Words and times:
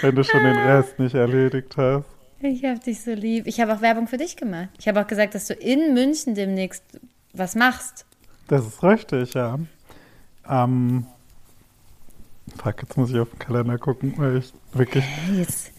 Wenn 0.00 0.14
du 0.14 0.24
schon 0.24 0.42
den 0.42 0.56
Rest 0.56 0.98
nicht 0.98 1.14
erledigt 1.14 1.76
hast. 1.76 2.06
Ich 2.46 2.64
hab 2.64 2.82
dich 2.84 3.00
so 3.02 3.12
lieb. 3.12 3.46
Ich 3.46 3.60
habe 3.60 3.74
auch 3.74 3.80
Werbung 3.80 4.06
für 4.06 4.18
dich 4.18 4.36
gemacht. 4.36 4.68
Ich 4.78 4.86
habe 4.88 5.00
auch 5.00 5.06
gesagt, 5.06 5.34
dass 5.34 5.46
du 5.46 5.54
in 5.54 5.94
München 5.94 6.34
demnächst 6.34 6.82
was 7.32 7.54
machst. 7.54 8.04
Das 8.48 8.66
ist 8.66 8.82
richtig, 8.82 9.32
ja. 9.34 9.58
Ähm, 10.48 11.06
fuck, 12.62 12.82
jetzt 12.82 12.96
muss 12.98 13.10
ich 13.10 13.18
auf 13.18 13.30
den 13.30 13.38
Kalender 13.38 13.78
gucken, 13.78 14.12
weil 14.18 14.36
ich 14.38 14.52
wirklich. 14.74 15.04
Jetzt, 15.34 15.72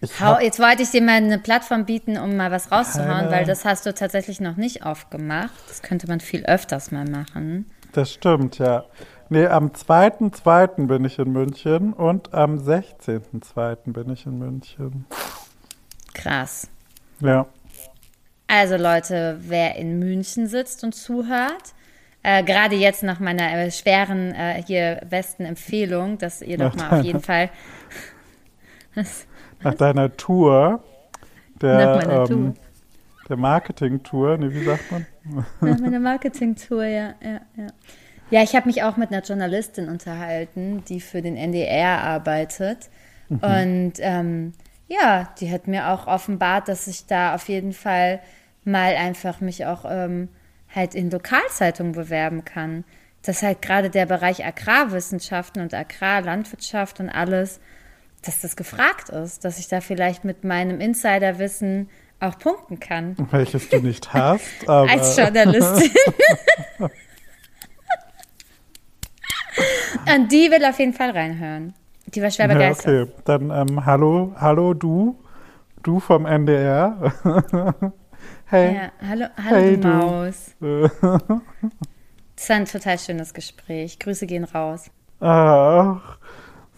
Ich 0.00 0.20
hau, 0.20 0.38
jetzt 0.40 0.58
wollte 0.58 0.82
ich 0.82 0.90
dir 0.90 1.02
mal 1.02 1.12
eine 1.18 1.38
Plattform 1.38 1.84
bieten, 1.84 2.18
um 2.18 2.36
mal 2.36 2.50
was 2.50 2.72
rauszuhauen, 2.72 3.06
Keine- 3.08 3.30
weil 3.30 3.44
das 3.44 3.64
hast 3.64 3.86
du 3.86 3.94
tatsächlich 3.94 4.40
noch 4.40 4.56
nicht 4.56 4.84
aufgemacht. 4.84 5.52
Das 5.68 5.82
könnte 5.82 6.08
man 6.08 6.18
viel 6.20 6.44
öfters 6.46 6.90
mal 6.90 7.04
machen. 7.04 7.70
das 7.92 8.12
stimmt, 8.12 8.58
ja. 8.58 8.84
Nee, 9.28 9.46
am 9.46 9.68
2.2. 9.72 10.86
bin 10.88 11.04
ich 11.04 11.20
in 11.20 11.30
München 11.32 11.92
und 11.92 12.34
am 12.34 12.58
16.2. 12.58 13.92
bin 13.92 14.10
ich 14.10 14.26
in 14.26 14.38
München. 14.38 15.04
Krass. 16.14 16.68
Ja. 17.20 17.46
Also 18.46 18.76
Leute, 18.76 19.38
wer 19.42 19.76
in 19.76 19.98
München 19.98 20.48
sitzt 20.48 20.82
und 20.82 20.94
zuhört, 20.94 21.74
äh, 22.22 22.42
gerade 22.42 22.74
jetzt 22.74 23.02
nach 23.02 23.20
meiner 23.20 23.52
äh, 23.52 23.70
schweren 23.70 24.34
äh, 24.34 24.62
hier 24.66 25.00
besten 25.08 25.44
Empfehlung, 25.44 26.18
dass 26.18 26.42
ihr 26.42 26.58
doch 26.58 26.74
Nach 26.74 26.90
mal 26.90 26.98
auf 26.98 27.04
jeden 27.04 27.20
Fall 27.20 27.50
Nach 29.62 29.74
deiner 29.74 30.16
Tour, 30.16 30.82
der, 31.60 32.26
ähm, 32.30 32.54
der 33.28 33.36
Marketing-Tour, 33.36 34.38
nee, 34.38 34.52
wie 34.52 34.64
sagt 34.64 34.90
man? 34.90 35.06
nach 35.60 35.78
meiner 35.78 36.00
Marketing-Tour, 36.00 36.84
ja, 36.84 37.14
ja, 37.22 37.40
ja. 37.56 37.66
Ja, 38.30 38.42
ich 38.44 38.54
habe 38.54 38.66
mich 38.66 38.84
auch 38.84 38.96
mit 38.96 39.10
einer 39.10 39.22
Journalistin 39.22 39.88
unterhalten, 39.88 40.84
die 40.88 41.00
für 41.00 41.20
den 41.20 41.36
NDR 41.36 42.00
arbeitet. 42.02 42.88
Und 43.28 43.94
ähm, 43.98 44.52
ja, 44.90 45.32
die 45.38 45.50
hat 45.52 45.68
mir 45.68 45.88
auch 45.90 46.08
offenbart, 46.08 46.66
dass 46.66 46.88
ich 46.88 47.06
da 47.06 47.34
auf 47.36 47.48
jeden 47.48 47.72
Fall 47.72 48.20
mal 48.64 48.96
einfach 48.96 49.40
mich 49.40 49.64
auch 49.64 49.84
ähm, 49.88 50.28
halt 50.74 50.96
in 50.96 51.10
Lokalzeitungen 51.10 51.92
bewerben 51.92 52.44
kann. 52.44 52.84
Dass 53.22 53.42
halt 53.42 53.62
gerade 53.62 53.88
der 53.88 54.06
Bereich 54.06 54.44
Agrarwissenschaften 54.44 55.62
und 55.62 55.74
Agrarlandwirtschaft 55.74 56.98
und 56.98 57.08
alles, 57.08 57.60
dass 58.22 58.40
das 58.40 58.56
gefragt 58.56 59.10
ist, 59.10 59.44
dass 59.44 59.60
ich 59.60 59.68
da 59.68 59.80
vielleicht 59.80 60.24
mit 60.24 60.42
meinem 60.42 60.80
Insiderwissen 60.80 61.88
auch 62.18 62.36
punkten 62.38 62.80
kann. 62.80 63.14
Welches 63.30 63.68
du 63.68 63.78
nicht 63.80 64.12
hast, 64.12 64.68
aber 64.68 64.90
Als 64.90 65.16
Journalistin. 65.16 65.90
Und 70.14 70.32
die 70.32 70.50
will 70.50 70.64
auf 70.64 70.78
jeden 70.78 70.94
Fall 70.94 71.10
reinhören. 71.10 71.74
Die 72.14 72.22
war 72.22 72.30
schwer 72.30 72.46
ja, 72.48 72.52
begeistert. 72.54 73.08
okay. 73.08 73.12
Dann 73.24 73.50
ähm, 73.50 73.84
hallo, 73.86 74.32
hallo 74.36 74.74
du, 74.74 75.18
du 75.82 76.00
vom 76.00 76.26
NDR. 76.26 77.12
hey. 78.46 78.74
Ja, 78.74 78.92
hallo, 79.08 79.26
hallo 79.36 79.56
Hey, 79.56 79.76
du. 79.80 79.88
Maus. 79.88 80.54
Das 82.36 82.48
war 82.48 82.56
ein 82.56 82.64
total 82.64 82.98
schönes 82.98 83.34
Gespräch. 83.34 83.98
Grüße 83.98 84.26
gehen 84.26 84.44
raus. 84.44 84.90
Ach. 85.20 86.16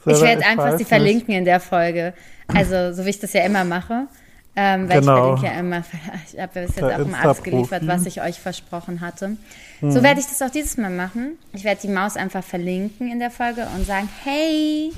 Ich 0.04 0.16
Sarah, 0.16 0.28
werde 0.30 0.44
einfach 0.44 0.70
sie 0.72 0.78
nicht. 0.78 0.88
verlinken 0.88 1.34
in 1.34 1.44
der 1.44 1.60
Folge. 1.60 2.14
Also, 2.52 2.92
so 2.92 3.04
wie 3.06 3.10
ich 3.10 3.20
das 3.20 3.32
ja 3.32 3.44
immer 3.44 3.62
mache. 3.62 4.08
Ähm, 4.56 4.88
weil 4.88 5.00
Genau. 5.00 5.34
ich 5.34 5.40
verlinke 5.40 5.46
ja 5.46 5.60
immer, 5.60 5.78
ich 6.32 6.40
habe 6.40 6.60
ja 6.60 6.66
bis 6.66 6.74
jetzt 6.74 6.82
auch 6.82 6.90
alles 6.90 7.06
Insta-Profi. 7.06 7.50
geliefert, 7.50 7.86
was 7.86 8.06
ich 8.06 8.20
euch 8.20 8.40
versprochen 8.40 9.00
hatte. 9.00 9.36
Hm. 9.78 9.92
So 9.92 10.02
werde 10.02 10.18
ich 10.18 10.26
das 10.26 10.42
auch 10.42 10.50
dieses 10.50 10.76
Mal 10.78 10.90
machen. 10.90 11.38
Ich 11.52 11.62
werde 11.62 11.80
die 11.80 11.88
Maus 11.88 12.16
einfach 12.16 12.42
verlinken 12.42 13.12
in 13.12 13.20
der 13.20 13.30
Folge 13.30 13.64
und 13.76 13.86
sagen, 13.86 14.08
hey, 14.24 14.92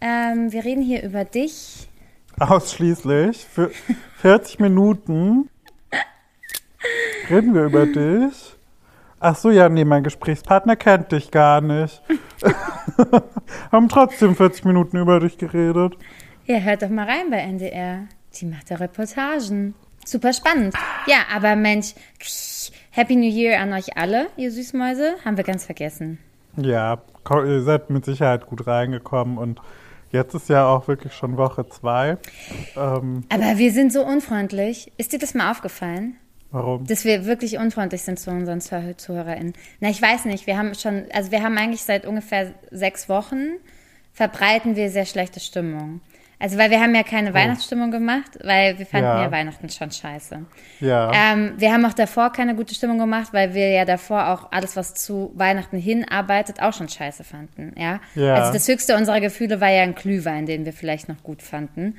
ähm, 0.00 0.52
wir 0.52 0.64
reden 0.64 0.82
hier 0.82 1.02
über 1.02 1.24
dich. 1.24 1.88
Ausschließlich 2.38 3.44
für 3.44 3.70
40 4.18 4.60
Minuten 4.60 5.50
reden 7.28 7.54
wir 7.54 7.64
über 7.64 7.86
dich. 7.86 8.56
Ach 9.20 9.34
so, 9.34 9.50
ja, 9.50 9.68
nee, 9.68 9.84
mein 9.84 10.04
Gesprächspartner 10.04 10.76
kennt 10.76 11.10
dich 11.10 11.30
gar 11.30 11.60
nicht. 11.60 12.02
Haben 13.72 13.88
trotzdem 13.88 14.36
40 14.36 14.64
Minuten 14.64 14.96
über 14.96 15.18
dich 15.18 15.38
geredet. 15.38 15.96
Ja, 16.46 16.58
hört 16.58 16.82
doch 16.82 16.88
mal 16.88 17.06
rein 17.06 17.30
bei 17.30 17.38
NDR. 17.38 18.06
Die 18.34 18.46
macht 18.46 18.70
da 18.70 18.76
Reportagen. 18.76 19.74
Super 20.04 20.32
spannend. 20.32 20.74
Ja, 21.06 21.18
aber 21.34 21.56
Mensch, 21.56 21.94
Happy 22.90 23.16
New 23.16 23.28
Year 23.28 23.60
an 23.60 23.72
euch 23.72 23.96
alle, 23.96 24.28
ihr 24.36 24.50
Süßmäuse. 24.52 25.16
Haben 25.24 25.36
wir 25.36 25.44
ganz 25.44 25.66
vergessen. 25.66 26.18
Ja, 26.56 27.02
ihr 27.30 27.62
seid 27.62 27.90
mit 27.90 28.04
Sicherheit 28.04 28.46
gut 28.46 28.66
reingekommen 28.66 29.36
und 29.36 29.60
jetzt 30.12 30.34
ist 30.34 30.48
ja 30.48 30.66
auch 30.68 30.88
wirklich 30.88 31.12
schon 31.12 31.36
Woche 31.36 31.66
zwei. 31.68 32.16
Ähm, 32.76 33.24
Aber 33.28 33.58
wir 33.58 33.72
sind 33.72 33.92
so 33.92 34.04
unfreundlich. 34.04 34.92
Ist 34.96 35.12
dir 35.12 35.18
das 35.18 35.34
mal 35.34 35.50
aufgefallen? 35.50 36.16
warum? 36.50 36.86
Dass 36.86 37.04
wir 37.04 37.26
wirklich 37.26 37.58
unfreundlich 37.58 38.02
sind 38.02 38.18
zu 38.18 38.30
unseren 38.30 38.60
Zuh- 38.60 38.96
ZuhörerInnen. 38.96 39.52
Na, 39.80 39.90
ich 39.90 40.00
weiß 40.00 40.24
nicht. 40.24 40.46
Wir 40.46 40.56
haben 40.56 40.74
schon, 40.74 41.04
also 41.12 41.30
wir 41.30 41.42
haben 41.42 41.58
eigentlich 41.58 41.82
seit 41.82 42.06
ungefähr 42.06 42.54
sechs 42.70 43.08
Wochen 43.08 43.56
verbreiten 44.14 44.74
wir 44.74 44.90
sehr 44.90 45.04
schlechte 45.04 45.40
Stimmung. 45.40 46.00
Also, 46.40 46.56
weil 46.56 46.70
wir 46.70 46.80
haben 46.80 46.94
ja 46.94 47.02
keine 47.02 47.34
Weihnachtsstimmung 47.34 47.90
gemacht, 47.90 48.38
weil 48.44 48.78
wir 48.78 48.86
fanden 48.86 49.06
ja, 49.08 49.22
Ja. 49.24 49.32
Weihnachten 49.32 49.68
schon 49.70 49.90
scheiße. 49.90 50.44
Ja, 50.78 51.10
Ähm, 51.12 51.54
wir 51.56 51.72
haben 51.72 51.84
auch 51.84 51.94
davor 51.94 52.30
keine 52.30 52.54
gute 52.54 52.74
Stimmung 52.74 52.98
gemacht, 52.98 53.32
weil 53.32 53.54
wir 53.54 53.70
ja 53.70 53.84
davor 53.84 54.28
auch 54.28 54.52
alles, 54.52 54.76
was 54.76 54.94
zu 54.94 55.32
Weihnachten 55.34 55.78
hinarbeitet, 55.78 56.62
auch 56.62 56.72
schon 56.72 56.88
scheiße 56.88 57.24
fanden. 57.24 57.74
Ja? 57.76 57.98
Ja. 58.14 58.34
Also 58.34 58.52
das 58.52 58.68
höchste 58.68 58.94
unserer 58.96 59.20
Gefühle 59.20 59.60
war 59.60 59.70
ja 59.70 59.82
ein 59.82 59.96
Glühwein, 59.96 60.46
den 60.46 60.64
wir 60.64 60.72
vielleicht 60.72 61.08
noch 61.08 61.22
gut 61.24 61.42
fanden. 61.42 61.96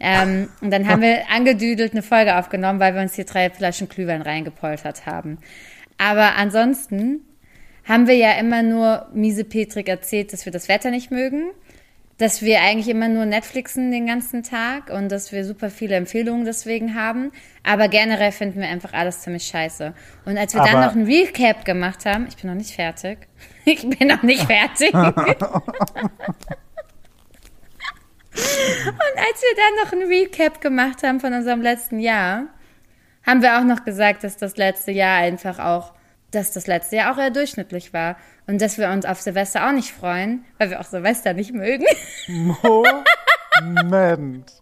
Ähm, 0.00 0.48
und 0.62 0.70
dann 0.70 0.88
haben 0.88 1.02
wir 1.02 1.28
angedüdelt 1.34 1.92
eine 1.92 2.02
Folge 2.02 2.38
aufgenommen, 2.38 2.80
weil 2.80 2.94
wir 2.94 3.02
uns 3.02 3.14
hier 3.14 3.26
drei 3.26 3.50
Flaschen 3.50 3.88
Glühwein 3.90 4.22
reingepoltert 4.22 5.04
haben. 5.04 5.38
Aber 5.98 6.36
ansonsten 6.36 7.20
haben 7.86 8.06
wir 8.06 8.16
ja 8.16 8.32
immer 8.32 8.62
nur 8.62 9.08
miese 9.12 9.44
Petrik 9.44 9.88
erzählt, 9.88 10.32
dass 10.32 10.46
wir 10.46 10.52
das 10.52 10.68
Wetter 10.68 10.90
nicht 10.90 11.10
mögen, 11.10 11.50
dass 12.18 12.42
wir 12.42 12.60
eigentlich 12.60 12.88
immer 12.88 13.08
nur 13.08 13.26
Netflixen 13.26 13.90
den 13.90 14.06
ganzen 14.06 14.42
Tag 14.44 14.88
und 14.90 15.10
dass 15.10 15.32
wir 15.32 15.44
super 15.44 15.68
viele 15.68 15.96
Empfehlungen 15.96 16.44
deswegen 16.44 16.94
haben. 16.94 17.32
Aber 17.64 17.88
generell 17.88 18.30
finden 18.30 18.60
wir 18.60 18.68
einfach 18.68 18.92
alles 18.92 19.20
ziemlich 19.22 19.44
scheiße. 19.46 19.94
Und 20.24 20.38
als 20.38 20.54
wir 20.54 20.62
dann 20.62 20.76
Aber- 20.76 20.86
noch 20.86 20.94
ein 20.94 21.04
Recap 21.06 21.64
gemacht 21.64 22.06
haben, 22.06 22.26
ich 22.28 22.36
bin 22.36 22.50
noch 22.50 22.56
nicht 22.56 22.74
fertig. 22.74 23.18
Ich 23.66 23.88
bin 23.88 24.08
noch 24.08 24.22
nicht 24.22 24.42
fertig. 24.44 24.92
Und 24.92 25.06
als 28.34 29.40
wir 29.40 29.54
dann 29.56 29.74
noch 29.84 29.92
ein 29.92 30.02
Recap 30.06 30.60
gemacht 30.60 31.02
haben 31.02 31.18
von 31.18 31.32
unserem 31.32 31.62
letzten 31.62 31.98
Jahr, 31.98 32.44
haben 33.26 33.40
wir 33.40 33.58
auch 33.58 33.64
noch 33.64 33.84
gesagt, 33.84 34.22
dass 34.22 34.36
das 34.36 34.58
letzte 34.58 34.90
Jahr 34.92 35.16
einfach 35.18 35.58
auch, 35.58 35.93
dass 36.34 36.52
das 36.52 36.66
letzte 36.66 36.96
Jahr 36.96 37.14
auch 37.14 37.18
eher 37.18 37.30
durchschnittlich 37.30 37.92
war. 37.92 38.16
Und 38.46 38.60
dass 38.60 38.78
wir 38.78 38.90
uns 38.90 39.06
auf 39.06 39.20
Silvester 39.20 39.66
auch 39.66 39.72
nicht 39.72 39.92
freuen, 39.92 40.44
weil 40.58 40.70
wir 40.70 40.80
auch 40.80 40.84
Silvester 40.84 41.32
nicht 41.32 41.52
mögen. 41.52 41.84
Moment. 43.72 44.52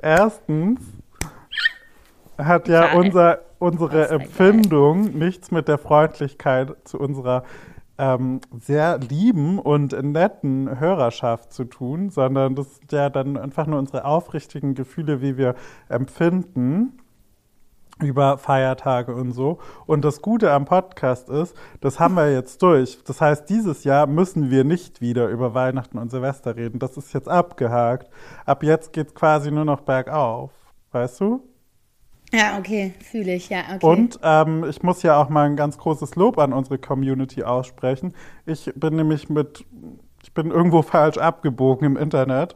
Erstens 0.00 0.80
hat 2.36 2.68
ja 2.68 2.92
unser, 2.92 3.40
unsere 3.58 4.08
Empfindung 4.08 5.18
nichts 5.18 5.50
mit 5.50 5.66
der 5.66 5.78
Freundlichkeit 5.78 6.76
zu 6.84 6.98
unserer 6.98 7.42
ähm, 7.98 8.40
sehr 8.60 8.98
lieben 8.98 9.58
und 9.58 9.92
netten 10.00 10.78
Hörerschaft 10.78 11.52
zu 11.52 11.64
tun, 11.64 12.10
sondern 12.10 12.54
das 12.54 12.76
sind 12.76 12.92
ja 12.92 13.10
dann 13.10 13.36
einfach 13.36 13.66
nur 13.66 13.80
unsere 13.80 14.04
aufrichtigen 14.04 14.74
Gefühle, 14.74 15.20
wie 15.20 15.36
wir 15.36 15.56
empfinden 15.88 17.00
über 18.00 18.38
Feiertage 18.38 19.14
und 19.14 19.32
so. 19.32 19.58
Und 19.86 20.04
das 20.04 20.22
Gute 20.22 20.52
am 20.52 20.64
Podcast 20.64 21.28
ist, 21.28 21.56
das 21.80 21.98
haben 21.98 22.14
wir 22.14 22.32
jetzt 22.32 22.62
durch. 22.62 22.98
Das 23.04 23.20
heißt, 23.20 23.48
dieses 23.48 23.84
Jahr 23.84 24.06
müssen 24.06 24.50
wir 24.50 24.64
nicht 24.64 25.00
wieder 25.00 25.28
über 25.28 25.54
Weihnachten 25.54 25.98
und 25.98 26.10
Silvester 26.10 26.56
reden. 26.56 26.78
Das 26.78 26.96
ist 26.96 27.12
jetzt 27.12 27.28
abgehakt. 27.28 28.10
Ab 28.46 28.62
jetzt 28.62 28.92
geht's 28.92 29.14
quasi 29.14 29.50
nur 29.50 29.64
noch 29.64 29.80
bergauf. 29.80 30.50
Weißt 30.92 31.20
du? 31.20 31.42
Ja, 32.32 32.58
okay, 32.58 32.94
fühle 33.00 33.34
ich, 33.34 33.48
ja, 33.48 33.60
okay. 33.74 33.86
Und 33.86 34.20
ähm, 34.22 34.64
ich 34.68 34.82
muss 34.82 35.02
ja 35.02 35.16
auch 35.16 35.30
mal 35.30 35.46
ein 35.46 35.56
ganz 35.56 35.78
großes 35.78 36.14
Lob 36.14 36.38
an 36.38 36.52
unsere 36.52 36.78
Community 36.78 37.42
aussprechen. 37.42 38.14
Ich 38.44 38.70
bin 38.74 38.96
nämlich 38.96 39.30
mit, 39.30 39.64
ich 40.22 40.34
bin 40.34 40.50
irgendwo 40.50 40.82
falsch 40.82 41.16
abgebogen 41.16 41.86
im 41.86 41.96
Internet 41.96 42.54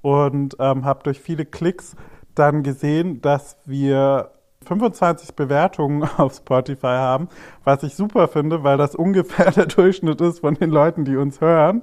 und 0.00 0.56
ähm, 0.58 0.86
habe 0.86 1.02
durch 1.02 1.20
viele 1.20 1.44
Klicks 1.44 1.96
dann 2.34 2.62
gesehen, 2.62 3.20
dass 3.20 3.58
wir 3.66 4.30
25 4.66 5.34
Bewertungen 5.34 6.02
auf 6.16 6.34
Spotify 6.34 6.86
haben, 6.86 7.28
was 7.64 7.82
ich 7.82 7.94
super 7.94 8.28
finde, 8.28 8.62
weil 8.62 8.76
das 8.76 8.94
ungefähr 8.94 9.50
der 9.56 9.66
Durchschnitt 9.66 10.20
ist 10.20 10.40
von 10.40 10.54
den 10.54 10.70
Leuten, 10.70 11.04
die 11.04 11.16
uns 11.16 11.40
hören. 11.40 11.82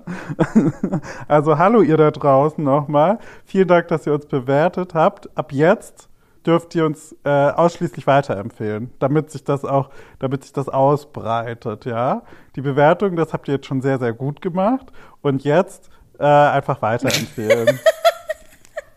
Also 1.28 1.58
hallo 1.58 1.82
ihr 1.82 1.98
da 1.98 2.12
draußen 2.12 2.64
nochmal. 2.64 3.20
Vielen 3.46 3.68
Dank, 3.68 3.88
dass 3.90 4.08
ihr 4.08 4.14
uns 4.14 4.26
bewertet 4.26 4.94
habt. 4.94 5.36
Ab 5.38 5.52
jetzt 5.52 6.10
dürft 6.46 6.74
ihr 6.76 6.86
uns 6.86 7.16
äh, 7.24 7.30
ausschließlich 7.30 8.08
weiterempfehlen, 8.08 8.92
damit 9.00 9.32
sich 9.32 9.44
das 9.44 9.66
auch, 9.66 9.90
damit 10.20 10.44
sich 10.44 10.54
das 10.54 10.70
ausbreitet, 10.70 11.86
ja. 11.86 12.24
Die 12.56 12.62
Bewertung, 12.62 13.16
das 13.16 13.34
habt 13.34 13.48
ihr 13.48 13.56
jetzt 13.56 13.68
schon 13.68 13.82
sehr, 13.82 14.00
sehr 14.00 14.14
gut 14.14 14.42
gemacht. 14.42 14.92
Und 15.22 15.44
jetzt 15.44 15.90
äh, 16.20 16.24
einfach 16.24 16.82
weiterempfehlen. 16.82 17.80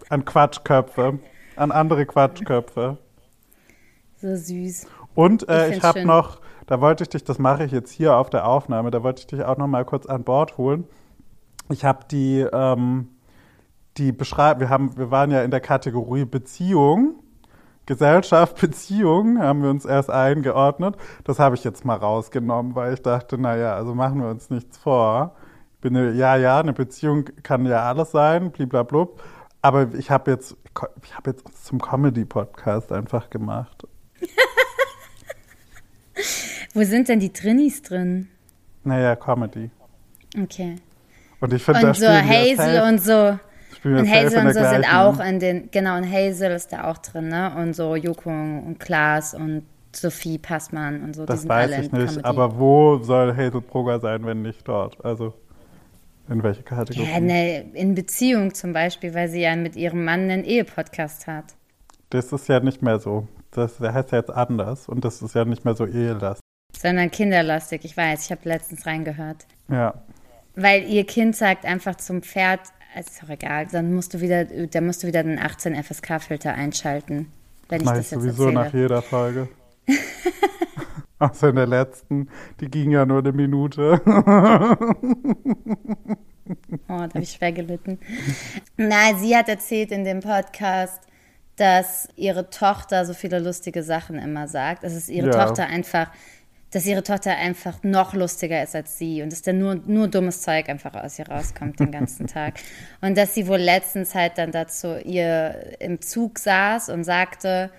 an 0.09 0.25
Quatschköpfe, 0.25 1.19
an 1.57 1.71
andere 1.73 2.07
Quatschköpfe. 2.07 2.99
So 4.21 4.37
süß. 4.37 4.87
Und 5.15 5.49
äh, 5.49 5.71
Ich 5.71 5.79
ich, 5.79 5.83
habe 5.83 6.05
noch, 6.05 6.41
da 6.67 6.81
wollte 6.81 7.05
ich 7.05 7.09
dich, 7.09 7.25
das 7.25 7.39
mache 7.39 7.65
ich 7.65 7.73
jetzt 7.73 7.91
hier 7.91 8.17
auf 8.17 8.31
der 8.31 8.47
Aufnahme, 8.47 8.91
da 8.91 9.03
wollte 9.03 9.21
ich 9.21 9.27
dich 9.27 9.43
auch 9.45 9.57
noch 9.57 9.67
mal 9.67 9.85
kurz 9.85 10.07
an 10.07 10.25
Bord 10.25 10.59
holen. 10.59 10.85
Ich 11.71 11.85
habe 11.85 12.01
die, 12.11 12.47
ähm, 12.53 13.09
die 13.97 14.13
Beschreibung, 14.13 14.61
wir 14.61 14.69
haben, 14.71 14.97
wir 14.97 15.11
waren 15.11 15.31
ja 15.31 15.43
in 15.43 15.51
der 15.51 15.61
Kategorie 15.61 16.25
Beziehung, 16.25 17.15
Gesellschaft, 17.87 18.61
Beziehung, 18.61 19.41
haben 19.41 19.63
wir 19.63 19.71
uns 19.71 19.85
erst 19.85 20.11
eingeordnet. 20.11 20.97
Das 21.25 21.39
habe 21.39 21.55
ich 21.55 21.65
jetzt 21.65 21.85
mal 21.85 21.97
rausgenommen, 21.97 22.75
weil 22.75 22.95
ich 22.95 23.03
dachte, 23.03 23.39
naja, 23.39 23.75
also 23.75 23.95
machen 23.95 24.21
wir 24.21 24.29
uns 24.29 24.51
nichts 24.51 24.79
vor. 24.79 25.35
Ich 25.75 25.81
bin 25.81 25.97
eine, 25.97 26.13
ja, 26.13 26.37
ja, 26.37 26.61
eine 26.61 26.73
Beziehung 26.73 27.25
kann 27.43 27.65
ja 27.65 27.83
alles 27.85 28.11
sein, 28.11 28.53
bliblablub. 28.53 29.23
Aber 29.63 29.93
ich 29.95 30.11
habe 30.11 30.31
jetzt, 30.31 30.57
ich 31.03 31.17
habe 31.17 31.31
jetzt 31.31 31.67
zum 31.67 31.81
Comedy-Podcast 31.81 32.93
einfach 32.93 33.29
gemacht. 33.29 33.87
Wo 36.75 36.85
sind 36.85 37.09
denn 37.09 37.21
die 37.21 37.33
Trinnies 37.33 37.83
drin? 37.83 38.29
Naja, 38.85 39.17
Comedy. 39.17 39.71
Okay. 40.41 40.77
Und 41.41 41.53
ich 41.53 41.63
finde, 41.63 41.81
da 41.81 41.89
Und 41.89 41.97
so 41.97 42.03
wir 42.03 42.29
Hazel 42.29 42.83
und 42.89 43.03
so. 43.03 43.39
Und 43.83 44.11
Hazel 44.11 44.47
und 44.47 44.55
so 44.55 44.65
sind 44.65 44.85
auch 44.85 45.21
in 45.21 45.41
den, 45.41 45.71
genau, 45.71 45.97
und 45.97 46.11
Hazel 46.11 46.53
ist 46.53 46.73
da 46.73 46.91
auch 46.91 46.99
drin, 46.99 47.29
ne? 47.29 47.53
Und 47.57 47.75
so 47.75 47.97
Joko 47.97 48.31
und 48.31 48.79
Klaas 48.79 49.35
und 49.35 49.65
Sophie 49.93 50.39
Passmann 50.39 51.03
und 51.03 51.17
so. 51.17 51.25
Das 51.25 51.49
weiß 51.49 51.71
ich 51.73 51.93
nicht, 51.93 51.93
Comedy. 51.93 52.25
aber 52.25 52.59
wo 52.59 52.99
soll 52.99 53.35
Hazel 53.35 53.61
Brugger 53.61 53.99
sein, 53.99 54.25
wenn 54.25 54.43
nicht 54.43 54.69
dort? 54.69 55.03
Also, 55.05 55.35
in 56.29 56.43
welche 56.43 56.63
Kategorie? 56.63 57.09
Ja, 57.11 57.21
ne, 57.21 57.71
in 57.73 57.95
Beziehung 57.95 58.55
zum 58.55 58.73
Beispiel, 58.73 59.15
weil 59.15 59.29
sie 59.29 59.41
ja 59.41 59.57
mit 59.57 59.77
ihrem 59.77 60.05
Mann 60.05 60.31
einen 60.31 60.45
Ehepodcast 60.45 61.27
hat. 61.27 61.55
Das 62.11 62.33
ist 62.33 62.49
ja 62.49 62.61
nicht 62.61 62.83
mehr 62.83 62.99
so. 62.99 63.27
Das 63.51 63.79
der 63.79 63.95
heißt 63.95 64.13
ja 64.13 64.19
jetzt 64.19 64.31
anders 64.31 64.89
und 64.89 65.05
das 65.05 65.23
ist 65.23 65.35
ja 65.35 65.45
nicht 65.45 65.65
mehr 65.65 65.75
so 65.75 65.87
ehelastig. 65.87 66.41
Sondern 66.77 67.11
kinderlastig, 67.11 67.85
ich 67.85 67.97
weiß, 67.97 68.27
ich 68.27 68.31
habe 68.31 68.49
letztens 68.49 68.87
reingehört. 68.87 69.47
Ja. 69.69 69.95
Weil 70.55 70.85
ihr 70.85 71.05
Kind 71.05 71.37
sagt 71.37 71.65
einfach 71.65 71.97
zum 71.97 72.23
Pferd, 72.23 72.61
es 72.97 73.09
ist 73.09 73.25
auch 73.25 73.29
egal, 73.29 73.67
dann 73.67 73.93
musst 73.93 74.15
du 74.15 74.21
wieder, 74.21 74.45
da 74.45 74.81
musst 74.81 75.03
du 75.03 75.07
wieder 75.07 75.23
den 75.23 75.39
18 75.39 75.83
FSK-Filter 75.83 76.55
einschalten. 76.55 77.31
Wenn 77.69 77.81
ich 77.81 77.85
Mache 77.87 77.97
das 77.97 78.07
ich 78.07 78.13
jetzt 78.13 78.23
sowieso 78.23 78.45
erzähle. 78.49 78.65
nach 78.65 78.75
jeder 78.75 79.03
Folge. 79.03 79.49
Außer 81.19 81.51
in 81.51 81.57
der 81.57 81.67
letzten, 81.67 82.29
die 82.61 82.71
ging 82.71 82.91
ja 82.93 83.05
nur 83.05 83.19
eine 83.19 83.33
Minute. 83.33 84.01
Oh, 86.89 86.99
da 86.99 87.03
habe 87.03 87.21
ich 87.21 87.33
schwer 87.33 87.53
gelitten. 87.53 88.01
Nein, 88.77 89.19
sie 89.19 89.37
hat 89.37 89.49
erzählt 89.49 89.93
in 89.93 90.05
dem 90.05 90.21
Podcast, 90.21 91.01
dass 91.61 92.09
ihre 92.17 92.49
Tochter 92.49 93.05
so 93.05 93.13
viele 93.13 93.39
lustige 93.39 93.83
Sachen 93.83 94.19
immer 94.19 94.49
sagt. 94.49 94.83
Dass 94.83 94.95
es 94.95 95.11
ihre 95.11 95.29
Ja. 95.29 95.45
Tochter 95.45 95.67
einfach, 95.67 96.11
dass 96.71 96.87
ihre 96.87 97.03
Tochter 97.03 97.37
einfach 97.37 97.83
noch 97.83 98.15
lustiger 98.15 98.63
ist 98.63 98.75
als 98.75 98.97
sie 98.97 99.23
und 99.23 99.31
dass 99.31 99.43
da 99.43 99.53
nur, 99.53 99.75
nur 99.75 100.09
dummes 100.09 100.41
Zeug 100.41 100.71
einfach 100.71 100.95
aus 100.95 101.19
ihr 101.19 101.29
rauskommt 101.29 101.79
den 101.79 101.91
ganzen 101.91 102.27
Tag. 102.29 102.55
Und 103.03 103.19
dass 103.19 103.35
sie 103.35 103.47
wohl 103.47 103.59
letztens 103.59 104.15
halt 104.15 104.39
dann 104.39 104.53
dazu 104.53 104.97
ihr 104.97 105.77
im 105.81 106.01
Zug 106.01 106.39
saß 106.39 106.89
und 106.89 107.05
sagte, 107.05 107.71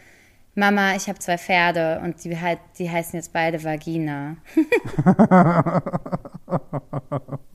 Mama, 0.54 0.95
ich 0.95 1.07
habe 1.07 1.18
zwei 1.18 1.38
Pferde 1.38 2.01
und 2.04 2.24
die, 2.24 2.39
halt, 2.39 2.60
die 2.77 2.89
heißen 2.89 3.18
jetzt 3.18 3.34
beide 3.34 3.63
Vagina. 3.63 4.38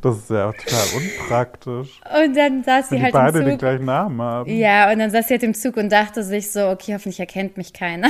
Das 0.00 0.16
ist 0.18 0.30
ja 0.30 0.48
auch 0.48 0.54
total 0.54 0.84
unpraktisch. 0.96 2.00
Und 2.24 2.36
dann 2.36 2.64
saß 2.64 2.88
sie 2.88 3.00
halt 3.02 3.12
beide 3.12 3.38
im 3.38 3.44
den 3.44 3.52
Zug. 3.52 3.60
gleichen 3.60 3.84
Namen 3.84 4.20
haben. 4.20 4.50
Ja, 4.50 4.90
und 4.90 4.98
dann 4.98 5.10
saß 5.10 5.28
sie 5.28 5.34
halt 5.34 5.42
im 5.42 5.54
Zug 5.54 5.76
und 5.76 5.90
dachte 5.90 6.22
sich 6.24 6.50
so, 6.50 6.68
okay, 6.68 6.94
hoffentlich 6.94 7.20
erkennt 7.20 7.56
mich 7.56 7.72
keiner. 7.72 8.08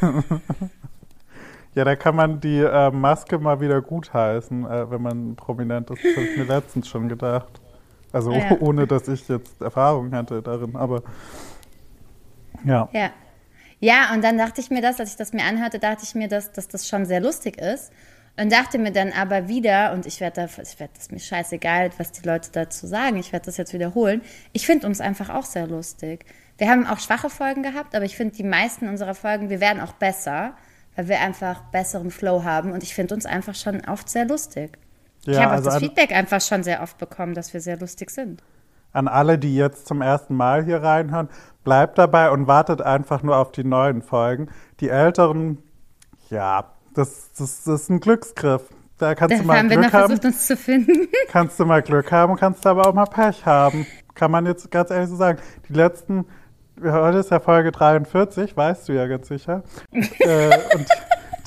Ja, 1.74 1.84
da 1.84 1.94
kann 1.94 2.16
man 2.16 2.40
die 2.40 2.58
äh, 2.58 2.90
Maske 2.90 3.38
mal 3.38 3.60
wieder 3.60 3.80
gutheißen, 3.80 4.64
äh, 4.64 4.90
wenn 4.90 5.02
man 5.02 5.36
prominent 5.36 5.88
ist. 5.90 6.04
Das 6.04 6.16
habe 6.16 6.26
ich 6.26 6.36
mir 6.36 6.44
letztens 6.44 6.88
schon 6.88 7.08
gedacht. 7.08 7.60
Also 8.12 8.32
Ja. 8.32 8.56
ohne, 8.60 8.86
dass 8.88 9.06
ich 9.06 9.28
jetzt 9.28 9.60
Erfahrung 9.60 10.12
hatte 10.12 10.42
darin, 10.42 10.74
aber 10.74 11.02
ja. 12.64 12.88
Ja. 12.92 13.10
Ja, 13.78 14.12
und 14.12 14.22
dann 14.22 14.36
dachte 14.36 14.60
ich 14.60 14.68
mir 14.70 14.82
das, 14.82 15.00
als 15.00 15.12
ich 15.12 15.16
das 15.16 15.32
mir 15.32 15.44
anhörte, 15.44 15.78
dachte 15.78 16.02
ich 16.02 16.14
mir, 16.14 16.28
dass, 16.28 16.52
dass 16.52 16.68
das 16.68 16.86
schon 16.86 17.06
sehr 17.06 17.20
lustig 17.20 17.56
ist. 17.56 17.92
Und 18.38 18.52
dachte 18.52 18.78
mir 18.78 18.92
dann 18.92 19.12
aber 19.12 19.48
wieder, 19.48 19.92
und 19.92 20.06
ich 20.06 20.20
werde 20.20 20.46
da, 20.46 20.62
ich 20.62 20.80
werde 20.80 20.92
das 20.96 21.10
mir 21.10 21.18
scheißegal, 21.20 21.90
was 21.98 22.12
die 22.12 22.26
Leute 22.26 22.50
dazu 22.52 22.86
sagen, 22.86 23.16
ich 23.18 23.32
werde 23.32 23.46
das 23.46 23.56
jetzt 23.58 23.74
wiederholen. 23.74 24.22
Ich 24.52 24.66
finde 24.66 24.86
uns 24.86 25.00
einfach 25.00 25.28
auch 25.28 25.44
sehr 25.44 25.66
lustig. 25.66 26.24
Wir 26.56 26.70
haben 26.70 26.86
auch 26.86 26.98
schwache 27.00 27.28
Folgen 27.30 27.62
gehabt, 27.62 27.94
aber 27.94 28.04
ich 28.04 28.16
finde 28.16 28.34
die 28.36 28.44
meisten 28.44 28.88
unserer 28.88 29.14
Folgen, 29.14 29.50
wir 29.50 29.60
werden 29.60 29.80
auch 29.80 29.92
besser, 29.92 30.54
weil 30.96 31.08
wir 31.08 31.20
einfach 31.20 31.62
besseren 31.70 32.10
Flow 32.10 32.44
haben. 32.44 32.72
Und 32.72 32.82
ich 32.82 32.94
finde 32.94 33.14
uns 33.14 33.26
einfach 33.26 33.54
schon 33.54 33.84
oft 33.86 34.08
sehr 34.08 34.26
lustig. 34.26 34.78
ich 35.26 35.36
Ja, 35.36 35.42
habe 35.42 35.54
auch 35.56 35.56
also 35.56 35.66
das 35.66 35.74
an, 35.74 35.80
Feedback 35.80 36.12
einfach 36.12 36.40
schon 36.40 36.62
sehr 36.62 36.82
oft 36.82 36.98
bekommen, 36.98 37.34
dass 37.34 37.52
wir 37.52 37.60
sehr 37.60 37.78
lustig 37.78 38.10
sind. 38.10 38.42
an 38.92 39.08
alle, 39.08 39.38
die 39.38 39.54
jetzt 39.54 39.86
zum 39.86 40.02
ersten 40.02 40.34
Mal 40.34 40.64
hier 40.64 40.82
reinhören, 40.82 41.28
bleibt 41.64 41.98
dabei 41.98 42.30
und 42.30 42.46
wartet 42.46 42.82
einfach 42.82 43.22
nur 43.22 43.36
auf 43.36 43.52
die 43.52 43.64
neuen 43.64 44.02
Folgen. 44.02 44.48
Die 44.80 44.88
älteren, 44.88 45.58
ja, 46.30 46.72
das, 46.94 47.30
das, 47.36 47.64
das 47.64 47.82
ist 47.82 47.90
ein 47.90 48.00
Glücksgriff. 48.00 48.62
Da 48.98 49.14
kannst 49.14 49.34
du 49.34 49.38
Da 49.38 49.44
mal 49.44 49.58
haben 49.58 49.70
wir 49.70 49.76
noch 49.76 49.82
Glück 49.84 49.94
haben, 49.94 50.06
versucht, 50.08 50.24
uns 50.26 50.46
zu 50.46 50.56
finden. 50.56 51.08
kannst 51.28 51.58
du 51.58 51.64
mal 51.64 51.82
Glück 51.82 52.12
haben, 52.12 52.36
kannst 52.36 52.66
aber 52.66 52.86
auch 52.86 52.94
mal 52.94 53.06
Pech 53.06 53.46
haben. 53.46 53.86
Kann 54.14 54.30
man 54.30 54.44
jetzt 54.44 54.70
ganz 54.70 54.90
ehrlich 54.90 55.08
so 55.08 55.16
sagen. 55.16 55.38
Die 55.68 55.72
letzten, 55.72 56.26
heute 56.82 57.18
ist 57.18 57.30
ja 57.30 57.40
Folge 57.40 57.72
43, 57.72 58.56
weißt 58.56 58.88
du 58.88 58.92
ja 58.92 59.06
ganz 59.06 59.28
sicher. 59.28 59.62
äh, 59.92 60.58
und 60.74 60.86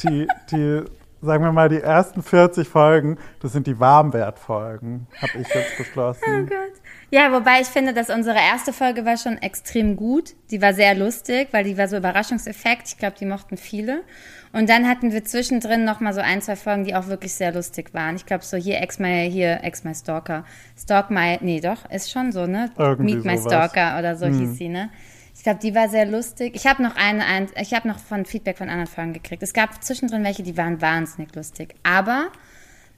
die, 0.04 0.28
die 0.52 0.84
sagen 1.24 1.44
wir 1.44 1.52
mal, 1.52 1.70
die 1.70 1.80
ersten 1.82 2.22
40 2.22 2.68
Folgen, 2.68 3.18
das 3.42 3.54
sind 3.54 3.66
die 3.68 3.80
Warmwertfolgen, 3.80 5.08
habe 5.22 5.42
ich 5.42 5.48
jetzt 5.48 5.74
Oh 5.76 5.78
beschlossen. 5.80 6.48
Gott. 6.48 6.82
Ja, 7.10 7.32
wobei 7.32 7.62
ich 7.62 7.68
finde, 7.68 7.94
dass 7.94 8.10
unsere 8.10 8.38
erste 8.38 8.74
Folge 8.74 9.06
war 9.06 9.18
schon 9.18 9.38
extrem 9.38 9.96
gut. 9.96 10.34
Die 10.52 10.62
war 10.62 10.74
sehr 10.74 10.96
lustig, 10.96 11.50
weil 11.52 11.64
die 11.64 11.78
war 11.78 11.88
so 11.88 11.96
Überraschungseffekt. 11.98 12.88
Ich 12.88 12.98
glaube, 12.98 13.16
die 13.20 13.26
mochten 13.26 13.56
viele. 13.58 14.02
Und 14.52 14.70
dann 14.70 14.88
hatten 14.88 15.12
wir 15.12 15.24
zwischendrin 15.24 15.84
noch 15.86 16.00
mal 16.00 16.14
so 16.14 16.22
ein, 16.22 16.42
zwei 16.42 16.56
Folgen, 16.56 16.84
die 16.86 16.96
auch 16.96 17.08
wirklich 17.08 17.34
sehr 17.34 17.52
lustig 17.52 17.94
waren. 17.94 18.16
Ich 18.16 18.26
glaube, 18.26 18.44
so 18.44 18.58
hier 18.58 18.82
Ex 18.82 19.00
My, 19.00 19.30
hier 19.32 19.64
Ex 19.64 19.84
My 19.84 19.94
Stalker. 19.96 20.44
Stalk 20.78 21.10
My, 21.12 21.38
nee, 21.42 21.60
doch, 21.60 21.90
ist 21.90 22.12
schon 22.12 22.32
so, 22.32 22.46
ne? 22.46 22.72
Irgendwie 22.78 23.16
Meet 23.16 23.26
My 23.26 23.38
sowas. 23.38 23.52
Stalker 23.54 24.00
oder 24.00 24.16
so 24.16 24.26
hieß 24.28 24.58
sie, 24.58 24.70
ne? 24.70 24.90
Ich 25.44 25.46
glaube, 25.46 25.60
die 25.60 25.76
war 25.76 25.90
sehr 25.90 26.06
lustig. 26.06 26.56
Ich 26.56 26.68
habe 26.68 26.82
noch 26.82 26.96
eine, 26.96 27.26
ein, 27.26 27.50
ich 27.60 27.74
habe 27.74 27.86
noch 27.86 28.00
von 28.00 28.24
Feedback 28.24 28.58
von 28.58 28.70
anderen 28.70 28.88
Folgen 28.88 29.12
gekriegt. 29.12 29.44
Es 29.44 29.52
gab 29.52 29.84
zwischendrin 29.84 30.24
welche, 30.24 30.42
die 30.42 30.56
waren 30.56 30.82
wahnsinnig 30.82 31.36
lustig. 31.36 31.76
Aber 31.84 32.30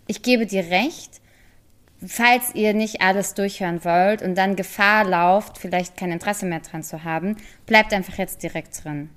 ich 0.06 0.22
gebe 0.22 0.46
dir 0.46 0.66
recht, 0.66 1.22
falls 2.06 2.54
ihr 2.54 2.76
nicht 2.76 3.02
alles 3.02 3.34
durchhören 3.34 3.84
wollt 3.84 4.22
und 4.22 4.36
dann 4.36 4.56
Gefahr 4.56 5.06
lauft, 5.06 5.58
vielleicht 5.58 5.98
kein 5.98 6.12
Interesse 6.12 6.46
mehr 6.46 6.60
dran 6.60 6.84
zu 6.84 7.04
haben, 7.04 7.38
bleibt 7.66 7.92
einfach 7.96 8.20
jetzt 8.20 8.44
direkt 8.44 8.84
drin. 8.84 9.10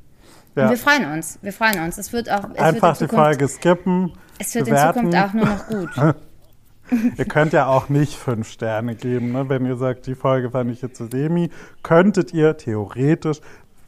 Und 0.54 0.62
Ja. 0.62 0.70
wir 0.70 0.78
freuen 0.78 1.12
uns. 1.12 1.38
Wir 1.42 1.52
freuen 1.52 1.80
uns. 1.80 1.98
Es 1.98 2.14
wird 2.14 2.30
auch 2.30 2.48
es 2.54 2.58
Einfach 2.58 2.98
wird 2.98 3.00
die 3.00 3.04
in 3.04 3.10
Zukunft, 3.10 3.24
Folge 3.26 3.48
skippen. 3.48 4.12
Es 4.38 4.54
wird 4.54 4.64
bewerten. 4.64 5.00
in 5.00 5.12
Zukunft 5.12 5.28
auch 5.28 5.34
nur 5.34 5.44
noch 5.44 5.66
gut. 5.66 6.16
Ihr 7.16 7.24
könnt 7.24 7.52
ja 7.52 7.66
auch 7.66 7.88
nicht 7.88 8.14
fünf 8.14 8.48
Sterne 8.48 8.94
geben, 8.94 9.32
ne? 9.32 9.48
wenn 9.48 9.66
ihr 9.66 9.76
sagt, 9.76 10.06
die 10.06 10.14
Folge 10.14 10.50
fand 10.50 10.70
ich 10.70 10.82
jetzt 10.82 10.98
so 10.98 11.08
semi. 11.08 11.50
Könntet 11.82 12.32
ihr 12.32 12.56
theoretisch, 12.56 13.40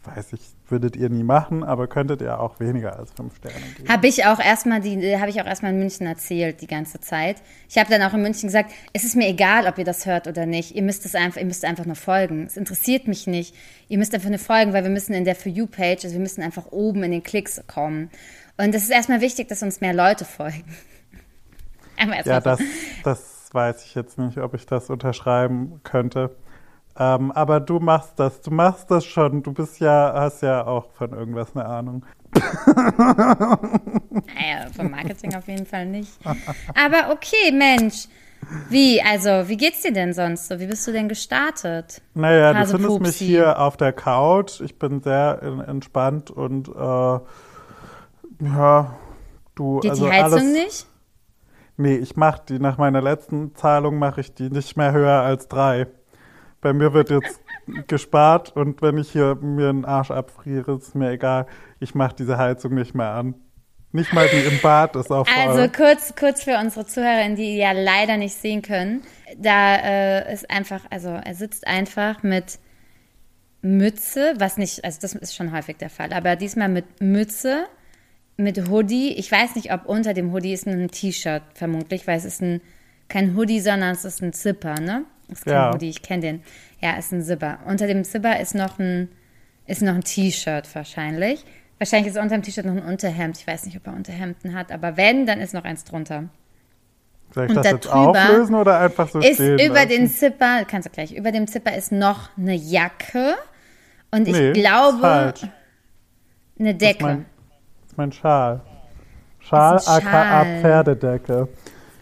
weiß 0.05 0.33
ich, 0.33 0.41
würdet 0.71 0.97
ihr 0.97 1.11
nie 1.11 1.23
machen, 1.23 1.63
aber 1.65 1.87
könntet 1.87 2.23
ihr 2.23 2.41
auch 2.41 2.61
weniger 2.61 2.99
als 2.99 3.11
fünf 3.13 3.37
Sterne 3.37 3.61
geben. 3.77 3.89
Habe 3.89 4.07
ich 4.07 4.25
auch 4.25 4.39
erstmal 4.39 4.81
die, 4.81 5.19
habe 5.19 5.31
ich 5.31 5.41
auch 5.41 5.47
erstmal 5.47 5.73
in 5.73 5.79
München 5.79 6.07
erzählt 6.07 6.61
die 6.61 6.67
ganze 6.67 7.01
Zeit. 7.01 7.37
Ich 7.69 7.79
habe 7.79 7.91
dann 7.91 8.03
auch 8.03 8.15
in 8.15 8.23
München 8.23 8.49
gesagt, 8.49 8.71
es 8.93 9.05
ist 9.05 9.17
mir 9.17 9.29
egal, 9.29 9.67
ob 9.67 9.79
ihr 9.79 9.85
das 9.85 10.07
hört 10.07 10.27
oder 10.27 10.47
nicht. 10.47 10.75
Ihr 10.75 10.83
müsst 10.83 11.05
es 11.05 11.15
einfach, 11.15 11.41
ihr 11.41 11.47
müsst 11.47 11.65
einfach 11.65 11.87
nur 11.87 11.97
folgen. 11.97 12.47
Es 12.47 12.57
interessiert 12.57 13.09
mich 13.09 13.27
nicht. 13.27 13.55
Ihr 13.89 13.99
müsst 13.99 14.15
einfach 14.15 14.31
nur 14.31 14.39
folgen, 14.39 14.73
weil 14.73 14.85
wir 14.85 14.91
müssen 14.91 15.15
in 15.15 15.25
der 15.25 15.35
For 15.35 15.51
You 15.51 15.67
Page, 15.67 16.05
also 16.05 16.13
wir 16.13 16.21
müssen 16.21 16.43
einfach 16.43 16.71
oben 16.71 17.03
in 17.03 17.11
den 17.11 17.23
Klicks 17.23 17.63
kommen. 17.67 18.11
Und 18.57 18.75
es 18.75 18.85
ist 18.85 18.91
erstmal 18.91 19.21
wichtig, 19.21 19.49
dass 19.49 19.63
uns 19.63 19.81
mehr 19.81 19.95
Leute 19.95 20.25
folgen. 20.25 20.65
Einmal 22.01 22.23
Ja, 22.25 22.41
das, 22.41 22.61
das 23.05 23.51
weiß 23.53 23.85
ich 23.85 23.95
jetzt 23.95 24.19
nicht, 24.19 24.39
ob 24.39 24.55
ich 24.55 24.67
das 24.67 24.91
unterschreiben 24.91 25.81
könnte. 25.85 26.35
Ähm, 26.99 27.31
aber 27.33 27.61
du 27.61 27.79
machst 27.79 28.15
das, 28.17 28.41
du 28.41 28.51
machst 28.51 28.91
das 28.91 29.05
schon. 29.05 29.43
Du 29.43 29.53
bist 29.53 29.79
ja, 29.81 30.13
hast 30.15 30.43
ja 30.43 30.67
auch 30.67 30.91
von 30.93 31.13
irgendwas 31.13 31.55
eine 31.55 31.65
Ahnung. 31.67 32.05
Naja, 34.11 34.67
vom 34.75 34.91
Marketing 34.91 35.35
auf 35.35 35.47
jeden 35.49 35.67
Fall 35.67 35.87
nicht. 35.87 36.13
Aber 36.75 37.13
okay, 37.13 37.53
Mensch. 37.53 38.07
Wie, 38.69 39.01
also, 39.03 39.49
wie 39.49 39.57
geht's 39.57 39.83
dir 39.83 39.93
denn 39.93 40.13
sonst 40.13 40.49
so? 40.49 40.59
Wie 40.59 40.67
bist 40.67 40.87
du 40.87 40.93
denn 40.93 41.09
gestartet? 41.09 42.03
Naja, 42.15 42.53
du 42.53 42.59
Hase 42.59 42.79
findest 42.79 43.01
mich 43.01 43.11
Pupsi. 43.11 43.27
hier 43.27 43.59
auf 43.61 43.77
der 43.77 43.93
Couch. 43.93 44.61
Ich 44.61 44.79
bin 44.79 45.01
sehr 45.03 45.41
in, 45.43 45.61
entspannt 45.61 46.31
und 46.31 46.69
äh, 46.69 47.21
ja, 48.45 48.95
du. 49.55 49.81
Geht 49.81 49.91
also 49.93 50.07
die 50.07 50.11
Heizung 50.11 50.33
alles, 50.33 50.53
nicht? 50.53 50.87
Nee, 51.81 51.97
ich 51.97 52.15
mache 52.15 52.43
die, 52.47 52.59
nach 52.59 52.77
meiner 52.77 53.01
letzten 53.01 53.55
Zahlung 53.55 53.99
mache 53.99 54.21
ich 54.21 54.35
die 54.35 54.51
nicht 54.51 54.77
mehr 54.77 54.93
höher 54.93 55.23
als 55.23 55.49
drei. 55.49 55.87
Bei 56.61 56.75
mir 56.75 56.93
wird 56.93 57.09
jetzt 57.09 57.41
gespart 57.87 58.55
und 58.55 58.83
wenn 58.83 58.99
ich 58.99 59.11
hier 59.13 59.37
mir 59.37 59.71
einen 59.71 59.87
Arsch 59.87 60.11
abfriere, 60.11 60.77
ist 60.77 60.95
mir 60.95 61.13
egal. 61.13 61.47
Ich 61.79 61.95
mache 61.95 62.15
diese 62.19 62.37
Heizung 62.37 62.75
nicht 62.75 62.95
mehr 62.95 63.13
an. 63.13 63.35
Nicht 63.93 64.13
mal 64.13 64.29
die 64.29 64.41
im 64.41 64.61
Bad 64.61 64.95
ist 64.95 65.11
auf 65.11 65.27
Also 65.35 65.73
kurz, 65.73 66.15
kurz 66.15 66.45
für 66.45 66.59
unsere 66.59 66.85
Zuhörerinnen, 66.85 67.37
die 67.37 67.57
ja 67.57 67.73
leider 67.73 68.19
nicht 68.19 68.35
sehen 68.35 68.61
können. 68.61 69.01
Da 69.39 69.77
äh, 69.77 70.35
ist 70.35 70.51
einfach, 70.51 70.83
also 70.91 71.09
er 71.09 71.35
sitzt 71.35 71.67
einfach 71.67 72.23
mit 72.23 72.59
Mütze, 73.63 74.35
was 74.37 74.59
nicht, 74.59 74.85
also 74.85 74.99
das 75.01 75.15
ist 75.15 75.35
schon 75.35 75.51
häufig 75.51 75.79
der 75.79 75.91
Fall, 75.91 76.13
aber 76.13 76.37
diesmal 76.37 76.69
mit 76.69 77.01
Mütze, 77.01 77.65
mit 78.41 78.69
Hoodie. 78.69 79.13
Ich 79.15 79.31
weiß 79.31 79.55
nicht, 79.57 79.73
ob 79.73 79.87
unter 79.87 80.15
dem 80.15 80.33
Hoodie 80.33 80.53
ist 80.53 80.67
ein 80.67 80.89
T-Shirt 80.91 81.43
vermutlich, 81.55 82.07
weil 82.07 82.19
es 82.19 82.25
ist 82.25 82.43
ein 82.43 82.61
kein 83.09 83.37
Hoodie, 83.37 83.61
sondern 83.61 83.91
es 83.91 84.05
ist 84.05 84.23
ein 84.23 84.33
Zipper, 84.33 84.75
ne? 84.81 85.05
Es 85.29 85.41
ist 85.41 85.45
kein 85.47 85.55
Ja. 85.55 85.73
Hoodie, 85.73 85.91
ich 85.91 86.03
kenne 86.03 86.23
den. 86.23 86.43
Ja, 86.81 86.97
ist 86.97 87.13
ein 87.13 87.23
Zipper. 87.23 87.59
Unter 87.67 87.87
dem 87.87 88.05
Zipper 88.05 88.39
ist 88.41 88.55
noch 88.55 88.79
ein 88.79 89.09
ist 89.67 89.83
noch 89.83 89.95
ein 89.95 90.03
T-Shirt 90.05 90.69
wahrscheinlich. 90.75 91.45
Wahrscheinlich 91.79 92.13
ist 92.13 92.19
unter 92.21 92.37
dem 92.37 92.43
T-Shirt 92.43 92.67
noch 92.67 92.73
ein 92.77 92.83
Unterhemd. 92.83 93.39
Ich 93.39 93.47
weiß 93.47 93.65
nicht, 93.67 93.77
ob 93.77 93.87
er 93.87 93.95
Unterhemden 93.95 94.55
hat, 94.55 94.73
aber 94.73 94.97
wenn, 94.97 95.27
dann 95.27 95.41
ist 95.41 95.55
noch 95.55 95.65
eins 95.65 95.85
drunter. 95.85 96.29
Soll 97.33 97.45
ich 97.45 97.51
und 97.51 97.57
das 97.57 97.65
da 97.65 97.71
jetzt 97.71 97.87
auflösen 97.89 98.55
oder 98.57 98.81
einfach 98.81 99.09
so 99.09 99.21
Ist 99.21 99.35
stehen 99.35 99.59
über 99.61 99.75
lassen? 99.75 99.89
den 99.89 100.09
Zipper, 100.11 100.65
kannst 100.67 100.87
du 100.89 100.91
gleich, 100.91 101.13
über 101.13 101.31
dem 101.31 101.47
Zipper 101.47 101.77
ist 101.77 101.93
noch 101.93 102.31
eine 102.37 102.55
Jacke 102.55 103.37
und 104.11 104.27
ich 104.27 104.35
Nee, 104.37 104.53
glaube 104.53 105.35
eine 106.59 106.75
Das 106.75 106.79
Decke. 106.79 107.25
Mein, 107.97 108.13
Schal. 108.13 108.61
Schal, 109.41 109.77
ein 109.79 109.83
aka 109.87 110.01
Schal. 110.01 110.61
Pferdedecke. 110.61 111.49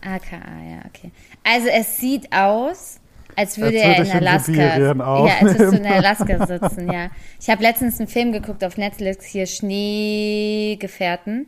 AKA, 0.01 0.37
ja, 0.71 0.79
okay. 0.87 1.11
Also 1.45 1.69
es 1.69 1.99
sieht 1.99 2.33
aus, 2.33 3.01
als 3.37 3.59
würde 3.59 3.79
er 3.79 3.99
in 3.99 4.05
in 4.05 4.11
Alaska. 4.13 4.53
Sibirien 4.53 4.99
ja, 4.99 5.05
als 5.41 5.59
würdest 5.59 5.73
du 5.73 5.77
in. 5.77 5.87
Alaska 5.87 6.47
sitzen, 6.47 6.93
ja. 6.93 7.11
Ich 7.41 7.51
habe 7.51 7.63
letztens 7.63 7.99
einen 7.99 8.09
Film 8.09 8.33
geguckt 8.33 8.65
auf 8.65 8.77
Netflix, 8.77 9.25
hier 9.27 9.47
Schneegefährten, 9.47 11.47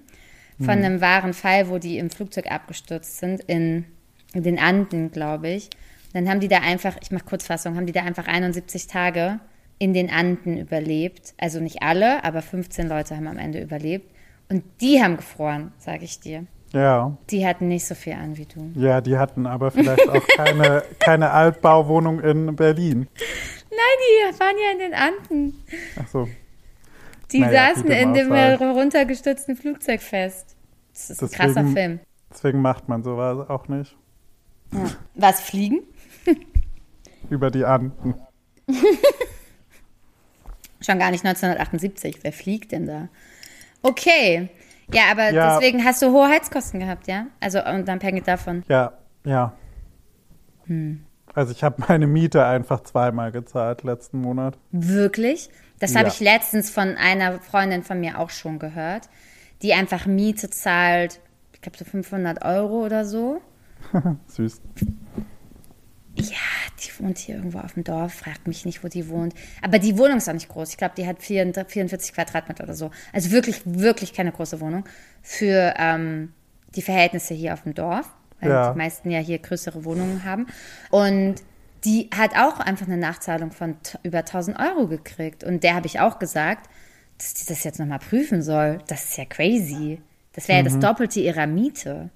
von 0.58 0.78
Mhm. 0.78 0.84
einem 0.84 1.00
wahren 1.00 1.32
Fall, 1.34 1.68
wo 1.68 1.78
die 1.78 1.98
im 1.98 2.10
Flugzeug 2.10 2.50
abgestürzt 2.50 3.18
sind, 3.18 3.40
in, 3.42 3.84
in 4.34 4.42
den 4.42 4.58
Anden, 4.58 5.10
glaube 5.10 5.48
ich. 5.48 5.70
Dann 6.12 6.28
haben 6.28 6.40
die 6.40 6.48
da 6.48 6.58
einfach, 6.58 6.96
ich 7.00 7.10
mache 7.12 7.24
Kurzfassung, 7.24 7.76
haben 7.76 7.86
die 7.86 7.92
da 7.92 8.02
einfach 8.02 8.26
71 8.26 8.88
Tage 8.88 9.38
in 9.78 9.94
den 9.94 10.10
Anden 10.10 10.58
überlebt. 10.58 11.34
Also 11.38 11.60
nicht 11.60 11.82
alle, 11.82 12.24
aber 12.24 12.42
15 12.42 12.88
Leute 12.88 13.16
haben 13.16 13.28
am 13.28 13.38
Ende 13.38 13.60
überlebt. 13.62 14.10
Und 14.50 14.64
die 14.80 15.02
haben 15.02 15.16
gefroren, 15.16 15.72
sage 15.78 16.04
ich 16.04 16.20
dir. 16.20 16.44
Ja. 16.72 17.16
Die 17.30 17.46
hatten 17.46 17.68
nicht 17.68 17.86
so 17.86 17.94
viel 17.94 18.12
an 18.14 18.36
wie 18.36 18.46
du. 18.46 18.70
Ja, 18.74 19.00
die 19.00 19.16
hatten 19.18 19.46
aber 19.46 19.70
vielleicht 19.70 20.08
auch 20.08 20.26
keine, 20.36 20.82
keine 20.98 21.30
Altbauwohnung 21.30 22.20
in 22.20 22.54
Berlin. 22.56 23.08
Nein, 23.70 24.32
die 24.32 24.40
waren 24.40 24.56
ja 24.58 24.72
in 24.72 24.78
den 24.78 24.94
Anden. 24.94 25.64
Ach 26.00 26.08
so. 26.08 26.28
Die 27.32 27.40
Naja, 27.40 27.74
saßen 27.74 27.90
in 27.90 28.12
dem 28.14 28.32
runtergestürzten 28.32 29.56
Flugzeug 29.56 30.00
fest. 30.02 30.56
Das 30.92 31.10
ist 31.10 31.22
ein 31.22 31.30
krasser 31.30 31.54
Deswegen- 31.62 31.72
Film. 31.74 32.00
Deswegen 32.32 32.60
macht 32.62 32.88
man 32.88 33.02
sowas 33.02 33.48
auch 33.48 33.66
nicht. 33.68 33.96
Was, 35.14 35.40
Fliegen? 35.40 35.80
Über 37.30 37.50
die 37.50 37.64
Anden. 37.64 38.14
Schon 40.80 40.98
gar 40.98 41.10
nicht 41.10 41.24
1978. 41.24 42.18
Wer 42.22 42.32
fliegt 42.32 42.72
denn 42.72 42.86
da? 42.86 43.08
Okay. 43.82 44.48
Ja, 44.92 45.02
aber 45.10 45.30
Ja. 45.30 45.58
deswegen 45.58 45.84
hast 45.84 46.02
du 46.02 46.10
hohe 46.12 46.28
Heizkosten 46.28 46.80
gehabt, 46.80 47.06
ja? 47.06 47.26
Also 47.40 47.64
unabhängig 47.64 48.24
davon. 48.24 48.64
Ja, 48.68 48.92
ja. 49.24 49.52
Hm. 50.66 51.04
Also 51.34 51.52
ich 51.52 51.62
habe 51.62 51.82
meine 51.88 52.06
Miete 52.08 52.44
einfach 52.44 52.80
zweimal 52.82 53.30
gezahlt 53.30 53.84
letzten 53.84 54.20
Monat. 54.20 54.58
Wirklich? 54.72 55.48
Das 55.78 55.94
habe 55.94 56.08
Ja. 56.08 56.12
ich 56.12 56.20
letztens 56.20 56.70
von 56.70 56.96
einer 56.96 57.38
Freundin 57.40 57.82
von 57.84 58.00
mir 58.00 58.18
auch 58.18 58.30
schon 58.30 58.58
gehört, 58.58 59.08
die 59.62 59.72
einfach 59.74 60.06
Miete 60.06 60.50
zahlt, 60.50 61.20
ich 61.54 61.60
glaube 61.60 61.78
so 61.78 61.84
500 61.84 62.44
Euro 62.44 62.84
oder 62.84 63.04
so. 63.04 63.40
Süß. 64.26 64.60
Ja, 66.16 66.36
die 66.80 66.90
wohnt 67.02 67.18
hier 67.18 67.36
irgendwo 67.36 67.58
auf 67.58 67.74
dem 67.74 67.84
Dorf, 67.84 68.14
fragt 68.14 68.46
mich 68.46 68.64
nicht, 68.64 68.82
wo 68.82 68.88
die 68.88 69.08
wohnt. 69.08 69.34
Aber 69.62 69.78
die 69.78 69.96
Wohnung 69.98 70.18
ist 70.18 70.28
auch 70.28 70.32
nicht 70.34 70.48
groß. 70.48 70.70
Ich 70.70 70.76
glaube, 70.76 70.94
die 70.96 71.06
hat 71.06 71.22
44 71.22 71.72
44 71.72 72.12
Quadratmeter 72.14 72.64
oder 72.64 72.74
so. 72.74 72.90
Also 73.12 73.30
wirklich, 73.30 73.62
wirklich 73.64 74.12
keine 74.12 74.32
große 74.32 74.60
Wohnung 74.60 74.84
für 75.22 75.74
ähm, 75.78 76.32
die 76.74 76.82
Verhältnisse 76.82 77.34
hier 77.34 77.52
auf 77.54 77.62
dem 77.62 77.74
Dorf, 77.74 78.08
weil 78.40 78.50
Ja. 78.50 78.72
die 78.72 78.78
meisten 78.78 79.10
ja 79.10 79.18
hier 79.20 79.38
größere 79.38 79.84
Wohnungen 79.84 80.24
haben. 80.24 80.46
Und 80.90 81.36
die 81.84 82.10
hat 82.16 82.36
auch 82.36 82.60
einfach 82.60 82.86
eine 82.86 82.98
Nachzahlung 82.98 83.52
von 83.52 83.76
über 84.02 84.18
1000 84.18 84.58
Euro 84.58 84.86
gekriegt. 84.86 85.44
Und 85.44 85.62
der 85.64 85.74
habe 85.74 85.86
ich 85.86 86.00
auch 86.00 86.18
gesagt, 86.18 86.68
dass 87.18 87.34
die 87.34 87.46
das 87.46 87.64
jetzt 87.64 87.78
nochmal 87.78 87.98
prüfen 87.98 88.42
soll. 88.42 88.78
Das 88.86 89.04
ist 89.04 89.16
ja 89.18 89.24
crazy. 89.24 90.00
Das 90.32 90.48
wäre 90.48 90.58
ja 90.58 90.64
das 90.64 90.78
Doppelte 90.78 91.20
ihrer 91.20 91.46
Miete. 91.46 92.10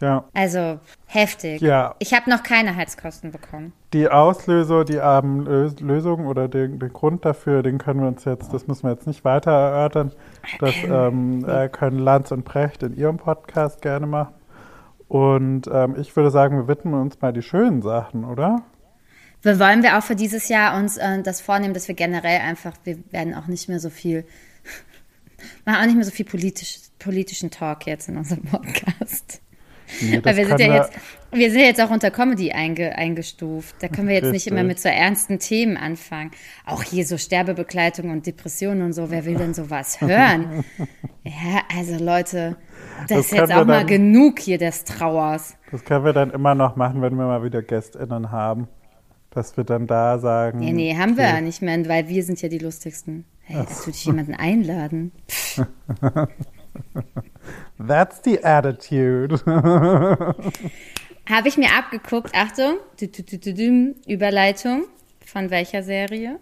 Ja. 0.00 0.24
Also 0.34 0.80
heftig. 1.06 1.60
Ja. 1.60 1.94
Ich 1.98 2.12
habe 2.14 2.28
noch 2.28 2.42
keine 2.42 2.74
Heizkosten 2.76 3.30
bekommen. 3.30 3.72
Die 3.92 4.08
Auslöser, 4.08 4.84
die 4.84 4.96
ähm, 4.96 5.46
Lös- 5.46 5.80
Lösung 5.80 6.26
oder 6.26 6.48
den, 6.48 6.78
den 6.78 6.92
Grund 6.92 7.24
dafür, 7.24 7.62
den 7.62 7.78
können 7.78 8.00
wir 8.00 8.08
uns 8.08 8.24
jetzt, 8.24 8.52
das 8.52 8.66
müssen 8.66 8.82
wir 8.84 8.90
jetzt 8.90 9.06
nicht 9.06 9.24
weiter 9.24 9.52
erörtern. 9.52 10.12
Das 10.58 10.74
ähm, 10.84 11.48
äh, 11.48 11.68
können 11.68 11.98
Lanz 11.98 12.32
und 12.32 12.44
Precht 12.44 12.82
in 12.82 12.96
ihrem 12.96 13.18
Podcast 13.18 13.82
gerne 13.82 14.06
machen. 14.06 14.34
Und 15.06 15.68
ähm, 15.72 15.94
ich 15.98 16.14
würde 16.16 16.30
sagen, 16.30 16.56
wir 16.56 16.68
widmen 16.68 16.94
uns 16.94 17.20
mal 17.20 17.32
die 17.32 17.42
schönen 17.42 17.82
Sachen, 17.82 18.24
oder? 18.24 18.62
Wir 19.42 19.60
wollen 19.60 19.82
wir 19.82 19.96
auch 19.98 20.02
für 20.02 20.16
dieses 20.16 20.48
Jahr 20.48 20.76
uns 20.76 20.96
äh, 20.96 21.22
das 21.22 21.40
vornehmen, 21.40 21.74
dass 21.74 21.86
wir 21.86 21.94
generell 21.94 22.40
einfach, 22.40 22.72
wir 22.84 22.98
werden 23.12 23.34
auch 23.34 23.46
nicht 23.46 23.68
mehr 23.68 23.78
so 23.78 23.90
viel 23.90 24.24
machen 25.64 25.76
auch 25.76 25.84
nicht 25.86 25.94
mehr 25.96 26.04
so 26.04 26.10
viel 26.10 26.24
politisch, 26.24 26.78
politischen 26.98 27.50
Talk 27.50 27.86
jetzt 27.86 28.08
in 28.08 28.16
unserem 28.16 28.42
Podcast. 28.42 29.40
Nee, 30.00 30.20
Weil 30.22 30.36
wir 30.36 30.46
sind 30.46 30.60
ja 30.60 30.74
jetzt, 30.74 30.92
wir 31.32 31.50
sind 31.50 31.60
ja 31.60 31.66
jetzt 31.66 31.80
auch 31.80 31.90
unter 31.90 32.10
Comedy 32.10 32.52
einge, 32.52 32.96
eingestuft. 32.96 33.76
Da 33.80 33.88
können 33.88 34.08
wir 34.08 34.14
jetzt 34.14 34.32
nicht 34.32 34.46
immer 34.46 34.62
mit 34.62 34.80
so 34.80 34.88
ernsten 34.88 35.38
Themen 35.38 35.76
anfangen. 35.76 36.30
Auch 36.66 36.82
hier 36.82 37.04
so 37.06 37.18
Sterbebegleitung 37.18 38.10
und 38.10 38.26
Depressionen 38.26 38.82
und 38.82 38.92
so. 38.92 39.10
Wer 39.10 39.24
will 39.24 39.36
denn 39.36 39.54
sowas 39.54 40.00
hören? 40.00 40.64
Ja, 41.22 41.62
also 41.76 42.02
Leute, 42.02 42.56
das, 43.00 43.08
Das 43.08 43.18
ist 43.26 43.32
jetzt 43.32 43.48
wir 43.48 43.60
auch 43.60 43.64
mal 43.66 43.78
dann- 43.78 43.86
genug 43.86 44.38
hier 44.38 44.58
des 44.58 44.84
Trauers. 44.84 45.56
Das 45.70 45.84
können 45.84 46.04
wir 46.04 46.12
dann 46.12 46.30
immer 46.30 46.54
noch 46.54 46.76
machen, 46.76 47.02
wenn 47.02 47.14
wir 47.16 47.26
mal 47.26 47.42
wieder 47.42 47.62
GästInnen 47.62 48.30
haben. 48.30 48.68
Dass 49.30 49.56
wir 49.56 49.64
dann 49.64 49.88
da 49.88 50.20
sagen. 50.20 50.62
Ja, 50.62 50.72
nee, 50.72 50.96
haben 50.96 51.16
wir 51.16 51.24
okay. 51.24 51.34
ja 51.34 51.40
nicht 51.40 51.60
mehr, 51.60 51.88
weil 51.88 52.06
wir 52.08 52.22
sind 52.22 52.40
ja 52.40 52.48
die 52.48 52.58
lustigsten. 52.58 53.24
Hey, 53.42 53.58
jetzt 53.62 53.84
würde 53.84 53.96
ich 53.96 54.04
jemanden 54.04 54.34
einladen. 54.34 55.10
That's 57.78 58.20
the 58.24 58.42
attitude. 58.44 59.40
Habe 61.28 61.48
ich 61.48 61.56
mir 61.56 61.70
abgeguckt, 61.76 62.32
Achtung, 62.34 62.76
Überleitung. 64.06 64.84
Von 65.26 65.50
welcher 65.50 65.82
Serie? 65.82 66.38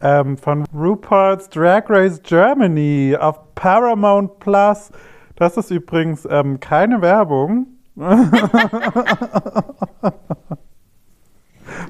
ähm, 0.00 0.36
von 0.36 0.64
RuPaul's 0.74 1.48
Drag 1.48 1.84
Race 1.88 2.20
Germany 2.22 3.16
auf 3.18 3.54
Paramount 3.54 4.38
Plus. 4.40 4.90
Das 5.36 5.56
ist 5.56 5.70
übrigens 5.70 6.26
ähm, 6.30 6.60
keine 6.60 7.00
Werbung. 7.00 7.68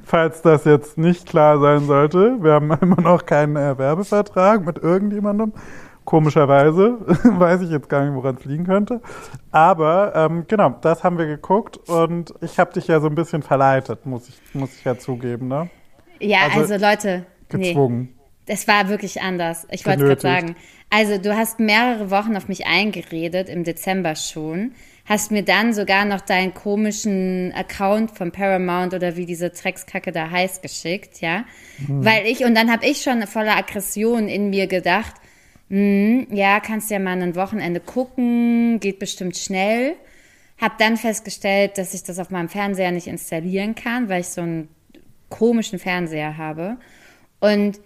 Falls 0.04 0.42
das 0.42 0.64
jetzt 0.64 0.98
nicht 0.98 1.26
klar 1.26 1.60
sein 1.60 1.86
sollte, 1.86 2.42
wir 2.42 2.52
haben 2.54 2.72
immer 2.80 3.00
noch 3.00 3.26
keinen 3.26 3.56
äh, 3.56 3.78
Werbevertrag 3.78 4.64
mit 4.64 4.78
irgendjemandem. 4.78 5.52
Komischerweise 6.08 6.96
weiß 7.06 7.60
ich 7.60 7.70
jetzt 7.70 7.90
gar 7.90 8.02
nicht, 8.02 8.14
woran 8.14 8.36
es 8.36 8.46
liegen 8.46 8.64
könnte. 8.64 9.02
Aber 9.50 10.14
ähm, 10.16 10.46
genau, 10.48 10.70
das 10.80 11.04
haben 11.04 11.18
wir 11.18 11.26
geguckt 11.26 11.76
und 11.86 12.32
ich 12.40 12.58
habe 12.58 12.72
dich 12.72 12.86
ja 12.86 12.98
so 12.98 13.08
ein 13.08 13.14
bisschen 13.14 13.42
verleitet, 13.42 14.06
muss 14.06 14.26
ich, 14.26 14.54
muss 14.54 14.74
ich 14.74 14.84
ja 14.84 14.96
zugeben, 14.98 15.48
ne? 15.48 15.68
Ja, 16.18 16.44
Also, 16.44 16.72
also, 16.72 16.86
Leute, 16.86 17.26
nee, 17.52 17.74
Gezwungen. 17.74 18.14
es 18.46 18.66
war 18.66 18.88
wirklich 18.88 19.20
anders. 19.20 19.66
Ich 19.70 19.84
wollte 19.84 20.04
gerade 20.04 20.20
sagen. 20.22 20.56
Also 20.88 21.18
du 21.18 21.36
hast 21.36 21.60
mehrere 21.60 22.10
Wochen 22.10 22.38
auf 22.38 22.48
mich 22.48 22.66
eingeredet, 22.66 23.50
im 23.50 23.64
Dezember 23.64 24.16
schon. 24.16 24.72
Hast 25.04 25.30
mir 25.30 25.42
dann 25.42 25.74
sogar 25.74 26.06
noch 26.06 26.22
deinen 26.22 26.54
komischen 26.54 27.52
Account 27.54 28.12
von 28.12 28.32
Paramount 28.32 28.94
oder 28.94 29.16
wie 29.16 29.26
diese 29.26 29.50
Dreckskacke 29.50 30.12
da 30.12 30.30
heißt 30.30 30.62
geschickt, 30.62 31.20
ja? 31.20 31.44
Mhm. 31.86 32.02
Weil 32.02 32.24
ich, 32.24 32.46
und 32.46 32.54
dann 32.54 32.72
habe 32.72 32.86
ich 32.86 33.02
schon 33.02 33.20
voller 33.26 33.58
Aggression 33.58 34.26
in 34.28 34.48
mir 34.48 34.68
gedacht, 34.68 35.12
hm, 35.70 36.28
ja, 36.30 36.60
kannst 36.60 36.90
ja 36.90 36.98
mal 36.98 37.20
ein 37.20 37.36
Wochenende 37.36 37.80
gucken, 37.80 38.80
geht 38.80 38.98
bestimmt 38.98 39.36
schnell. 39.36 39.96
Hab 40.58 40.78
dann 40.78 40.96
festgestellt, 40.96 41.78
dass 41.78 41.94
ich 41.94 42.02
das 42.02 42.18
auf 42.18 42.30
meinem 42.30 42.48
Fernseher 42.48 42.90
nicht 42.90 43.06
installieren 43.06 43.74
kann, 43.74 44.08
weil 44.08 44.22
ich 44.22 44.28
so 44.28 44.40
einen 44.40 44.68
komischen 45.28 45.78
Fernseher 45.78 46.36
habe. 46.36 46.78
Und 47.40 47.80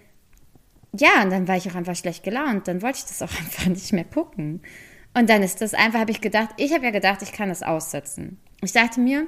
ja, 0.95 1.23
und 1.23 1.31
dann 1.31 1.49
war 1.49 1.57
ich 1.57 1.71
auch 1.71 1.75
einfach 1.75 1.97
schlecht 1.97 2.23
gelaunt. 2.23 2.69
Dann 2.69 2.83
wollte 2.83 2.99
ich 2.99 3.05
das 3.05 3.23
auch 3.23 3.39
einfach 3.39 3.67
nicht 3.67 3.93
mehr 3.93 4.05
gucken. 4.05 4.63
Und 5.15 5.29
dann 5.29 5.43
ist 5.43 5.61
das 5.61 5.75
einfach, 5.75 6.01
habe 6.01 6.11
ich 6.11 6.21
gedacht, 6.21 6.51
ich 6.57 6.73
habe 6.73 6.85
ja 6.85 6.91
gedacht, 6.91 7.21
ich 7.23 7.33
kann 7.33 7.49
das 7.49 7.63
aussetzen. 7.63 8.39
Ich 8.63 8.73
dachte 8.73 9.01
mir, 9.01 9.27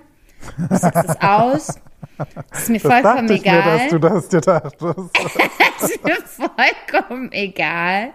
ich 0.70 0.78
setze 0.78 1.02
das 1.06 1.20
aus. 1.20 1.80
Das 2.50 2.62
ist 2.62 2.68
mir 2.70 2.78
Das 2.80 2.92
vollkommen 2.92 3.26
dachte 3.28 3.34
ich 3.34 3.44
mir, 3.44 3.50
egal. 3.52 3.78
dass 3.78 3.88
du 3.90 3.98
das 3.98 4.28
dir 4.28 4.40
dachtest. 4.40 5.10
Es 5.82 5.90
ist 5.90 6.04
mir 6.04 6.16
vollkommen 6.92 7.32
egal, 7.32 8.12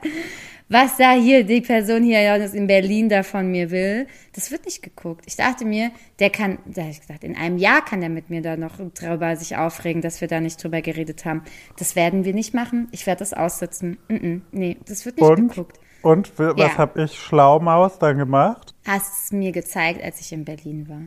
was 0.71 0.97
da 0.97 1.13
hier 1.13 1.43
die 1.43 1.61
Person 1.61 2.03
hier 2.03 2.35
in 2.53 2.67
Berlin 2.67 3.09
da 3.09 3.23
von 3.23 3.49
mir 3.49 3.71
will. 3.71 4.05
Das 4.33 4.51
wird 4.51 4.65
nicht 4.65 4.83
geguckt. 4.83 5.23
Ich 5.27 5.35
dachte 5.35 5.65
mir, 5.65 5.91
der 6.19 6.29
kann, 6.29 6.59
da 6.65 6.81
habe 6.81 6.91
ich 6.91 7.01
gesagt, 7.01 7.23
in 7.23 7.35
einem 7.35 7.57
Jahr 7.57 7.83
kann 7.83 8.01
der 8.01 8.09
mit 8.09 8.29
mir 8.29 8.41
da 8.43 8.55
noch 8.55 8.77
drüber 8.93 9.35
sich 9.35 9.57
aufregen, 9.57 10.01
dass 10.01 10.21
wir 10.21 10.27
da 10.27 10.39
nicht 10.39 10.63
drüber 10.63 10.81
geredet 10.81 11.25
haben. 11.25 11.43
Das 11.77 11.95
werden 11.95 12.23
wir 12.23 12.33
nicht 12.35 12.53
machen. 12.53 12.87
Ich 12.91 13.07
werde 13.07 13.19
das 13.19 13.33
aussitzen. 13.33 13.97
Mm 14.09 14.13
-mm, 14.15 14.41
nee, 14.51 14.77
das 14.87 15.05
wird 15.05 15.17
nicht 15.17 15.27
Und, 15.27 15.49
geguckt. 15.49 15.79
und 16.03 16.31
was 16.37 16.53
Ja. 16.57 16.77
habe 16.77 17.03
ich 17.03 17.13
Schlaumaus 17.19 17.97
dann 17.99 18.17
gemacht? 18.19 18.75
Hast 18.85 19.25
es 19.25 19.31
mir 19.31 19.51
gezeigt, 19.51 20.03
als 20.03 20.21
ich 20.21 20.31
in 20.31 20.45
Berlin 20.45 20.87
war. 20.87 21.01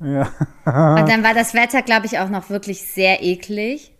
Ja. 0.00 0.22
Und 0.64 1.08
dann 1.08 1.22
war 1.22 1.34
das 1.34 1.54
Wetter, 1.54 1.82
glaube 1.82 2.06
ich, 2.06 2.18
auch 2.18 2.28
noch 2.28 2.50
wirklich 2.50 2.82
sehr 2.82 3.22
eklig. 3.22 3.92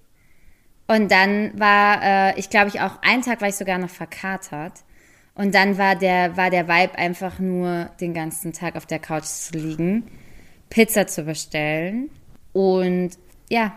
Und 0.86 1.10
dann 1.12 1.58
war, 1.58 2.02
äh, 2.02 2.38
ich 2.38 2.48
glaube 2.50 2.68
ich 2.68 2.80
auch, 2.80 3.02
einen 3.02 3.22
Tag 3.22 3.40
war 3.40 3.48
ich 3.48 3.56
sogar 3.56 3.78
noch 3.78 3.90
verkatert. 3.90 4.72
Und 5.34 5.54
dann 5.54 5.78
war 5.78 5.94
der, 5.94 6.36
war 6.36 6.50
der 6.50 6.66
Vibe 6.66 6.98
einfach 6.98 7.38
nur 7.38 7.90
den 8.00 8.14
ganzen 8.14 8.52
Tag 8.52 8.74
auf 8.74 8.86
der 8.86 8.98
Couch 8.98 9.24
zu 9.24 9.56
liegen, 9.56 10.10
Pizza 10.70 11.06
zu 11.06 11.22
bestellen 11.22 12.10
und 12.52 13.10
ja, 13.48 13.72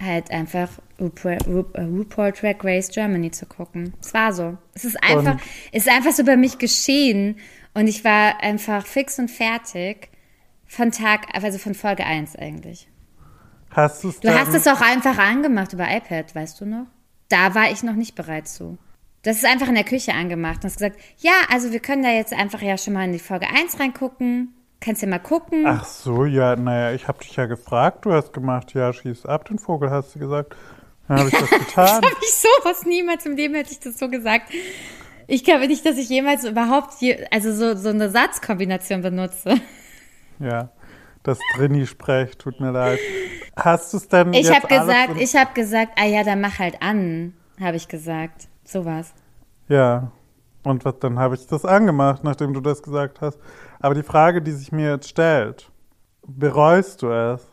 halt 0.00 0.30
einfach 0.30 0.68
RuPaul, 1.00 1.38
äh, 1.74 1.82
RuPaul 1.82 2.32
Drag 2.32 2.56
Race 2.62 2.88
Germany 2.90 3.30
zu 3.32 3.46
gucken. 3.46 3.94
Es 4.00 4.14
war 4.14 4.32
so. 4.32 4.56
Es 4.74 4.84
ist 4.84 4.96
einfach, 5.02 5.34
Und- 5.34 5.40
es 5.72 5.86
ist 5.86 5.92
einfach 5.92 6.12
so 6.12 6.24
bei 6.24 6.36
mich 6.36 6.58
geschehen. 6.58 7.36
Und 7.74 7.88
ich 7.88 8.04
war 8.04 8.40
einfach 8.42 8.86
fix 8.86 9.18
und 9.18 9.30
fertig 9.30 10.08
von 10.72 10.90
Tag, 10.90 11.26
also 11.34 11.58
von 11.58 11.74
Folge 11.74 12.06
1 12.06 12.34
eigentlich. 12.36 12.88
Hast 13.70 14.02
du's 14.04 14.20
Du 14.20 14.30
hast 14.30 14.54
es 14.54 14.66
auch 14.66 14.80
einfach 14.80 15.18
angemacht 15.18 15.74
über 15.74 15.84
iPad, 15.84 16.34
weißt 16.34 16.62
du 16.62 16.64
noch? 16.64 16.86
Da 17.28 17.54
war 17.54 17.70
ich 17.70 17.82
noch 17.82 17.94
nicht 17.94 18.14
bereit 18.14 18.48
zu. 18.48 18.78
Das 19.22 19.36
ist 19.36 19.44
einfach 19.44 19.68
in 19.68 19.74
der 19.74 19.84
Küche 19.84 20.14
angemacht 20.14 20.56
und 20.56 20.64
hast 20.64 20.78
gesagt, 20.78 20.96
ja, 21.18 21.32
also 21.50 21.72
wir 21.72 21.80
können 21.80 22.02
da 22.02 22.10
jetzt 22.10 22.32
einfach 22.32 22.62
ja 22.62 22.78
schon 22.78 22.94
mal 22.94 23.04
in 23.04 23.12
die 23.12 23.18
Folge 23.18 23.48
1 23.48 23.78
reingucken. 23.78 24.54
Kannst 24.80 25.02
ja 25.02 25.08
mal 25.08 25.18
gucken. 25.18 25.66
Ach 25.66 25.84
so, 25.84 26.24
ja, 26.24 26.56
naja, 26.56 26.94
ich 26.94 27.06
habe 27.06 27.22
dich 27.22 27.36
ja 27.36 27.44
gefragt, 27.44 28.06
du 28.06 28.12
hast 28.12 28.32
gemacht, 28.32 28.72
ja, 28.72 28.92
schieß 28.94 29.26
ab 29.26 29.44
den 29.44 29.58
Vogel, 29.58 29.90
hast 29.90 30.14
du 30.14 30.20
gesagt. 30.20 30.56
Dann 31.06 31.18
habe 31.18 31.28
ich 31.28 31.38
das 31.38 31.50
getan. 31.66 32.02
Hab 32.02 32.22
ich 32.22 32.32
sowas 32.32 32.86
niemals 32.86 33.26
im 33.26 33.36
Leben 33.36 33.54
hätte 33.54 33.72
ich 33.72 33.80
das 33.80 33.98
so 33.98 34.08
gesagt. 34.08 34.50
Ich 35.26 35.44
glaube 35.44 35.68
nicht, 35.68 35.84
dass 35.84 35.98
ich 35.98 36.08
jemals 36.08 36.44
überhaupt 36.44 36.94
je, 37.00 37.26
also 37.30 37.52
so, 37.52 37.76
so 37.76 37.90
eine 37.90 38.08
Satzkombination 38.08 39.02
benutze. 39.02 39.60
Ja, 40.38 40.70
das 41.22 41.38
Drini-Sprech, 41.56 42.36
tut 42.36 42.60
mir 42.60 42.72
leid. 42.72 42.98
Hast 43.56 43.92
du 43.92 43.98
es 43.98 44.08
denn 44.08 44.32
Ich 44.32 44.50
habe 44.50 44.66
gesagt, 44.66 45.20
ich 45.20 45.36
habe 45.36 45.52
gesagt, 45.54 45.92
ah 45.96 46.06
ja, 46.06 46.24
dann 46.24 46.40
mach 46.40 46.58
halt 46.58 46.80
an, 46.82 47.34
habe 47.60 47.76
ich 47.76 47.88
gesagt. 47.88 48.48
Sowas. 48.64 49.12
Ja, 49.68 50.12
und 50.62 50.84
was, 50.84 50.98
dann 51.00 51.18
habe 51.18 51.34
ich 51.34 51.46
das 51.46 51.64
angemacht, 51.64 52.24
nachdem 52.24 52.54
du 52.54 52.60
das 52.60 52.82
gesagt 52.82 53.20
hast. 53.20 53.38
Aber 53.80 53.94
die 53.94 54.02
Frage, 54.02 54.42
die 54.42 54.52
sich 54.52 54.72
mir 54.72 54.92
jetzt 54.92 55.08
stellt, 55.08 55.70
bereust 56.26 57.02
du 57.02 57.10
es? 57.10 57.46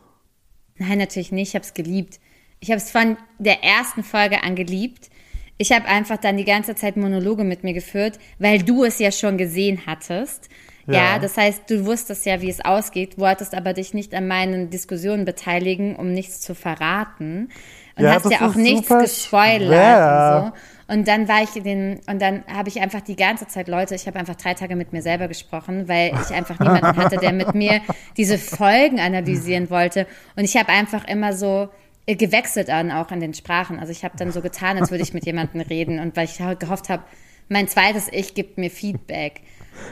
Nein, 0.76 0.98
natürlich 0.98 1.32
nicht. 1.32 1.48
Ich 1.48 1.54
habe 1.54 1.64
es 1.64 1.74
geliebt. 1.74 2.20
Ich 2.60 2.70
habe 2.70 2.78
es 2.78 2.90
von 2.90 3.16
der 3.38 3.64
ersten 3.64 4.02
Folge 4.02 4.42
an 4.42 4.54
geliebt. 4.54 5.10
Ich 5.58 5.72
habe 5.72 5.86
einfach 5.86 6.16
dann 6.16 6.36
die 6.36 6.44
ganze 6.44 6.74
Zeit 6.74 6.96
Monologe 6.96 7.44
mit 7.44 7.64
mir 7.64 7.74
geführt, 7.74 8.18
weil 8.38 8.62
du 8.62 8.84
es 8.84 8.98
ja 8.98 9.12
schon 9.12 9.36
gesehen 9.36 9.82
hattest. 9.86 10.48
Ja. 10.86 10.94
Ja. 10.94 11.18
das 11.18 11.36
heißt, 11.36 11.68
du 11.68 11.86
wusstest 11.86 12.26
ja, 12.26 12.40
wie 12.40 12.50
es 12.50 12.64
ausgeht, 12.64 13.18
wolltest 13.18 13.54
aber 13.54 13.72
dich 13.72 13.94
nicht 13.94 14.14
an 14.14 14.26
meinen 14.28 14.70
Diskussionen 14.70 15.24
beteiligen, 15.24 15.96
um 15.96 16.12
nichts 16.12 16.40
zu 16.40 16.54
verraten. 16.54 17.50
Und 17.96 18.04
Ja, 18.04 18.14
hast 18.14 18.30
ja 18.30 18.48
auch 18.48 18.54
nichts 18.54 18.88
gespoilert 18.88 19.68
schwer. 19.68 20.42
und 20.44 20.52
so. 20.52 20.60
Und 20.92 21.06
dann 21.06 21.28
war 21.28 21.42
ich 21.44 21.54
in 21.54 21.62
den, 21.64 22.00
und 22.08 22.20
dann 22.20 22.42
habe 22.52 22.68
ich 22.68 22.80
einfach 22.80 23.00
die 23.00 23.14
ganze 23.14 23.46
Zeit, 23.46 23.68
Leute, 23.68 23.94
ich 23.94 24.08
habe 24.08 24.18
einfach 24.18 24.34
drei 24.34 24.54
Tage 24.54 24.74
mit 24.74 24.92
mir 24.92 25.02
selber 25.02 25.28
gesprochen, 25.28 25.86
weil 25.86 26.12
ich 26.20 26.34
einfach 26.34 26.58
niemanden 26.58 26.96
hatte, 26.96 27.16
der 27.16 27.32
mit 27.32 27.54
mir 27.54 27.80
diese 28.16 28.38
Folgen 28.38 28.98
analysieren 28.98 29.70
wollte. 29.70 30.08
Und 30.34 30.44
ich 30.44 30.56
habe 30.56 30.70
einfach 30.70 31.06
immer 31.06 31.32
so 31.32 31.68
äh, 32.06 32.16
gewechselt 32.16 32.70
an, 32.70 32.90
auch 32.90 33.12
in 33.12 33.20
den 33.20 33.34
Sprachen. 33.34 33.78
Also 33.78 33.92
ich 33.92 34.02
habe 34.02 34.16
dann 34.16 34.32
so 34.32 34.40
getan, 34.40 34.78
als 34.78 34.90
würde 34.90 35.04
ich 35.04 35.14
mit 35.14 35.24
jemandem 35.26 35.60
reden. 35.60 36.00
Und 36.00 36.16
weil 36.16 36.24
ich 36.24 36.38
gehofft 36.58 36.88
habe, 36.88 37.04
mein 37.48 37.68
zweites 37.68 38.08
Ich 38.10 38.34
gibt 38.34 38.58
mir 38.58 38.70
Feedback. 38.70 39.42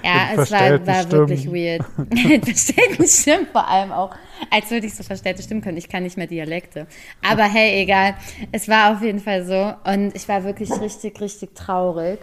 Ja, 0.04 0.30
es 0.36 0.50
war, 0.50 0.86
war 0.86 1.10
wirklich 1.10 1.46
weird. 1.46 1.82
Mit 2.10 2.44
verstellten 2.44 3.06
Stimmen 3.06 3.46
vor 3.50 3.66
allem 3.66 3.92
auch. 3.92 4.14
Als 4.50 4.70
würde 4.70 4.86
ich 4.86 4.94
so 4.94 5.02
verstellte 5.02 5.42
Stimmen 5.42 5.60
können. 5.60 5.76
Ich 5.76 5.88
kann 5.88 6.02
nicht 6.02 6.16
mehr 6.16 6.26
Dialekte. 6.26 6.86
Aber 7.28 7.44
hey, 7.44 7.82
egal. 7.82 8.14
Es 8.52 8.68
war 8.68 8.92
auf 8.92 9.02
jeden 9.02 9.20
Fall 9.20 9.44
so. 9.44 9.74
Und 9.90 10.14
ich 10.14 10.28
war 10.28 10.44
wirklich 10.44 10.70
richtig, 10.80 11.20
richtig 11.20 11.54
traurig. 11.54 12.20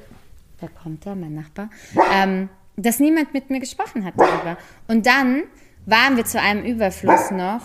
Wer 0.60 0.70
kommt 0.70 1.06
da? 1.06 1.16
Mein 1.16 1.36
Nachbar. 1.36 1.70
Ähm, 2.14 2.50
dass 2.78 3.00
niemand 3.00 3.34
mit 3.34 3.50
mir 3.50 3.60
gesprochen 3.60 4.06
hat 4.06 4.14
darüber. 4.18 4.58
Und 4.88 5.06
dann 5.06 5.44
waren 5.86 6.18
wir 6.18 6.26
zu 6.26 6.40
einem 6.40 6.64
Überfluss 6.64 7.32
noch. 7.32 7.62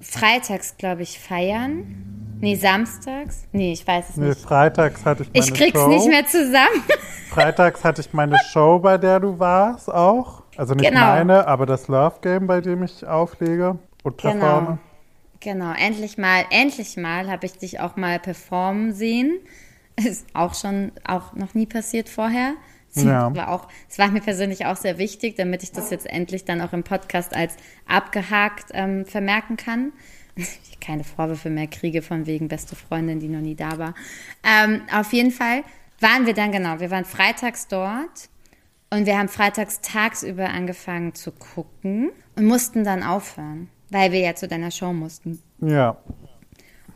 Freitags, 0.00 0.76
glaube 0.76 1.02
ich, 1.02 1.18
feiern. 1.18 2.19
Nee, 2.40 2.54
samstags. 2.56 3.44
Nee, 3.52 3.72
ich 3.72 3.86
weiß 3.86 4.10
es 4.10 4.16
Nee, 4.16 4.28
nicht. 4.28 4.40
freitags 4.40 5.04
hatte 5.04 5.22
ich 5.24 5.28
meine 5.32 5.44
Ich 5.44 5.54
krieg's 5.54 5.78
Show. 5.78 5.88
nicht 5.88 6.08
mehr 6.08 6.26
zusammen. 6.26 6.82
Freitags 7.30 7.84
hatte 7.84 8.00
ich 8.00 8.12
meine 8.12 8.36
Show, 8.52 8.78
bei 8.78 8.98
der 8.98 9.20
du 9.20 9.38
warst 9.38 9.88
auch. 9.92 10.42
Also 10.56 10.74
nicht 10.74 10.88
Genau. 10.88 11.00
meine, 11.06 11.46
aber 11.46 11.66
das 11.66 11.86
Love 11.88 12.16
Game, 12.22 12.46
bei 12.46 12.60
dem 12.60 12.82
ich 12.82 13.06
auflege 13.06 13.78
und 14.02 14.16
performe. 14.16 14.78
Genau. 15.42 15.64
Genau, 15.64 15.72
endlich 15.72 16.18
mal, 16.18 16.44
endlich 16.50 16.96
mal 16.98 17.30
habe 17.30 17.46
ich 17.46 17.56
dich 17.56 17.80
auch 17.80 17.96
mal 17.96 18.18
performen 18.18 18.92
sehen. 18.92 19.38
Ist 19.96 20.26
auch 20.34 20.54
schon, 20.54 20.92
auch 21.06 21.32
noch 21.34 21.54
nie 21.54 21.66
passiert 21.66 22.08
vorher. 22.08 22.54
Es 22.94 23.04
Ja. 23.04 23.34
war 23.36 23.48
auch, 23.50 23.68
es 23.88 23.98
war 23.98 24.08
mir 24.08 24.20
persönlich 24.20 24.66
auch 24.66 24.76
sehr 24.76 24.98
wichtig, 24.98 25.36
damit 25.36 25.62
ich 25.62 25.72
das 25.72 25.90
jetzt 25.90 26.06
endlich 26.06 26.44
dann 26.44 26.60
auch 26.60 26.72
im 26.72 26.82
Podcast 26.82 27.34
als 27.36 27.54
abgehakt 27.86 28.66
ähm, 28.72 29.04
vermerken 29.06 29.56
kann. 29.56 29.92
Ich 30.36 30.80
keine 30.80 31.04
Vorwürfe 31.04 31.50
mehr 31.50 31.66
kriege 31.66 32.00
von 32.00 32.26
wegen 32.26 32.48
beste 32.48 32.74
Freundin, 32.74 33.20
die 33.20 33.28
noch 33.28 33.42
nie 33.42 33.54
da 33.54 33.76
war. 33.76 33.94
Ähm, 34.42 34.80
auf 34.92 35.12
jeden 35.12 35.30
Fall 35.30 35.62
waren 36.00 36.24
wir 36.24 36.32
dann 36.32 36.52
genau, 36.52 36.80
wir 36.80 36.90
waren 36.90 37.04
freitags 37.04 37.68
dort 37.68 38.30
und 38.88 39.06
wir 39.06 39.18
haben 39.18 39.28
freitags 39.28 39.80
tagsüber 39.82 40.48
angefangen 40.48 41.14
zu 41.14 41.32
gucken 41.32 42.10
und 42.34 42.46
mussten 42.46 42.82
dann 42.82 43.02
aufhören, 43.02 43.68
weil 43.90 44.10
wir 44.10 44.20
ja 44.20 44.34
zu 44.34 44.48
deiner 44.48 44.70
Show 44.70 44.92
mussten. 44.92 45.40
Ja. 45.60 45.98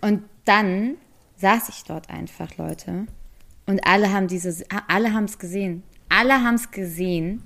Und 0.01 0.23
dann 0.44 0.97
saß 1.37 1.68
ich 1.68 1.85
dort 1.85 2.11
einfach, 2.11 2.57
Leute. 2.57 3.07
Und 3.66 3.87
alle 3.87 4.12
haben 4.12 4.29
diese, 4.29 4.64
alle 4.88 5.12
haben 5.12 5.25
es 5.25 5.38
gesehen. 5.38 5.83
Alle 6.09 6.42
haben 6.42 6.57
es 6.57 6.70
gesehen. 6.70 7.42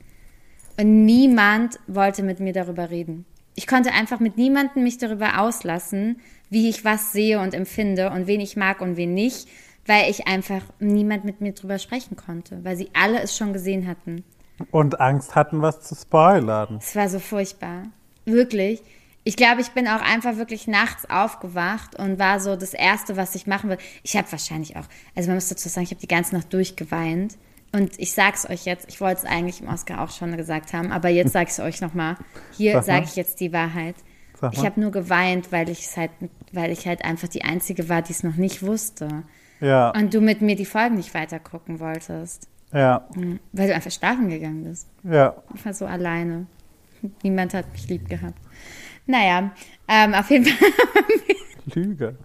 Und 0.78 1.04
niemand 1.04 1.78
wollte 1.86 2.22
mit 2.22 2.40
mir 2.40 2.52
darüber 2.52 2.90
reden. 2.90 3.24
Ich 3.58 3.66
konnte 3.66 3.92
einfach 3.92 4.20
mit 4.20 4.36
niemandem 4.36 4.84
mich 4.84 4.98
darüber 4.98 5.40
auslassen, 5.40 6.20
wie 6.48 6.68
ich 6.68 6.84
was 6.84 7.10
sehe 7.10 7.40
und 7.40 7.54
empfinde 7.54 8.12
und 8.12 8.28
wen 8.28 8.40
ich 8.40 8.56
mag 8.56 8.80
und 8.80 8.96
wen 8.96 9.14
nicht, 9.14 9.48
weil 9.84 10.08
ich 10.08 10.28
einfach 10.28 10.62
niemand 10.78 11.24
mit 11.24 11.40
mir 11.40 11.54
drüber 11.54 11.80
sprechen 11.80 12.14
konnte, 12.14 12.62
weil 12.62 12.76
sie 12.76 12.88
alle 12.92 13.20
es 13.20 13.36
schon 13.36 13.52
gesehen 13.52 13.88
hatten. 13.88 14.22
Und 14.70 15.00
Angst 15.00 15.34
hatten, 15.34 15.60
was 15.60 15.80
zu 15.80 15.96
spoilern. 15.96 16.78
Es 16.80 16.94
war 16.94 17.08
so 17.08 17.18
furchtbar. 17.18 17.82
Wirklich. 18.26 18.80
Ich 19.24 19.34
glaube, 19.34 19.60
ich 19.60 19.70
bin 19.70 19.88
auch 19.88 20.02
einfach 20.02 20.36
wirklich 20.36 20.68
nachts 20.68 21.10
aufgewacht 21.10 21.98
und 21.98 22.20
war 22.20 22.38
so 22.38 22.54
das 22.54 22.74
Erste, 22.74 23.16
was 23.16 23.34
ich 23.34 23.48
machen 23.48 23.70
will. 23.70 23.78
Ich 24.04 24.16
habe 24.16 24.30
wahrscheinlich 24.30 24.76
auch, 24.76 24.86
also 25.16 25.30
man 25.30 25.36
muss 25.36 25.48
dazu 25.48 25.68
sagen, 25.68 25.82
ich 25.82 25.90
habe 25.90 26.00
die 26.00 26.06
ganze 26.06 26.36
Nacht 26.36 26.52
durchgeweint. 26.52 27.36
Und 27.72 27.98
ich 27.98 28.12
sag's 28.12 28.48
euch 28.48 28.64
jetzt, 28.64 28.88
ich 28.88 29.00
wollte 29.00 29.22
es 29.22 29.24
eigentlich 29.24 29.60
im 29.60 29.68
Oscar 29.68 30.00
auch 30.02 30.10
schon 30.10 30.36
gesagt 30.36 30.72
haben, 30.72 30.90
aber 30.90 31.08
jetzt 31.08 31.32
sage 31.32 31.46
ich 31.46 31.52
es 31.52 31.60
euch 31.64 31.80
nochmal. 31.80 32.16
Hier 32.56 32.82
sage 32.82 33.04
ich 33.04 33.16
jetzt 33.16 33.40
die 33.40 33.52
Wahrheit. 33.52 33.96
Ich 34.52 34.64
habe 34.64 34.80
nur 34.80 34.92
geweint, 34.92 35.50
weil 35.50 35.68
ich 35.68 35.96
halt, 35.96 36.12
weil 36.52 36.70
ich 36.70 36.86
halt 36.86 37.04
einfach 37.04 37.28
die 37.28 37.42
Einzige 37.44 37.88
war, 37.88 38.02
die 38.02 38.12
es 38.12 38.22
noch 38.22 38.36
nicht 38.36 38.62
wusste. 38.62 39.24
Ja. 39.60 39.90
Und 39.90 40.14
du 40.14 40.20
mit 40.20 40.40
mir 40.40 40.54
die 40.54 40.64
Folgen 40.64 40.94
nicht 40.94 41.12
weiter 41.12 41.40
gucken 41.40 41.80
wolltest. 41.80 42.48
Ja. 42.72 43.08
Hm, 43.14 43.40
Weil 43.52 43.68
du 43.68 43.74
einfach 43.74 43.90
schlafen 43.90 44.28
gegangen 44.28 44.62
bist. 44.64 44.86
Ja. 45.02 45.42
Ich 45.54 45.64
war 45.64 45.74
so 45.74 45.86
alleine. 45.86 46.46
Niemand 47.22 47.54
hat 47.54 47.72
mich 47.72 47.88
lieb 47.88 48.08
gehabt. 48.08 48.38
Naja, 49.06 49.50
ähm, 49.88 50.14
auf 50.14 50.30
jeden 50.30 50.44
Fall 50.44 50.68
Lüge. 51.74 52.16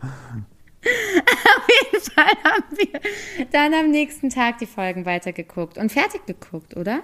Fall 2.14 2.34
haben 2.44 2.78
wir 2.78 3.46
dann 3.52 3.74
am 3.74 3.90
nächsten 3.92 4.30
Tag 4.30 4.60
die 4.60 4.66
Folgen 4.66 5.06
weitergeguckt 5.06 5.78
und 5.78 5.92
fertig 5.92 6.26
geguckt, 6.26 6.76
oder? 6.76 7.02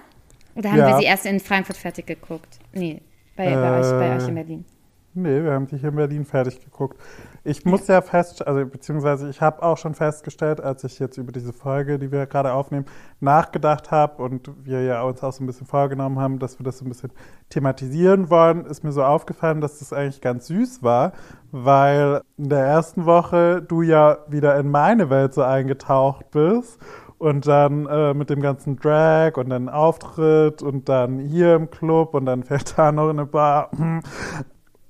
Oder 0.54 0.70
haben 0.72 0.78
Ja. 0.78 0.88
wir 0.88 0.98
sie 0.98 1.04
erst 1.04 1.26
in 1.26 1.40
Frankfurt 1.40 1.76
fertig 1.76 2.06
geguckt? 2.06 2.58
Nee, 2.72 3.00
bei, 3.36 3.46
bei, 3.46 3.80
euch, 3.80 3.90
bei 3.92 4.06
Äh, 4.08 4.16
euch 4.16 4.28
in 4.28 4.34
Berlin. 4.34 4.64
Nee, 5.12 5.42
wir 5.42 5.54
haben 5.54 5.66
die 5.66 5.76
hier 5.76 5.88
in 5.88 5.96
Berlin 5.96 6.24
fertig 6.24 6.64
geguckt. 6.64 6.96
Ich 7.42 7.64
muss 7.64 7.88
ja 7.88 8.00
fest, 8.00 8.46
also 8.46 8.64
beziehungsweise 8.64 9.28
ich 9.28 9.40
habe 9.40 9.60
auch 9.60 9.76
schon 9.76 9.94
festgestellt, 9.94 10.60
als 10.60 10.84
ich 10.84 11.00
jetzt 11.00 11.16
über 11.16 11.32
diese 11.32 11.52
Folge, 11.52 11.98
die 11.98 12.12
wir 12.12 12.26
gerade 12.26 12.52
aufnehmen, 12.52 12.84
nachgedacht 13.18 13.90
habe 13.90 14.22
und 14.22 14.52
wir 14.64 14.84
ja 14.84 15.02
uns 15.02 15.20
auch 15.24 15.32
so 15.32 15.42
ein 15.42 15.48
bisschen 15.48 15.66
vorgenommen 15.66 16.20
haben, 16.20 16.38
dass 16.38 16.60
wir 16.60 16.64
das 16.64 16.78
so 16.78 16.84
ein 16.84 16.90
bisschen 16.90 17.10
thematisieren 17.48 18.30
wollen, 18.30 18.64
ist 18.66 18.84
mir 18.84 18.92
so 18.92 19.02
aufgefallen, 19.02 19.60
dass 19.60 19.80
das 19.80 19.92
eigentlich 19.92 20.20
ganz 20.20 20.46
süß 20.46 20.84
war, 20.84 21.12
weil 21.50 22.20
in 22.38 22.48
der 22.48 22.64
ersten 22.64 23.04
Woche 23.04 23.62
du 23.62 23.82
ja 23.82 24.18
wieder 24.28 24.56
in 24.60 24.70
meine 24.70 25.10
Welt 25.10 25.34
so 25.34 25.42
eingetaucht 25.42 26.30
bist 26.30 26.78
und 27.18 27.48
dann 27.48 27.86
äh, 27.86 28.14
mit 28.14 28.30
dem 28.30 28.40
ganzen 28.40 28.76
Drag 28.76 29.36
und 29.36 29.50
dann 29.50 29.68
Auftritt 29.68 30.62
und 30.62 30.88
dann 30.88 31.18
hier 31.18 31.56
im 31.56 31.68
Club 31.68 32.14
und 32.14 32.26
dann 32.26 32.44
fährt 32.44 32.74
da 32.78 32.92
noch 32.92 33.10
in 33.10 33.18
eine 33.18 33.26
Bar. 33.26 33.70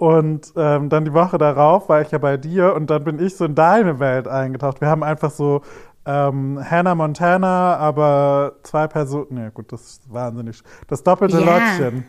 Und 0.00 0.54
ähm, 0.56 0.88
dann 0.88 1.04
die 1.04 1.12
Woche 1.12 1.36
darauf 1.36 1.90
war 1.90 2.00
ich 2.00 2.10
ja 2.10 2.16
bei 2.16 2.38
dir 2.38 2.74
und 2.74 2.88
dann 2.88 3.04
bin 3.04 3.18
ich 3.18 3.36
so 3.36 3.44
in 3.44 3.54
deine 3.54 3.98
Welt 4.00 4.26
eingetaucht. 4.26 4.80
Wir 4.80 4.88
haben 4.88 5.02
einfach 5.02 5.30
so 5.30 5.60
ähm, 6.06 6.58
Hannah 6.64 6.94
Montana, 6.94 7.76
aber 7.76 8.54
zwei 8.62 8.86
Personen. 8.88 9.26
Nee, 9.44 9.50
gut, 9.52 9.70
das 9.72 9.82
ist 9.82 10.10
wahnsinnig. 10.10 10.62
Das 10.88 11.02
doppelte 11.02 11.38
Ja. 11.38 11.44
Lottchen. 11.44 12.06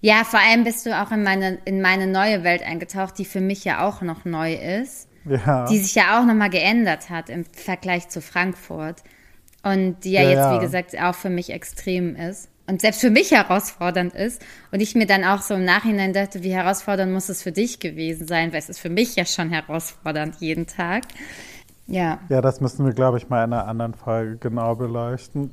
Ja, 0.00 0.24
vor 0.24 0.40
allem 0.40 0.64
bist 0.64 0.86
du 0.86 0.98
auch 0.98 1.10
in 1.10 1.22
meine, 1.22 1.58
in 1.66 1.82
meine 1.82 2.06
neue 2.06 2.44
Welt 2.44 2.62
eingetaucht, 2.62 3.18
die 3.18 3.26
für 3.26 3.42
mich 3.42 3.62
ja 3.64 3.86
auch 3.86 4.00
noch 4.00 4.24
neu 4.24 4.54
ist. 4.54 5.08
Ja. 5.24 5.66
die 5.66 5.78
sich 5.78 5.94
ja 5.96 6.18
auch 6.20 6.24
nochmal 6.24 6.50
geändert 6.50 7.10
hat 7.10 7.28
im 7.30 7.44
Vergleich 7.44 8.08
zu 8.08 8.22
Frankfurt. 8.22 9.02
Und 9.62 10.00
die 10.04 10.12
ja, 10.12 10.22
Ja, 10.22 10.30
jetzt, 10.30 10.38
ja. 10.38 10.54
wie 10.54 10.58
gesagt, 10.60 10.96
auch 11.02 11.14
für 11.16 11.30
mich 11.30 11.50
extrem 11.52 12.16
ist. 12.16 12.48
Und 12.68 12.80
selbst 12.80 13.00
für 13.00 13.10
mich 13.10 13.30
herausfordernd 13.30 14.14
ist. 14.14 14.44
Und 14.72 14.80
ich 14.80 14.94
mir 14.96 15.06
dann 15.06 15.22
auch 15.24 15.40
so 15.42 15.54
im 15.54 15.64
Nachhinein 15.64 16.12
dachte, 16.12 16.42
wie 16.42 16.52
herausfordernd 16.52 17.12
muss 17.12 17.28
es 17.28 17.42
für 17.42 17.52
dich 17.52 17.78
gewesen 17.78 18.26
sein, 18.26 18.52
weil 18.52 18.58
es 18.58 18.68
ist 18.68 18.80
für 18.80 18.90
mich 18.90 19.14
ja 19.14 19.24
schon 19.24 19.50
herausfordernd 19.50 20.36
jeden 20.40 20.66
Tag. 20.66 21.04
Ja, 21.86 22.18
ja, 22.28 22.40
das 22.40 22.60
müssen 22.60 22.84
wir, 22.84 22.92
glaube 22.92 23.18
ich, 23.18 23.28
mal 23.28 23.44
in 23.44 23.52
einer 23.52 23.68
anderen 23.68 23.94
Folge 23.94 24.36
genau 24.38 24.74
beleuchten. 24.74 25.52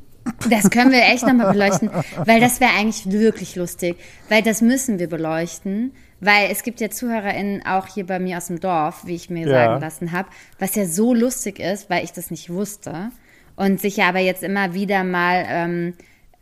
das 0.50 0.70
können 0.72 0.92
wir 0.92 1.04
echt 1.04 1.28
nochmal 1.28 1.52
beleuchten, 1.54 1.92
weil 2.26 2.40
das 2.40 2.60
wäre 2.60 2.72
eigentlich 2.76 3.12
wirklich 3.12 3.56
lustig, 3.56 3.98
weil 4.30 4.42
das 4.42 4.62
müssen 4.62 4.98
wir 4.98 5.08
beleuchten, 5.10 5.92
weil 6.22 6.50
es 6.50 6.64
gibt 6.64 6.80
ja 6.82 6.90
ZuhörerInnen 6.90 7.66
auch 7.68 7.86
hier 7.88 8.08
bei 8.08 8.18
mir 8.20 8.38
aus 8.38 8.48
dem 8.48 8.60
Dorf, 8.60 9.06
wie 9.06 9.16
ich 9.16 9.30
mir 9.30 9.48
Ja. 9.48 9.50
sagen 9.50 9.82
lassen 9.82 10.12
habe, 10.14 10.30
was 10.58 10.74
ja 10.76 10.86
so 10.86 11.14
lustig 11.14 11.60
ist, 11.60 11.90
weil 11.92 12.04
ich 12.04 12.14
das 12.14 12.32
nicht 12.32 12.50
wusste 12.50 13.12
und 13.56 13.80
sich 13.80 13.98
ja 13.98 14.10
aber 14.10 14.20
jetzt 14.20 14.42
immer 14.42 14.74
wieder 14.74 15.04
mal 15.04 15.46
ähm, 15.48 15.94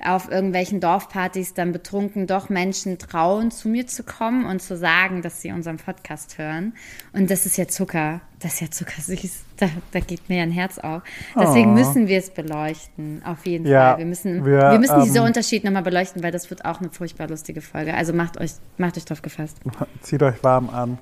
auf 0.06 0.32
irgendwelchen 0.32 0.80
Dorfpartys 0.80 1.54
dann 1.54 1.72
betrunken 1.72 2.28
doch 2.28 2.50
Menschen 2.50 2.98
trauen, 2.98 3.52
zu 3.52 3.70
mir 3.70 3.88
zu 3.88 4.04
kommen 4.04 4.46
und 4.46 4.62
zu 4.62 4.76
sagen, 4.78 5.22
dass 5.22 5.42
sie 5.42 5.52
unseren 5.52 5.78
Podcast 5.78 6.38
hören. 6.38 6.74
Und 7.14 7.30
das 7.32 7.46
ist 7.46 7.58
ja 7.58 7.68
Zucker, 7.68 8.22
das 8.40 8.54
ist 8.56 8.62
ja 8.62 8.72
zuckersüß. 8.72 9.44
Da, 9.58 9.68
da 9.92 10.00
geht 10.00 10.28
mir 10.28 10.38
ja 10.38 10.44
ein 10.44 10.52
Herz 10.52 10.80
auf. 10.80 11.04
Deswegen 11.40 11.72
Oh. 11.72 11.74
müssen 11.74 12.08
wir 12.08 12.18
es 12.18 12.32
beleuchten, 12.32 13.22
auf 13.26 13.46
jeden 13.46 13.68
Ja, 13.68 13.92
Fall. 13.92 14.00
Wir 14.00 14.06
müssen, 14.06 14.44
wir, 14.46 14.72
wir, 14.72 14.80
müssen 14.80 15.04
diesen 15.04 15.18
ähm, 15.18 15.24
Unterschied 15.26 15.64
nochmal 15.64 15.84
beleuchten, 15.84 16.24
weil 16.24 16.32
das 16.32 16.50
wird 16.50 16.66
auch 16.66 16.80
eine 16.82 16.90
furchtbar 16.90 17.28
lustige 17.28 17.62
Folge. 17.62 17.94
Also 17.94 18.12
macht 18.14 18.40
euch, 18.40 18.54
macht 18.78 18.98
euch 18.98 19.06
drauf 19.06 19.22
gefasst. 19.22 19.58
Zieht 20.02 20.24
euch 20.24 20.44
warm 20.44 20.70
an. 20.70 20.98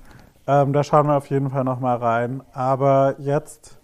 Ähm, 0.48 0.74
da 0.74 0.84
schauen 0.84 1.08
wir 1.08 1.16
auf 1.16 1.30
jeden 1.30 1.50
Fall 1.52 1.64
noch 1.64 1.80
mal 1.80 1.96
rein. 1.98 2.42
Aber 2.54 3.16
jetzt 3.20 3.79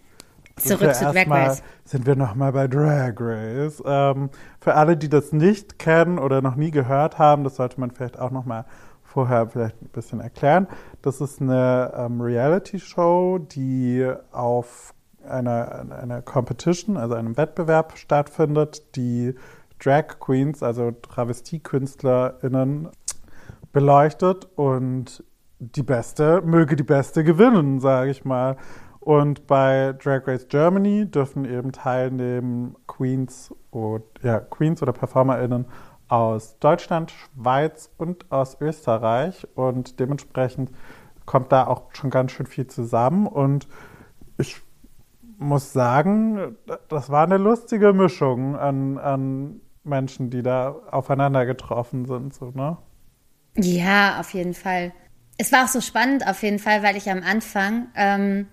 Zurück 0.57 0.95
zu 0.95 1.05
Drag 1.05 1.29
Race. 1.29 1.63
Sind 1.83 2.05
wir 2.05 2.15
noch 2.15 2.35
mal 2.35 2.51
bei 2.51 2.67
Drag 2.67 3.13
Race. 3.19 3.83
Ähm, 3.85 4.29
für 4.59 4.75
alle, 4.75 4.95
die 4.95 5.09
das 5.09 5.33
nicht 5.33 5.79
kennen 5.79 6.17
oder 6.17 6.41
noch 6.41 6.55
nie 6.55 6.71
gehört 6.71 7.19
haben, 7.19 7.43
das 7.43 7.57
sollte 7.57 7.79
man 7.79 7.91
vielleicht 7.91 8.17
auch 8.19 8.31
noch 8.31 8.45
mal 8.45 8.65
vorher 9.03 9.47
vielleicht 9.47 9.81
ein 9.81 9.89
bisschen 9.89 10.19
erklären. 10.19 10.67
Das 11.01 11.21
ist 11.21 11.41
eine 11.41 11.93
ähm, 11.95 12.21
Reality-Show, 12.21 13.39
die 13.39 14.09
auf 14.31 14.93
einer, 15.27 15.85
einer 16.01 16.21
Competition, 16.21 16.97
also 16.97 17.15
einem 17.15 17.37
Wettbewerb 17.37 17.97
stattfindet, 17.97 18.95
die 18.95 19.35
Drag 19.79 20.19
Queens, 20.19 20.63
also 20.63 20.91
TravestiekünstlerInnen, 20.91 22.89
beleuchtet 23.73 24.47
und 24.55 25.23
die 25.59 25.83
Beste, 25.83 26.41
möge 26.41 26.75
die 26.75 26.83
Beste 26.83 27.23
gewinnen, 27.23 27.79
sage 27.79 28.11
ich 28.11 28.25
mal. 28.25 28.57
Und 29.05 29.45
bei 29.45 29.93
Drag 30.03 30.25
Race 30.25 30.47
Germany 30.47 31.05
dürfen 31.05 31.45
eben 31.45 31.71
teilnehmen 31.71 32.75
Queens, 32.87 33.53
und, 33.69 34.03
ja, 34.23 34.39
Queens 34.39 34.81
oder 34.81 34.93
PerformerInnen 34.93 35.67
aus 36.07 36.57
Deutschland, 36.57 37.11
Schweiz 37.11 37.91
und 37.99 38.31
aus 38.31 38.59
Österreich. 38.59 39.47
Und 39.53 39.99
dementsprechend 39.99 40.71
kommt 41.27 41.51
da 41.51 41.67
auch 41.67 41.93
schon 41.93 42.09
ganz 42.09 42.31
schön 42.31 42.47
viel 42.47 42.65
zusammen. 42.65 43.27
Und 43.27 43.67
ich 44.39 44.59
muss 45.37 45.71
sagen, 45.71 46.57
das 46.89 47.11
war 47.11 47.25
eine 47.25 47.37
lustige 47.37 47.93
Mischung 47.93 48.55
an, 48.55 48.97
an 48.97 49.61
Menschen, 49.83 50.31
die 50.31 50.41
da 50.41 50.75
aufeinander 50.89 51.45
getroffen 51.45 52.05
sind. 52.05 52.33
So, 52.33 52.49
ne? 52.55 52.77
Ja, 53.55 54.19
auf 54.19 54.31
jeden 54.31 54.55
Fall. 54.55 54.93
Es 55.37 55.51
war 55.51 55.65
auch 55.65 55.69
so 55.69 55.79
spannend, 55.81 56.27
auf 56.27 56.41
jeden 56.41 56.57
Fall, 56.57 56.81
weil 56.81 56.97
ich 56.97 57.11
am 57.11 57.21
Anfang 57.21 57.89
ähm, 57.95 58.47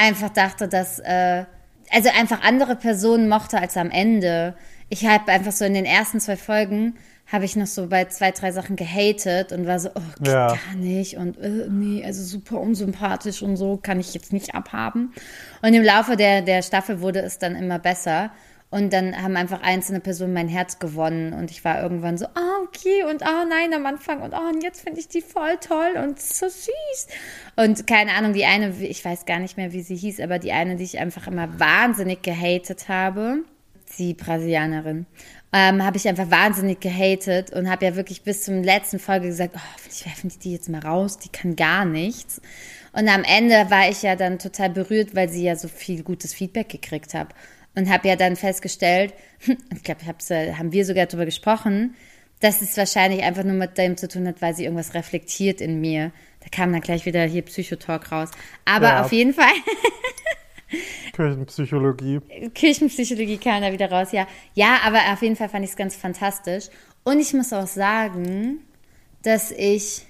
einfach 0.00 0.30
dachte, 0.30 0.66
dass, 0.68 0.98
äh, 0.98 1.44
also 1.92 2.08
einfach 2.18 2.42
andere 2.42 2.76
Personen 2.76 3.28
mochte 3.28 3.58
als 3.58 3.76
am 3.76 3.90
Ende. 3.90 4.54
Ich 4.88 5.06
habe 5.06 5.30
einfach 5.30 5.52
so 5.52 5.64
in 5.64 5.74
den 5.74 5.84
ersten 5.84 6.20
zwei 6.20 6.36
Folgen 6.36 6.94
habe 7.32 7.44
ich 7.44 7.54
noch 7.54 7.66
so 7.66 7.86
bei 7.86 8.06
zwei, 8.06 8.32
drei 8.32 8.50
Sachen 8.50 8.74
gehatet 8.74 9.52
und 9.52 9.64
war 9.66 9.78
so, 9.78 9.90
oh, 9.94 10.00
geht 10.18 10.32
Ja. 10.32 10.48
gar 10.48 10.74
nicht 10.76 11.16
und 11.16 11.38
äh, 11.38 11.68
nee, 11.68 12.04
also 12.04 12.24
super 12.24 12.58
unsympathisch 12.60 13.42
und 13.42 13.56
so 13.56 13.76
kann 13.76 14.00
ich 14.00 14.12
jetzt 14.14 14.32
nicht 14.32 14.54
abhaben. 14.54 15.12
Und 15.62 15.72
im 15.72 15.84
Laufe 15.84 16.16
der, 16.16 16.42
der 16.42 16.62
Staffel 16.62 17.00
wurde 17.00 17.20
es 17.20 17.38
dann 17.38 17.54
immer 17.54 17.78
besser. 17.78 18.32
Und 18.70 18.92
dann 18.92 19.20
haben 19.20 19.36
einfach 19.36 19.62
einzelne 19.62 19.98
Personen 19.98 20.32
mein 20.32 20.46
Herz 20.46 20.78
gewonnen 20.78 21.32
und 21.32 21.50
ich 21.50 21.64
war 21.64 21.82
irgendwann 21.82 22.16
so, 22.16 22.26
ah, 22.26 22.62
okay, 22.64 23.02
und 23.02 23.22
oh 23.22 23.44
nein, 23.48 23.74
am 23.74 23.84
Anfang 23.84 24.22
und 24.22 24.32
oh, 24.32 24.48
und 24.48 24.62
jetzt 24.62 24.82
finde 24.82 25.00
ich 25.00 25.08
die 25.08 25.22
voll 25.22 25.56
toll 25.60 26.00
und 26.00 26.20
so 26.20 26.46
süß. 26.46 27.08
Und 27.56 27.88
keine 27.88 28.12
Ahnung, 28.12 28.32
die 28.32 28.44
eine, 28.44 28.70
ich 28.80 29.04
weiß 29.04 29.26
gar 29.26 29.40
nicht 29.40 29.56
mehr, 29.56 29.72
wie 29.72 29.82
sie 29.82 29.96
hieß, 29.96 30.20
aber 30.20 30.38
die 30.38 30.52
eine, 30.52 30.76
die 30.76 30.84
ich 30.84 31.00
einfach 31.00 31.26
immer 31.26 31.58
wahnsinnig 31.58 32.22
gehatet 32.22 32.88
habe, 32.88 33.42
die 33.98 34.14
Brasilianerin. 34.14 35.06
Ähm, 35.52 35.84
habe 35.84 35.96
ich 35.96 36.06
einfach 36.06 36.30
wahnsinnig 36.30 36.78
gehatet 36.78 37.52
und 37.52 37.68
habe 37.68 37.84
ja 37.84 37.96
wirklich 37.96 38.22
bis 38.22 38.44
zum 38.44 38.62
letzten 38.62 39.00
Folge 39.00 39.26
gesagt, 39.26 39.56
oh, 39.56 39.80
ich 39.90 40.06
werfe 40.06 40.28
die 40.28 40.52
jetzt 40.52 40.68
mal 40.68 40.80
raus, 40.80 41.18
die 41.18 41.28
kann 41.28 41.56
gar 41.56 41.84
nichts. 41.84 42.40
Und 42.92 43.08
am 43.08 43.24
Ende 43.24 43.68
war 43.68 43.88
ich 43.88 44.02
ja 44.02 44.14
dann 44.14 44.38
total 44.38 44.70
berührt, 44.70 45.16
weil 45.16 45.28
sie 45.28 45.42
ja 45.42 45.56
so 45.56 45.66
viel 45.66 46.04
gutes 46.04 46.34
Feedback 46.34 46.68
gekriegt 46.68 47.14
hat. 47.14 47.34
Und 47.76 47.88
habe 47.88 48.08
ja 48.08 48.16
dann 48.16 48.36
festgestellt, 48.36 49.14
ich 49.74 49.82
glaube, 49.82 50.00
äh, 50.30 50.54
haben 50.54 50.72
wir 50.72 50.84
sogar 50.84 51.06
darüber 51.06 51.24
gesprochen, 51.24 51.94
dass 52.40 52.62
es 52.62 52.76
wahrscheinlich 52.76 53.22
einfach 53.22 53.44
nur 53.44 53.54
mit 53.54 53.76
dem 53.78 53.96
zu 53.96 54.08
tun 54.08 54.26
hat, 54.26 54.40
weil 54.42 54.54
sie 54.54 54.64
irgendwas 54.64 54.94
reflektiert 54.94 55.60
in 55.60 55.80
mir. 55.80 56.10
Da 56.40 56.48
kam 56.50 56.72
dann 56.72 56.80
gleich 56.80 57.04
wieder 57.04 57.22
hier 57.24 57.42
Psychotalk 57.42 58.10
raus. 58.10 58.30
Aber 58.64 58.88
Ja. 58.88 59.04
auf 59.04 59.12
jeden 59.12 59.34
Fall. 59.34 59.52
Kirchenpsychologie. 61.12 62.20
Kirchenpsychologie 62.54 63.38
kam 63.38 63.60
da 63.62 63.72
wieder 63.72 63.90
raus, 63.90 64.12
ja. 64.12 64.26
Ja, 64.54 64.78
aber 64.84 65.12
auf 65.12 65.22
jeden 65.22 65.36
Fall 65.36 65.48
fand 65.48 65.64
ich 65.64 65.70
es 65.70 65.76
ganz 65.76 65.96
fantastisch. 65.96 66.66
Und 67.04 67.20
ich 67.20 67.32
muss 67.34 67.52
auch 67.52 67.66
sagen, 67.66 68.60
dass 69.22 69.50
ich 69.50 70.02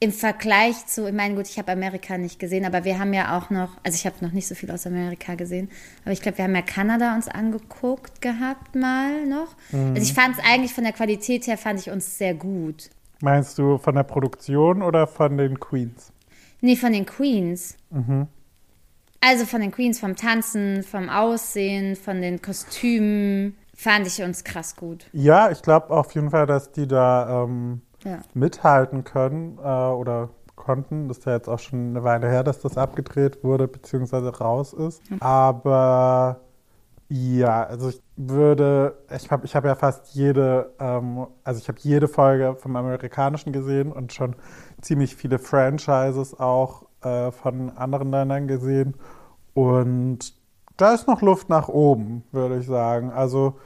im 0.00 0.12
Vergleich 0.12 0.86
zu, 0.86 1.08
ich 1.08 1.14
meine, 1.14 1.34
gut, 1.34 1.48
ich 1.48 1.58
habe 1.58 1.72
Amerika 1.72 2.18
nicht 2.18 2.38
gesehen, 2.38 2.64
aber 2.64 2.84
wir 2.84 2.98
haben 3.00 3.12
ja 3.12 3.36
auch 3.36 3.50
noch, 3.50 3.70
also 3.82 3.96
ich 3.96 4.06
habe 4.06 4.16
noch 4.20 4.32
nicht 4.32 4.46
so 4.46 4.54
viel 4.54 4.70
aus 4.70 4.86
Amerika 4.86 5.34
gesehen, 5.34 5.70
aber 6.04 6.12
ich 6.12 6.22
glaube, 6.22 6.38
wir 6.38 6.44
haben 6.44 6.54
ja 6.54 6.62
Kanada 6.62 7.14
uns 7.16 7.26
angeguckt 7.26 8.20
gehabt 8.20 8.76
mal 8.76 9.26
noch. 9.26 9.56
Also 9.72 10.02
ich 10.02 10.14
fand 10.14 10.38
es 10.38 10.44
eigentlich 10.44 10.72
von 10.72 10.84
der 10.84 10.92
Qualität 10.92 11.46
her, 11.48 11.58
fand 11.58 11.80
ich 11.80 11.90
uns 11.90 12.16
sehr 12.16 12.34
gut. 12.34 12.90
Meinst 13.20 13.58
du 13.58 13.78
von 13.78 13.96
der 13.96 14.04
Produktion 14.04 14.82
oder 14.82 15.08
von 15.08 15.36
den 15.36 15.58
Queens? 15.58 16.12
Nee, 16.60 16.76
von 16.76 16.92
den 16.92 17.04
Queens. 17.04 17.76
Also 19.20 19.46
von 19.46 19.60
den 19.60 19.72
Queens, 19.72 19.98
vom 19.98 20.14
Tanzen, 20.14 20.84
vom 20.84 21.08
Aussehen, 21.08 21.96
von 21.96 22.22
den 22.22 22.40
Kostümen, 22.40 23.56
fand 23.74 24.06
ich 24.06 24.22
uns 24.22 24.44
krass 24.44 24.76
gut. 24.76 25.06
Ja, 25.12 25.50
ich 25.50 25.60
glaube 25.62 25.90
auf 25.90 26.12
jeden 26.14 26.30
Fall, 26.30 26.46
dass 26.46 26.70
die 26.70 26.86
da 26.86 27.44
ähm, 27.44 27.82
Ja. 28.08 28.18
mithalten 28.34 29.04
können 29.04 29.58
äh, 29.58 29.62
oder 29.62 30.30
konnten. 30.56 31.08
Das 31.08 31.18
ist 31.18 31.26
ja 31.26 31.32
jetzt 31.34 31.48
auch 31.48 31.58
schon 31.58 31.90
eine 31.90 32.04
Weile 32.04 32.28
her, 32.28 32.42
dass 32.42 32.60
das 32.60 32.76
abgedreht 32.76 33.44
wurde 33.44 33.68
beziehungsweise 33.68 34.36
raus 34.36 34.72
ist. 34.72 35.02
Aber 35.20 36.40
ja, 37.08 37.64
also 37.64 37.88
ich 37.88 38.02
würde, 38.16 38.98
ich 39.14 39.30
habe 39.30 39.46
ich 39.46 39.56
hab 39.56 39.64
ja 39.64 39.74
fast 39.74 40.14
jede, 40.14 40.74
ähm, 40.78 41.26
also 41.42 41.58
ich 41.58 41.68
habe 41.68 41.78
jede 41.80 42.06
Folge 42.06 42.54
vom 42.56 42.76
Amerikanischen 42.76 43.52
gesehen 43.52 43.92
und 43.92 44.12
schon 44.12 44.36
ziemlich 44.82 45.16
viele 45.16 45.38
Franchises 45.38 46.38
auch 46.38 46.84
äh, 47.02 47.30
von 47.30 47.70
anderen 47.76 48.10
Ländern 48.10 48.46
gesehen. 48.46 48.94
Und 49.54 50.34
da 50.76 50.94
ist 50.94 51.08
noch 51.08 51.22
Luft 51.22 51.48
nach 51.48 51.68
oben, 51.68 52.24
würde 52.30 52.58
ich 52.58 52.66
sagen. 52.66 53.10
Also, 53.10 53.58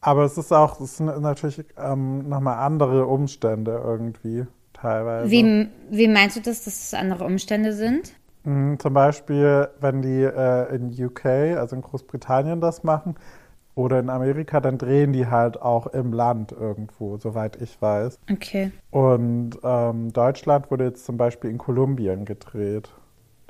aber 0.00 0.24
es 0.24 0.38
ist 0.38 0.52
auch, 0.52 0.80
es 0.80 0.98
sind 0.98 1.06
natürlich 1.20 1.64
ähm, 1.76 2.28
nochmal 2.28 2.58
andere 2.58 3.06
Umstände 3.06 3.80
irgendwie 3.84 4.46
teilweise. 4.72 5.30
Wie, 5.30 5.68
wie 5.90 6.08
meinst 6.08 6.36
du 6.36 6.40
das, 6.40 6.64
dass 6.64 6.74
es 6.84 6.94
andere 6.94 7.24
Umstände 7.24 7.72
sind? 7.72 8.12
Mhm, 8.44 8.78
Zum 8.78 8.94
Beispiel, 8.94 9.68
wenn 9.80 10.02
die 10.02 10.22
äh, 10.22 10.74
in 10.74 10.92
UK, 11.04 11.26
also 11.58 11.76
in 11.76 11.82
Großbritannien, 11.82 12.60
das 12.60 12.84
machen 12.84 13.16
oder 13.74 14.00
in 14.00 14.10
Amerika, 14.10 14.60
dann 14.60 14.78
drehen 14.78 15.12
die 15.12 15.26
halt 15.26 15.60
auch 15.60 15.86
im 15.88 16.12
Land 16.12 16.52
irgendwo, 16.52 17.16
soweit 17.18 17.60
ich 17.60 17.80
weiß. 17.80 18.18
Okay. 18.30 18.72
Und 18.90 19.58
ähm, 19.62 20.12
Deutschland 20.12 20.70
wurde 20.70 20.84
jetzt 20.84 21.04
zum 21.04 21.16
Beispiel 21.16 21.50
in 21.50 21.58
Kolumbien 21.58 22.24
gedreht. 22.24 22.90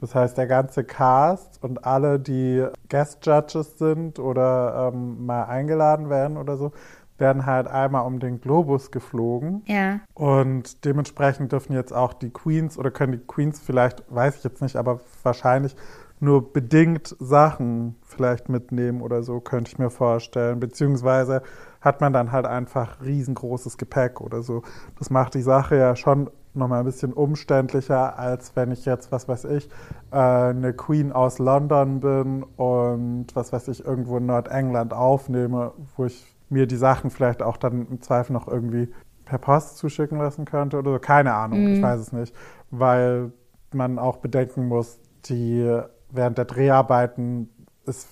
Das 0.01 0.15
heißt, 0.15 0.39
der 0.39 0.47
ganze 0.47 0.85
Cast 0.85 1.63
und 1.63 1.85
alle, 1.85 2.19
die 2.19 2.65
Guest 2.89 3.27
Judges 3.27 3.79
sind 3.79 4.19
oder 4.19 4.93
ähm, 4.93 5.27
mal 5.27 5.45
eingeladen 5.45 6.09
werden 6.09 6.37
oder 6.37 6.57
so, 6.57 6.73
werden 7.19 7.47
halt 7.47 7.67
einmal 7.67 8.07
um 8.07 8.21
den 8.21 8.41
Globus 8.41 8.93
geflogen. 8.93 9.63
Ja. 9.67 10.01
Und 10.15 10.85
dementsprechend 10.85 11.51
dürfen 11.51 11.73
jetzt 11.73 11.93
auch 11.93 12.15
die 12.15 12.31
Queens 12.31 12.79
oder 12.79 12.93
können 12.93 13.13
die 13.13 13.27
Queens 13.27 13.61
vielleicht, 13.61 14.05
weiß 14.09 14.37
ich 14.37 14.45
jetzt 14.45 14.63
nicht, 14.63 14.77
aber 14.77 15.01
wahrscheinlich 15.25 15.75
nur 16.21 16.53
bedingt 16.53 17.17
Sachen 17.19 17.97
vielleicht 18.03 18.49
mitnehmen 18.49 19.03
oder 19.03 19.23
so, 19.23 19.41
könnte 19.41 19.71
ich 19.71 19.79
mir 19.79 19.91
vorstellen. 19.91 20.61
Beziehungsweise 20.61 21.43
hat 21.81 22.01
man 22.01 22.13
dann 22.13 22.33
halt 22.33 22.47
einfach 22.47 23.01
riesengroßes 23.03 23.79
Gepäck 23.79 24.21
oder 24.21 24.43
so. 24.43 24.63
Das 24.99 25.11
macht 25.11 25.35
die 25.35 25.43
Sache 25.43 25.77
ja 25.77 25.95
schon 25.97 26.31
nochmal 26.55 26.81
ein 26.81 26.85
bisschen 26.85 27.13
umständlicher, 27.13 28.19
als 28.19 28.57
wenn 28.57 28.73
ich 28.73 28.85
jetzt, 28.85 29.13
was 29.13 29.29
weiß 29.29 29.45
ich, 29.47 29.69
äh, 30.11 30.17
eine 30.17 30.73
Queen 30.73 31.13
aus 31.13 31.39
London 31.39 32.01
bin 32.01 32.43
und 32.43 33.27
was 33.35 33.53
weiß 33.53 33.69
ich, 33.69 33.85
irgendwo 33.85 34.19
in 34.19 34.27
Nordengland 34.27 34.93
aufnehme, 34.93 35.73
wo 35.97 36.07
ich 36.07 36.35
mir 36.49 36.67
die 36.67 36.77
Sachen 36.77 37.11
vielleicht 37.11 37.43
auch 37.43 37.57
dann 37.57 37.87
im 37.87 38.01
Zweifel 38.01 38.33
noch 38.33 38.49
irgendwie 38.49 38.89
per 39.25 39.39
Post 39.39 39.77
zuschicken 39.77 40.19
lassen 40.19 40.45
könnte 40.45 40.79
oder 40.79 40.93
so. 40.93 40.99
Keine 40.99 41.35
Ahnung, 41.35 41.69
ich 41.69 41.83
weiß 41.83 42.01
es 42.01 42.13
nicht. 42.13 42.35
Weil 42.71 43.33
man 43.73 43.99
auch 43.99 44.17
bedenken 44.17 44.67
muss, 44.67 44.99
die 45.27 45.81
während 46.11 46.39
der 46.39 46.47
Dreharbeiten 46.47 47.51
ist, 47.85 48.09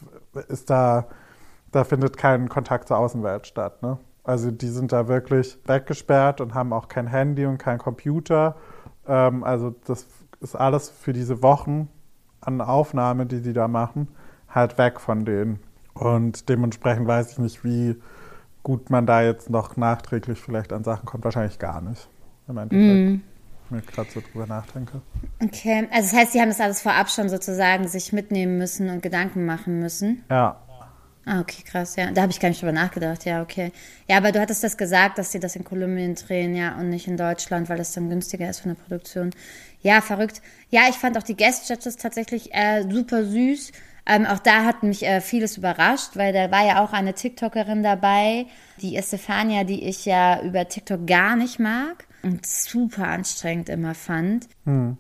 ist 0.49 0.69
da, 0.71 1.07
da 1.73 1.85
findet 1.85 2.17
kein 2.17 2.49
Kontakt 2.49 2.89
zur 2.89 2.99
Außenwelt 2.99 3.47
statt, 3.47 3.83
ne? 3.83 3.99
Also 4.27 4.51
die 4.51 4.69
sind 4.69 4.93
da 4.93 5.07
wirklich 5.07 5.57
weggesperrt 5.67 6.41
und 6.41 6.53
haben 6.53 6.73
auch 6.73 6.89
kein 6.89 7.07
Handy 7.07 7.47
und 7.47 7.59
kein 7.59 7.79
Computer. 7.79 8.57
Ähm, 9.07 9.45
also 9.45 9.75
das 9.87 10.07
ist 10.41 10.57
alles 10.57 10.91
für 10.91 11.13
diese 11.13 11.43
Wochen 11.43 11.89
an 12.41 12.61
Aufnahme, 12.61 13.27
die 13.27 13.41
die 13.41 13.53
da 13.53 13.69
machen, 13.69 14.09
halt 14.49 14.79
weg 14.79 15.01
von 15.01 15.25
denen. 15.25 15.61
Und 15.95 16.49
dementsprechend 16.49 17.07
weiß 17.07 17.33
ich 17.33 17.39
nicht, 17.39 17.65
wie 17.65 17.97
gut 18.65 18.91
man 18.91 19.07
da 19.07 19.23
jetzt 19.23 19.49
noch 19.49 19.77
nachträglich 19.77 20.41
vielleicht 20.41 20.73
an 20.73 20.83
Sachen 20.83 21.07
kommt. 21.07 21.25
Wahrscheinlich 21.25 21.61
gar 21.61 21.81
nicht. 21.81 22.09
Im 22.49 22.59
Endeffekt. 22.59 23.23
Wenn 23.71 23.79
ich 23.79 23.87
gerade 23.87 24.11
so 24.11 24.21
drüber 24.21 24.47
nachdenke. 24.47 25.03
Okay. 25.43 25.89
Also 25.93 26.11
das 26.11 26.21
heißt, 26.21 26.33
sie 26.33 26.41
haben 26.41 26.49
das 26.49 26.61
alles 26.61 26.83
vorab 26.83 27.11
schon 27.11 27.29
sozusagen 27.29 27.87
sich 27.87 28.13
mitnehmen 28.13 28.59
müssen 28.59 28.91
und 28.91 29.03
Gedanken 29.03 29.47
machen 29.47 29.79
müssen. 29.79 30.25
Ja. 30.29 30.57
Ah, 31.29 31.41
okay, 31.41 31.63
krass, 31.65 31.97
ja. 31.97 32.13
Da 32.13 32.23
habe 32.23 32.31
ich 32.31 32.39
gar 32.39 32.51
nicht 32.51 32.63
drüber 32.63 32.71
nachgedacht, 32.73 33.25
ja, 33.25 33.43
okay. 33.43 33.73
Ja, 34.09 34.17
aber 34.19 34.31
du 34.31 34.41
hattest 34.41 34.63
das 34.63 34.77
gesagt, 34.77 35.19
dass 35.19 35.33
sie 35.33 35.41
das 35.41 35.57
in 35.57 35.65
Kolumbien 35.65 36.15
drehen, 36.15 36.55
ja, 36.55 36.77
und 36.77 36.89
nicht 36.89 37.09
in 37.09 37.17
Deutschland, 37.17 37.69
weil 37.69 37.79
das 37.79 37.93
dann 37.93 38.09
günstiger 38.09 38.49
ist 38.49 38.61
von 38.61 38.75
der 38.75 38.81
Produktion. 38.81 39.31
Ja, 39.83 40.01
verrückt. 40.01 40.41
Ja, 40.71 40.83
ich 40.89 40.95
fand 40.95 41.19
auch 41.19 41.25
die 41.25 41.37
Guest 41.37 41.69
Judges 41.69 41.97
tatsächlich 41.97 42.55
äh, 42.55 42.85
super 42.89 43.25
süß. 43.25 43.73
Ähm, 44.09 44.25
auch 44.25 44.39
da 44.39 44.65
hat 44.65 44.85
mich 44.85 45.05
äh, 45.05 45.21
vieles 45.21 45.57
überrascht, 45.57 46.11
weil 46.15 46.33
da 46.33 46.53
war 46.53 46.65
ja 46.65 46.85
auch 46.85 46.93
eine 46.93 47.13
TikTokerin 47.13 47.83
dabei, 47.83 48.47
die 48.81 48.95
Estefania, 48.95 49.65
die 49.65 49.83
ich 49.83 50.05
ja 50.07 50.41
über 50.43 50.69
TikTok 50.69 51.09
gar 51.09 51.35
nicht 51.35 51.59
mag 51.59 52.06
und 52.27 52.45
super 52.45 53.07
anstrengend 53.09 53.69
immer 53.69 53.95
fand. 53.95 54.49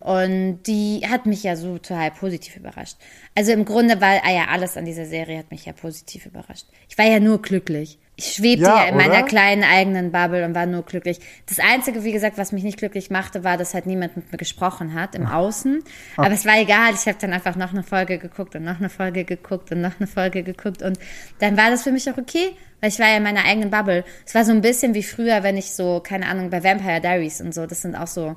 Und 0.01 0.62
die 0.67 1.03
hat 1.11 1.27
mich 1.27 1.43
ja 1.43 1.57
so 1.57 1.79
total 1.79 2.12
positiv 2.12 2.57
überrascht. 2.57 2.97
Also 3.35 3.51
im 3.53 3.65
Grunde 3.65 4.01
war 4.01 4.21
ah 4.25 4.33
ja 4.33 4.47
alles 4.49 4.77
an 4.77 4.85
dieser 4.85 5.07
Serie 5.07 5.39
hat 5.39 5.51
mich 5.51 5.67
ja 5.67 5.73
positiv 5.73 6.25
überrascht. 6.27 6.67
Ich 6.89 6.97
war 6.97 7.07
ja 7.07 7.19
nur 7.19 7.43
glücklich. 7.43 7.99
Ich 8.19 8.35
schwebte 8.35 8.65
Ja, 8.65 8.85
ja, 8.85 8.89
in 8.89 8.97
meiner 8.97 9.12
oder? 9.12 9.23
kleinen 9.25 9.62
eigenen 9.62 10.11
Bubble 10.11 10.45
und 10.47 10.55
war 10.55 10.65
nur 10.65 10.85
glücklich. 10.85 11.21
Das 11.47 11.59
Einzige, 11.59 12.03
wie 12.03 12.12
gesagt, 12.12 12.39
was 12.39 12.53
mich 12.53 12.62
nicht 12.62 12.79
glücklich 12.79 13.11
machte, 13.11 13.45
war, 13.45 13.59
dass 13.59 13.75
halt 13.75 13.85
niemand 13.87 14.17
mit 14.17 14.33
mir 14.33 14.39
gesprochen 14.39 14.95
hat 14.95 15.15
im 15.15 15.27
Außen. 15.27 15.83
Aber 16.17 16.33
es 16.33 16.47
war 16.47 16.59
egal. 16.59 16.95
Ich 16.95 17.07
habe 17.07 17.19
dann 17.21 17.33
einfach 17.35 17.57
noch 17.57 17.73
eine 17.73 17.83
Folge 17.83 18.19
geguckt 18.19 18.55
und 18.55 18.65
noch 18.65 18.79
eine 18.79 18.89
Folge 18.89 19.25
geguckt 19.25 19.71
und 19.73 19.83
noch 19.83 19.99
eine 19.99 20.07
Folge 20.07 20.43
geguckt. 20.45 20.81
Und 20.83 20.99
dann 21.41 21.59
war 21.59 21.71
das 21.71 21.83
für 21.83 21.93
mich 21.93 22.09
auch 22.11 22.17
okay, 22.17 22.53
weil 22.81 22.91
ich 22.91 22.99
war 22.99 23.09
ja 23.09 23.17
in 23.17 23.23
meiner 23.23 23.45
eigenen 23.45 23.71
Bubble. 23.71 24.05
Es 24.25 24.35
war 24.35 24.45
so 24.45 24.53
ein 24.53 24.61
bisschen 24.61 24.95
wie 24.95 25.03
früher, 25.03 25.43
wenn 25.43 25.57
ich 25.57 25.73
so, 25.73 26.01
keine 26.01 26.27
Ahnung, 26.27 26.51
bei 26.51 26.62
Vampire 26.62 27.01
Diaries 27.01 27.41
und 27.41 27.55
so, 27.55 27.67
das 27.67 27.83
sind 27.83 27.97
auch 27.97 28.07
so, 28.07 28.37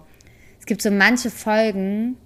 es 0.60 0.66
gibt 0.66 0.82
so 0.82 0.92
manche 0.92 1.30
Folgen, 1.30 2.18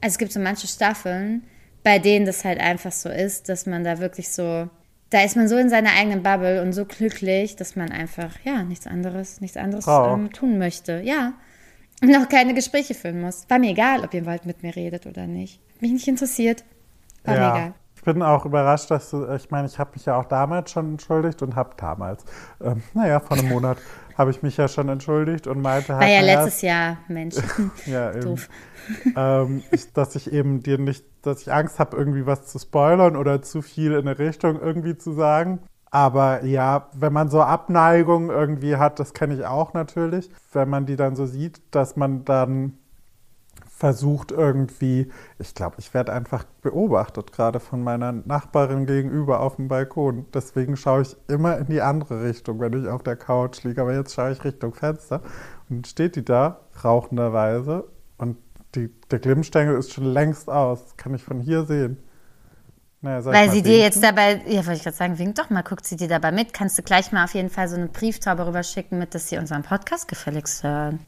also 0.00 0.14
es 0.14 0.18
gibt 0.18 0.32
so 0.32 0.40
manche 0.40 0.66
Staffeln, 0.66 1.44
bei 1.82 1.98
denen 1.98 2.26
das 2.26 2.44
halt 2.44 2.60
einfach 2.60 2.92
so 2.92 3.08
ist, 3.08 3.48
dass 3.48 3.66
man 3.66 3.84
da 3.84 3.98
wirklich 3.98 4.30
so, 4.30 4.68
da 5.10 5.22
ist 5.22 5.36
man 5.36 5.48
so 5.48 5.56
in 5.56 5.68
seiner 5.68 5.90
eigenen 5.90 6.22
Bubble 6.22 6.62
und 6.62 6.72
so 6.72 6.84
glücklich, 6.84 7.56
dass 7.56 7.76
man 7.76 7.90
einfach, 7.90 8.36
ja, 8.44 8.62
nichts 8.62 8.86
anderes, 8.86 9.40
nichts 9.40 9.56
anderes 9.56 9.84
Braucht. 9.84 10.18
ähm, 10.18 10.32
tun 10.32 10.58
möchte. 10.58 11.00
Ja. 11.04 11.34
Und 12.02 12.14
auch 12.16 12.28
keine 12.28 12.54
Gespräche 12.54 12.94
führen 12.94 13.20
muss. 13.20 13.44
War 13.48 13.58
mir 13.58 13.70
egal, 13.70 14.04
ob 14.04 14.12
ihr 14.14 14.26
wollt 14.26 14.46
mit 14.46 14.62
mir 14.62 14.74
redet 14.74 15.06
oder 15.06 15.26
nicht. 15.26 15.60
Hat 15.74 15.82
Mich 15.82 15.92
nicht 15.92 16.08
interessiert. 16.08 16.64
War 17.24 17.34
mir 17.34 17.40
ja. 17.40 17.56
egal. 17.56 17.74
Ich 18.02 18.04
bin 18.04 18.20
auch 18.20 18.44
überrascht, 18.44 18.90
dass 18.90 19.10
du, 19.10 19.32
ich 19.32 19.52
meine, 19.52 19.68
ich 19.68 19.78
habe 19.78 19.92
mich 19.94 20.06
ja 20.06 20.16
auch 20.16 20.24
damals 20.24 20.72
schon 20.72 20.90
entschuldigt 20.90 21.40
und 21.40 21.54
habe 21.54 21.70
damals, 21.76 22.24
ähm, 22.60 22.82
naja, 22.94 23.20
vor 23.20 23.36
einem 23.36 23.48
Monat 23.52 23.78
habe 24.18 24.32
ich 24.32 24.42
mich 24.42 24.56
ja 24.56 24.66
schon 24.66 24.88
entschuldigt 24.88 25.46
und 25.46 25.62
meinte 25.62 25.94
halt, 25.94 26.02
War 26.02 26.08
ja 26.08 26.20
naja, 26.20 26.42
letztes 26.42 26.62
Jahr, 26.62 26.96
Mensch. 27.06 27.36
Ja, 27.86 28.10
eben. 28.10 28.22
Doof. 28.22 28.48
ähm, 29.16 29.62
ich, 29.70 29.92
dass 29.92 30.16
ich 30.16 30.32
eben 30.32 30.64
dir 30.64 30.78
nicht, 30.78 31.04
dass 31.22 31.42
ich 31.42 31.52
Angst 31.52 31.78
habe, 31.78 31.96
irgendwie 31.96 32.26
was 32.26 32.46
zu 32.46 32.58
spoilern 32.58 33.14
oder 33.14 33.40
zu 33.40 33.62
viel 33.62 33.92
in 33.92 34.08
eine 34.08 34.18
Richtung 34.18 34.60
irgendwie 34.60 34.98
zu 34.98 35.12
sagen. 35.12 35.60
Aber 35.92 36.44
ja, 36.44 36.88
wenn 36.94 37.12
man 37.12 37.28
so 37.28 37.40
Abneigung 37.40 38.30
irgendwie 38.30 38.78
hat, 38.78 38.98
das 38.98 39.14
kenne 39.14 39.34
ich 39.34 39.46
auch 39.46 39.74
natürlich, 39.74 40.28
wenn 40.52 40.68
man 40.68 40.86
die 40.86 40.96
dann 40.96 41.14
so 41.14 41.24
sieht, 41.26 41.62
dass 41.70 41.94
man 41.94 42.24
dann 42.24 42.78
versucht 43.82 44.30
irgendwie, 44.30 45.10
ich 45.40 45.56
glaube, 45.56 45.74
ich 45.80 45.92
werde 45.92 46.12
einfach 46.12 46.44
beobachtet, 46.60 47.32
gerade 47.32 47.58
von 47.58 47.82
meiner 47.82 48.12
Nachbarin 48.12 48.86
gegenüber 48.86 49.40
auf 49.40 49.56
dem 49.56 49.66
Balkon. 49.66 50.26
Deswegen 50.32 50.76
schaue 50.76 51.02
ich 51.02 51.16
immer 51.26 51.58
in 51.58 51.66
die 51.66 51.80
andere 51.80 52.22
Richtung, 52.22 52.60
wenn 52.60 52.80
ich 52.80 52.88
auf 52.88 53.02
der 53.02 53.16
Couch 53.16 53.64
liege. 53.64 53.80
Aber 53.80 53.92
jetzt 53.92 54.14
schaue 54.14 54.30
ich 54.30 54.44
Richtung 54.44 54.72
Fenster 54.72 55.20
und 55.68 55.88
steht 55.88 56.14
die 56.14 56.24
da, 56.24 56.60
rauchenderweise. 56.84 57.88
Und 58.18 58.36
die, 58.76 58.88
der 59.10 59.18
Glimmstängel 59.18 59.76
ist 59.76 59.92
schon 59.92 60.04
längst 60.04 60.48
aus. 60.48 60.84
Das 60.84 60.96
kann 60.96 61.12
ich 61.16 61.24
von 61.24 61.40
hier 61.40 61.64
sehen. 61.64 61.96
Naja, 63.00 63.24
Weil 63.24 63.50
sie 63.50 63.62
dir 63.62 63.70
winken? 63.70 63.82
jetzt 63.82 64.00
dabei, 64.00 64.42
ja, 64.46 64.58
wollte 64.58 64.74
ich 64.74 64.84
gerade 64.84 64.96
sagen, 64.96 65.18
wink 65.18 65.34
doch 65.34 65.50
mal, 65.50 65.62
guckt 65.62 65.86
sie 65.86 65.96
dir 65.96 66.06
dabei 66.06 66.30
mit. 66.30 66.54
Kannst 66.54 66.78
du 66.78 66.84
gleich 66.84 67.10
mal 67.10 67.24
auf 67.24 67.34
jeden 67.34 67.50
Fall 67.50 67.66
so 67.66 67.74
eine 67.74 67.88
Brieftaube 67.88 68.46
rüberschicken, 68.46 68.96
mit, 69.00 69.12
dass 69.16 69.28
sie 69.28 69.38
unseren 69.38 69.64
Podcast 69.64 70.06
gefälligst 70.06 70.62
hören. 70.62 71.04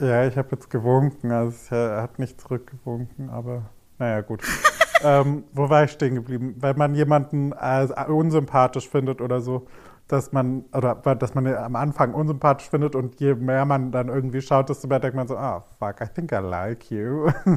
Ja, 0.00 0.26
ich 0.26 0.36
habe 0.36 0.48
jetzt 0.52 0.70
gewunken, 0.70 1.30
also 1.30 1.74
er 1.74 2.02
hat 2.02 2.18
nicht 2.18 2.40
zurückgewunken, 2.40 3.30
aber 3.30 3.70
naja, 3.98 4.20
gut. 4.20 4.42
ähm, 5.04 5.44
wo 5.52 5.68
war 5.68 5.84
ich 5.84 5.92
stehen 5.92 6.14
geblieben? 6.14 6.56
Wenn 6.58 6.76
man 6.76 6.94
jemanden 6.94 7.52
als 7.52 7.92
unsympathisch 8.08 8.88
findet 8.88 9.20
oder 9.20 9.40
so, 9.40 9.66
dass 10.08 10.32
man, 10.32 10.64
oder 10.74 10.94
dass 10.94 11.34
man 11.34 11.46
am 11.46 11.76
Anfang 11.76 12.14
unsympathisch 12.14 12.68
findet 12.68 12.94
und 12.94 13.20
je 13.20 13.34
mehr 13.34 13.64
man 13.64 13.92
dann 13.92 14.08
irgendwie 14.08 14.42
schaut, 14.42 14.68
desto 14.68 14.88
mehr 14.88 14.98
denkt 14.98 15.16
man 15.16 15.28
so, 15.28 15.36
ah, 15.36 15.64
fuck, 15.78 16.00
I 16.00 16.06
think 16.12 16.32
I 16.32 16.36
like 16.36 16.90
you. 16.90 17.30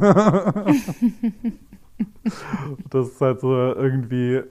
das 2.89 3.07
ist 3.07 3.21
halt 3.21 3.39
so 3.39 3.73
irgendwie 3.73 4.43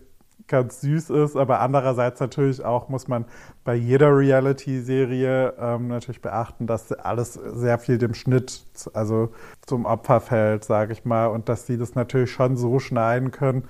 ganz 0.46 0.80
süß 0.83 1.11
ist, 1.11 1.37
aber 1.37 1.61
andererseits 1.61 2.20
natürlich 2.20 2.64
auch 2.64 2.88
muss 2.88 3.09
man 3.09 3.24
bei 3.64 3.74
jeder 3.74 4.14
Reality-Serie 4.16 5.54
ähm, 5.59 5.88
natürlich 5.88 6.20
beachten, 6.20 6.66
dass 6.66 6.92
alles 6.92 7.35
sehr 7.35 7.78
viel 7.78 7.98
dem 7.98 8.14
Schnitt, 8.14 8.66
also 8.92 9.30
zum 9.66 9.87
Opfer 9.87 10.20
fällt, 10.20 10.64
sage 10.64 10.92
ich 10.92 11.04
mal, 11.04 11.26
und 11.26 11.48
dass 11.48 11.66
sie 11.66 11.78
das 11.78 11.94
natürlich 11.94 12.30
schon 12.30 12.57
so 12.57 12.78
schneiden 12.78 13.30
können, 13.30 13.64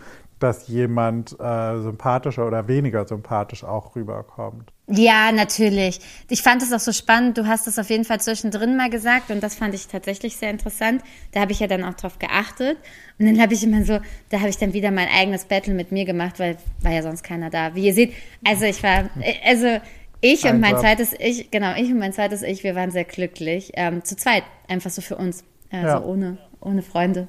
dass 0.45 0.69
jemand 0.69 1.33
äh, 1.41 1.79
sympathischer 1.81 2.47
oder 2.47 2.69
weniger 2.69 3.07
sympathisch 3.07 3.65
auch 3.65 3.97
rüberkommt. 3.97 4.71
Ja, 4.87 5.33
natürlich. 5.33 6.01
Ich 6.29 6.43
fand 6.43 6.63
es 6.63 6.71
auch 6.73 6.79
so 6.81 6.93
spannend. 6.93 7.39
Du 7.39 7.47
hast 7.47 7.67
es 7.67 7.79
auf 7.79 7.89
jeden 7.89 8.05
Fall 8.05 8.21
zwischendrin 8.21 8.77
mal 8.77 8.91
gesagt 8.91 9.31
und 9.31 9.43
das 9.43 9.55
fand 9.55 9.75
ich 9.75 9.89
tatsächlich 9.89 10.37
sehr 10.37 10.51
interessant. 10.51 11.03
Da 11.33 11.41
habe 11.41 11.53
ich 11.53 11.61
ja 11.61 11.67
dann 11.67 11.83
auch 11.83 11.95
drauf 11.95 12.19
geachtet. 12.19 12.77
Und 13.19 13.27
dann 13.27 13.41
habe 13.41 13.55
ich 13.55 13.65
immer 13.65 13.83
so, 13.85 13.99
da 14.29 14.41
habe 14.41 14.51
ich 14.51 14.59
dann 14.59 14.75
wieder 14.75 14.91
mein 14.91 15.09
eigenes 15.09 15.47
Battle 15.47 15.73
mit 15.73 15.91
mir 15.91 16.05
gemacht, 16.05 16.39
weil 16.39 16.59
war 16.83 16.93
ja 16.93 17.03
sonst 17.03 17.23
keiner 17.23 17.49
da. 17.49 17.75
Wie 17.75 17.87
ihr 17.87 17.95
seht, 17.95 18.13
also 18.45 18.67
ich 18.67 18.83
war, 18.83 19.09
also 19.47 19.81
ich 20.21 20.45
und 20.45 20.61
mein 20.61 20.79
zweites 20.79 21.15
Ich, 21.19 21.51
genau, 21.51 21.75
ich 21.75 21.91
und 21.91 21.99
mein 21.99 22.13
zweites 22.13 22.43
Ich, 22.43 22.63
wir 22.65 22.75
waren 22.75 22.91
sehr 22.91 23.05
glücklich. 23.05 23.73
Ähm, 23.75 24.05
zu 24.05 24.15
zweit, 24.17 24.45
einfach 24.69 24.91
so 24.91 25.01
für 25.01 25.17
uns. 25.17 25.43
Also 25.71 25.87
Ja. 25.87 26.03
ohne, 26.05 26.37
ohne 26.61 26.83
Freunde. 26.83 27.29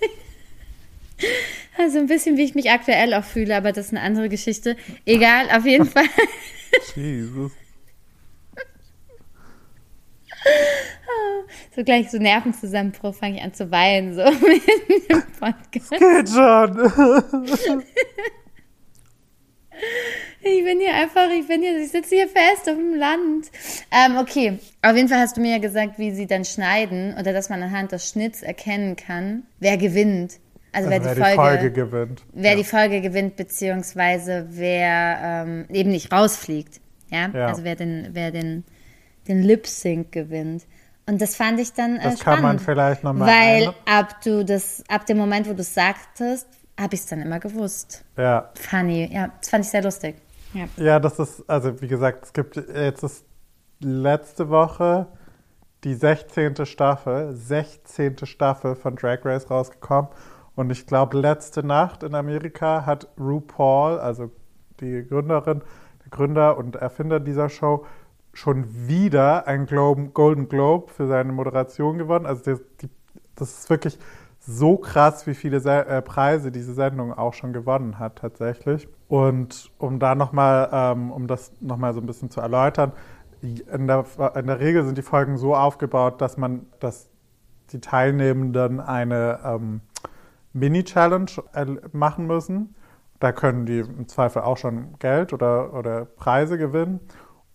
Also 1.78 1.98
ein 1.98 2.06
bisschen, 2.06 2.36
wie 2.36 2.44
ich 2.44 2.54
mich 2.54 2.70
aktuell 2.70 3.14
auch 3.14 3.24
fühle, 3.24 3.56
aber 3.56 3.72
das 3.72 3.86
ist 3.86 3.92
eine 3.92 4.02
andere 4.02 4.28
Geschichte. 4.28 4.76
Egal, 5.06 5.46
auf 5.56 5.64
jeden 5.64 5.86
Fall. 5.86 6.04
Jesus. 6.94 7.52
So 11.74 11.84
gleich 11.84 12.10
so 12.10 12.18
Nervenzusammenbruch, 12.18 13.14
fange 13.14 13.36
ich 13.36 13.42
an 13.42 13.54
zu 13.54 13.70
weinen, 13.70 14.14
so 14.14 14.22
in 14.22 15.02
dem 15.08 15.22
Podcast. 15.38 15.90
Geht 15.90 16.28
schon. 16.28 16.90
Ich 20.42 20.64
bin 20.64 20.80
hier 20.80 20.94
einfach, 20.94 21.30
ich 21.30 21.46
bin 21.46 21.62
hier, 21.62 21.78
ich 21.78 21.90
sitze 21.90 22.14
hier 22.14 22.28
fest 22.28 22.68
auf 22.68 22.76
dem 22.76 22.94
Land. 22.94 23.50
Ähm, 23.90 24.16
okay, 24.18 24.58
auf 24.82 24.96
jeden 24.96 25.08
Fall 25.08 25.18
hast 25.18 25.36
du 25.36 25.40
mir 25.40 25.52
ja 25.52 25.58
gesagt, 25.58 25.98
wie 25.98 26.12
sie 26.12 26.26
dann 26.26 26.44
schneiden 26.44 27.14
oder 27.18 27.32
dass 27.32 27.50
man 27.50 27.62
anhand 27.62 27.92
des 27.92 28.08
Schnitts 28.08 28.42
erkennen 28.42 28.96
kann, 28.96 29.44
wer 29.58 29.76
gewinnt. 29.76 30.38
Also, 30.72 30.88
Also 30.88 31.04
wer, 31.04 31.16
wer 31.16 31.30
die, 31.30 31.34
Folge, 31.36 31.70
gewinnt. 31.72 32.24
wer 32.32 32.50
ja. 32.52 32.56
die 32.56 32.64
Folge 32.64 33.00
gewinnt, 33.00 33.36
beziehungsweise 33.36 34.46
wer 34.50 35.18
ähm, 35.22 35.66
eben 35.70 35.90
nicht 35.90 36.12
rausfliegt. 36.12 36.80
Ja, 37.10 37.28
Ja. 37.32 37.46
also 37.48 37.64
wer 37.64 37.74
den, 37.76 38.08
wer 38.12 38.30
den, 38.30 38.64
den 39.28 39.42
Lip 39.42 39.66
Sync 39.66 40.12
gewinnt. 40.12 40.66
Und 41.06 41.20
das 41.20 41.34
fand 41.34 41.58
ich 41.58 41.72
dann 41.72 41.96
äh, 41.96 42.02
Das 42.04 42.20
spannend. 42.20 42.22
kann 42.22 42.42
man 42.42 42.58
vielleicht 42.60 43.02
noch 43.02 43.12
mal 43.14 43.26
Weil 43.26 43.68
ein- 43.68 43.74
ab 43.86 44.16
du 44.22 44.44
das, 44.44 44.84
ab 44.88 45.06
dem 45.06 45.16
Moment, 45.18 45.48
wo 45.48 45.54
du 45.54 45.60
es 45.62 45.74
sagtest, 45.74 46.46
habe 46.78 46.94
ich 46.94 47.00
es 47.00 47.06
dann 47.06 47.20
immer 47.20 47.40
gewusst. 47.40 48.04
ja. 48.16 48.50
Funny, 48.54 49.10
ja, 49.12 49.30
das 49.40 49.50
fand 49.50 49.64
ich 49.64 49.70
sehr 49.70 49.82
lustig. 49.82 50.16
Ja. 50.54 50.66
Ja, 50.76 50.98
das 51.00 51.18
ist, 51.18 51.42
also 51.48 51.80
wie 51.82 51.88
gesagt, 51.88 52.24
es 52.26 52.32
gibt 52.32 52.56
jetzt 52.56 53.02
ist 53.02 53.24
letzte 53.80 54.48
Woche 54.50 55.06
die 55.84 55.94
16. 55.94 56.66
Staffel, 56.66 57.34
16. 57.34 58.16
Staffel 58.24 58.74
von 58.76 58.94
Drag 58.96 59.24
Race 59.24 59.50
rausgekommen. 59.50 60.10
Und 60.60 60.68
ich 60.70 60.84
glaube, 60.84 61.18
letzte 61.18 61.62
Nacht 61.62 62.02
in 62.02 62.14
Amerika 62.14 62.84
hat 62.84 63.08
RuPaul, 63.18 63.98
also 63.98 64.30
die 64.80 65.06
Gründerin, 65.08 65.62
der 66.04 66.10
Gründer 66.10 66.58
und 66.58 66.76
Erfinder 66.76 67.18
dieser 67.18 67.48
Show, 67.48 67.86
schon 68.34 68.66
wieder 68.86 69.46
einen 69.46 69.64
Golden 70.12 70.50
Globe 70.50 70.92
für 70.92 71.06
seine 71.06 71.32
Moderation 71.32 71.96
gewonnen. 71.96 72.26
Also 72.26 72.42
das, 72.44 72.60
die, 72.82 72.90
das 73.36 73.60
ist 73.60 73.70
wirklich 73.70 73.98
so 74.38 74.76
krass, 74.76 75.26
wie 75.26 75.32
viele 75.32 75.60
Se 75.60 75.86
äh, 75.86 76.02
Preise 76.02 76.52
diese 76.52 76.74
Sendung 76.74 77.14
auch 77.14 77.32
schon 77.32 77.54
gewonnen 77.54 77.98
hat 77.98 78.16
tatsächlich. 78.16 78.86
Und 79.08 79.70
um 79.78 79.98
da 79.98 80.14
nochmal, 80.14 80.68
ähm, 80.70 81.10
um 81.10 81.26
das 81.26 81.52
nochmal 81.60 81.94
so 81.94 82.00
ein 82.00 82.06
bisschen 82.06 82.28
zu 82.28 82.42
erläutern, 82.42 82.92
in 83.40 83.86
der, 83.86 84.04
in 84.34 84.46
der 84.46 84.60
Regel 84.60 84.84
sind 84.84 84.98
die 84.98 85.02
Folgen 85.02 85.38
so 85.38 85.56
aufgebaut, 85.56 86.20
dass 86.20 86.36
man, 86.36 86.66
dass 86.80 87.08
die 87.72 87.80
Teilnehmenden 87.80 88.78
eine 88.78 89.40
ähm, 89.42 89.80
Mini-Challenge 90.52 91.30
äh, 91.54 91.66
machen 91.92 92.26
müssen. 92.26 92.74
Da 93.18 93.32
können 93.32 93.66
die 93.66 93.80
im 93.80 94.08
Zweifel 94.08 94.42
auch 94.42 94.56
schon 94.56 94.98
Geld 94.98 95.32
oder, 95.32 95.74
oder 95.74 96.04
Preise 96.04 96.58
gewinnen. 96.58 97.00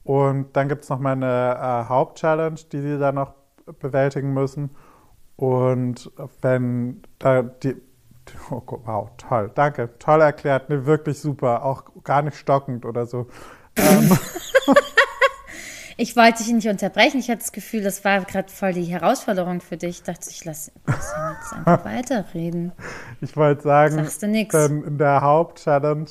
Und 0.03 0.55
dann 0.55 0.69
gibt 0.69 0.83
es 0.83 0.89
nochmal 0.89 1.13
eine 1.13 1.55
äh, 1.55 1.89
Hauptchallenge, 1.89 2.59
die 2.71 2.79
sie 2.79 2.99
dann 2.99 3.15
noch 3.15 3.33
bewältigen 3.79 4.33
müssen. 4.33 4.69
Und 5.35 6.11
wenn 6.41 7.01
da 7.19 7.41
die. 7.41 7.75
Oh, 8.49 8.61
wow, 8.65 9.09
toll, 9.17 9.51
danke. 9.53 9.97
Toll 9.99 10.21
erklärt, 10.21 10.69
ne, 10.69 10.85
wirklich 10.85 11.19
super. 11.19 11.63
Auch 11.63 11.83
gar 12.03 12.21
nicht 12.21 12.37
stockend 12.37 12.85
oder 12.85 13.05
so. 13.05 13.27
Ich 15.97 16.17
wollte 16.17 16.43
dich 16.43 16.51
nicht 16.51 16.67
unterbrechen. 16.67 17.19
Ich 17.19 17.29
hatte 17.29 17.39
das 17.39 17.53
Gefühl, 17.53 17.81
das 17.81 18.03
war 18.03 18.21
gerade 18.25 18.49
voll 18.51 18.73
die 18.73 18.83
Herausforderung 18.83 19.61
für 19.61 19.77
dich. 19.77 19.97
Ich 19.97 20.03
dachte, 20.03 20.29
ich 20.29 20.43
lasse 20.43 20.71
lass 20.85 21.13
ihn 21.13 21.33
jetzt 21.33 21.53
einfach 21.53 21.85
weiterreden. 21.85 22.73
Ich 23.21 23.37
wollte 23.37 23.63
sagen, 23.63 23.95
Sagst 23.95 24.23
du 24.23 24.27
nix. 24.27 24.51
Denn 24.51 24.83
in 24.83 24.97
der 24.97 25.21
Hauptchallenge 25.21 26.07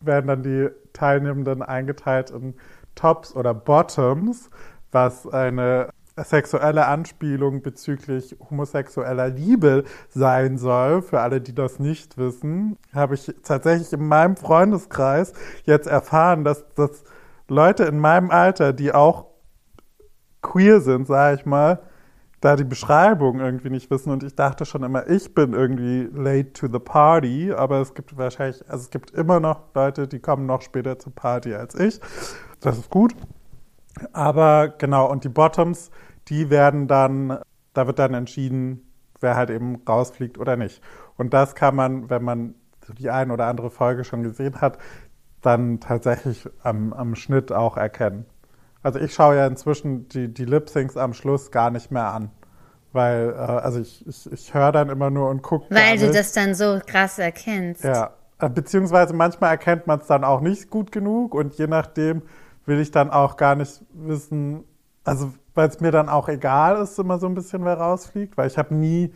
werden 0.00 0.26
dann 0.28 0.42
die 0.42 0.68
Teilnehmenden 0.94 1.62
eingeteilt 1.62 2.30
in 2.30 2.54
Tops 2.94 3.36
oder 3.36 3.52
Bottoms, 3.52 4.48
was 4.90 5.26
eine 5.26 5.90
sexuelle 6.16 6.86
Anspielung 6.86 7.60
bezüglich 7.60 8.36
homosexueller 8.48 9.28
Liebe 9.28 9.84
sein 10.08 10.56
soll. 10.56 11.02
Für 11.02 11.20
alle, 11.20 11.42
die 11.42 11.54
das 11.54 11.78
nicht 11.78 12.16
wissen, 12.16 12.78
habe 12.94 13.16
ich 13.16 13.30
tatsächlich 13.42 13.92
in 13.92 14.08
meinem 14.08 14.36
Freundeskreis 14.36 15.34
jetzt 15.64 15.86
erfahren, 15.86 16.42
dass, 16.42 16.64
dass 16.74 17.04
Leute 17.48 17.84
in 17.84 17.98
meinem 17.98 18.30
Alter, 18.30 18.72
die 18.72 18.92
auch 18.92 19.26
queer 20.42 20.80
sind, 20.80 21.06
sage 21.06 21.36
ich 21.40 21.46
mal, 21.46 21.80
da 22.40 22.54
die 22.54 22.64
Beschreibung 22.64 23.40
irgendwie 23.40 23.70
nicht 23.70 23.90
wissen 23.90 24.10
und 24.10 24.22
ich 24.22 24.34
dachte 24.34 24.66
schon 24.66 24.82
immer, 24.82 25.08
ich 25.08 25.34
bin 25.34 25.52
irgendwie 25.52 26.08
late 26.12 26.52
to 26.52 26.68
the 26.70 26.78
party, 26.78 27.52
aber 27.52 27.80
es 27.80 27.94
gibt 27.94 28.16
wahrscheinlich, 28.16 28.62
also 28.68 28.84
es 28.84 28.90
gibt 28.90 29.10
immer 29.12 29.40
noch 29.40 29.62
Leute, 29.74 30.06
die 30.06 30.20
kommen 30.20 30.46
noch 30.46 30.62
später 30.62 30.98
zur 30.98 31.14
Party 31.14 31.54
als 31.54 31.74
ich. 31.74 32.00
Das 32.60 32.78
ist 32.78 32.90
gut. 32.90 33.14
Aber 34.12 34.68
genau, 34.68 35.10
und 35.10 35.24
die 35.24 35.30
Bottoms, 35.30 35.90
die 36.28 36.50
werden 36.50 36.86
dann, 36.86 37.38
da 37.72 37.86
wird 37.86 37.98
dann 37.98 38.14
entschieden, 38.14 38.92
wer 39.20 39.36
halt 39.36 39.50
eben 39.50 39.82
rausfliegt 39.88 40.38
oder 40.38 40.56
nicht. 40.56 40.82
Und 41.16 41.32
das 41.32 41.54
kann 41.54 41.74
man, 41.74 42.10
wenn 42.10 42.22
man 42.22 42.54
die 42.98 43.10
ein 43.10 43.30
oder 43.30 43.46
andere 43.46 43.70
Folge 43.70 44.04
schon 44.04 44.22
gesehen 44.22 44.60
hat, 44.60 44.78
dann 45.42 45.80
tatsächlich 45.80 46.48
am, 46.62 46.92
am 46.92 47.14
Schnitt 47.14 47.52
auch 47.52 47.76
erkennen. 47.76 48.26
Also 48.82 48.98
ich 49.00 49.14
schaue 49.14 49.36
ja 49.36 49.46
inzwischen 49.46 50.08
die, 50.08 50.32
die 50.32 50.44
Lip-Syncs 50.44 50.96
am 50.96 51.12
Schluss 51.12 51.50
gar 51.50 51.70
nicht 51.70 51.90
mehr 51.90 52.12
an. 52.12 52.30
Weil, 52.92 53.30
äh, 53.30 53.34
also 53.34 53.80
ich, 53.80 54.06
ich, 54.06 54.32
ich 54.32 54.54
höre 54.54 54.72
dann 54.72 54.88
immer 54.90 55.10
nur 55.10 55.28
und 55.28 55.42
gucke. 55.42 55.66
Weil 55.74 55.98
du 55.98 56.10
das 56.10 56.32
dann 56.32 56.54
so 56.54 56.80
krass 56.86 57.18
erkennst. 57.18 57.84
Ja, 57.84 58.12
äh, 58.38 58.48
beziehungsweise 58.48 59.14
manchmal 59.14 59.50
erkennt 59.50 59.86
man 59.86 60.00
es 60.00 60.06
dann 60.06 60.24
auch 60.24 60.40
nicht 60.40 60.70
gut 60.70 60.92
genug 60.92 61.34
und 61.34 61.54
je 61.58 61.66
nachdem 61.66 62.22
will 62.64 62.80
ich 62.80 62.90
dann 62.90 63.10
auch 63.10 63.36
gar 63.36 63.54
nicht 63.54 63.82
wissen, 63.92 64.64
also 65.04 65.32
weil 65.54 65.68
es 65.68 65.80
mir 65.80 65.90
dann 65.90 66.08
auch 66.08 66.28
egal 66.28 66.82
ist, 66.82 66.98
immer 66.98 67.18
so 67.18 67.26
ein 67.26 67.34
bisschen, 67.34 67.64
wer 67.64 67.78
rausfliegt, 67.78 68.36
weil 68.36 68.46
ich 68.46 68.58
habe 68.58 68.74
nie 68.74 69.12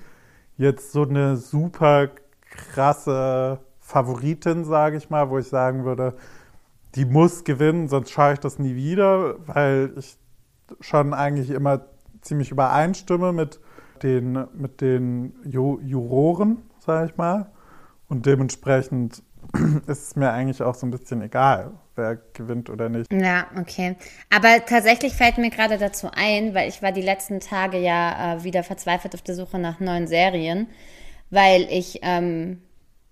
jetzt 0.56 0.92
so 0.92 1.02
eine 1.02 1.36
super 1.36 2.08
krasse 2.50 3.60
Favoritin, 3.90 4.64
sage 4.64 4.96
ich 4.96 5.10
mal, 5.10 5.30
wo 5.30 5.38
ich 5.38 5.48
sagen 5.48 5.84
würde, 5.84 6.14
die 6.94 7.04
muss 7.04 7.44
gewinnen, 7.44 7.88
sonst 7.88 8.10
schaue 8.10 8.34
ich 8.34 8.38
das 8.38 8.58
nie 8.58 8.74
wieder, 8.74 9.36
weil 9.46 9.92
ich 9.96 10.16
schon 10.80 11.12
eigentlich 11.12 11.50
immer 11.50 11.86
ziemlich 12.20 12.50
übereinstimme 12.50 13.32
mit 13.32 13.60
den, 14.02 14.46
mit 14.54 14.80
den 14.80 15.34
Ju 15.44 15.80
Juroren, 15.80 16.58
sag 16.78 17.10
ich 17.10 17.16
mal. 17.16 17.50
Und 18.08 18.26
dementsprechend 18.26 19.22
ist 19.86 20.08
es 20.08 20.16
mir 20.16 20.30
eigentlich 20.30 20.62
auch 20.62 20.74
so 20.74 20.86
ein 20.86 20.90
bisschen 20.90 21.22
egal, 21.22 21.72
wer 21.96 22.16
gewinnt 22.32 22.70
oder 22.70 22.88
nicht. 22.88 23.12
Ja, 23.12 23.46
okay. 23.58 23.96
Aber 24.34 24.64
tatsächlich 24.66 25.14
fällt 25.14 25.38
mir 25.38 25.50
gerade 25.50 25.78
dazu 25.78 26.08
ein, 26.12 26.54
weil 26.54 26.68
ich 26.68 26.82
war 26.82 26.92
die 26.92 27.02
letzten 27.02 27.40
Tage 27.40 27.78
ja 27.78 28.34
äh, 28.34 28.44
wieder 28.44 28.62
verzweifelt 28.62 29.14
auf 29.14 29.22
der 29.22 29.34
Suche 29.34 29.58
nach 29.58 29.80
neuen 29.80 30.06
Serien, 30.06 30.68
weil 31.30 31.66
ich, 31.70 32.00
ähm, 32.02 32.62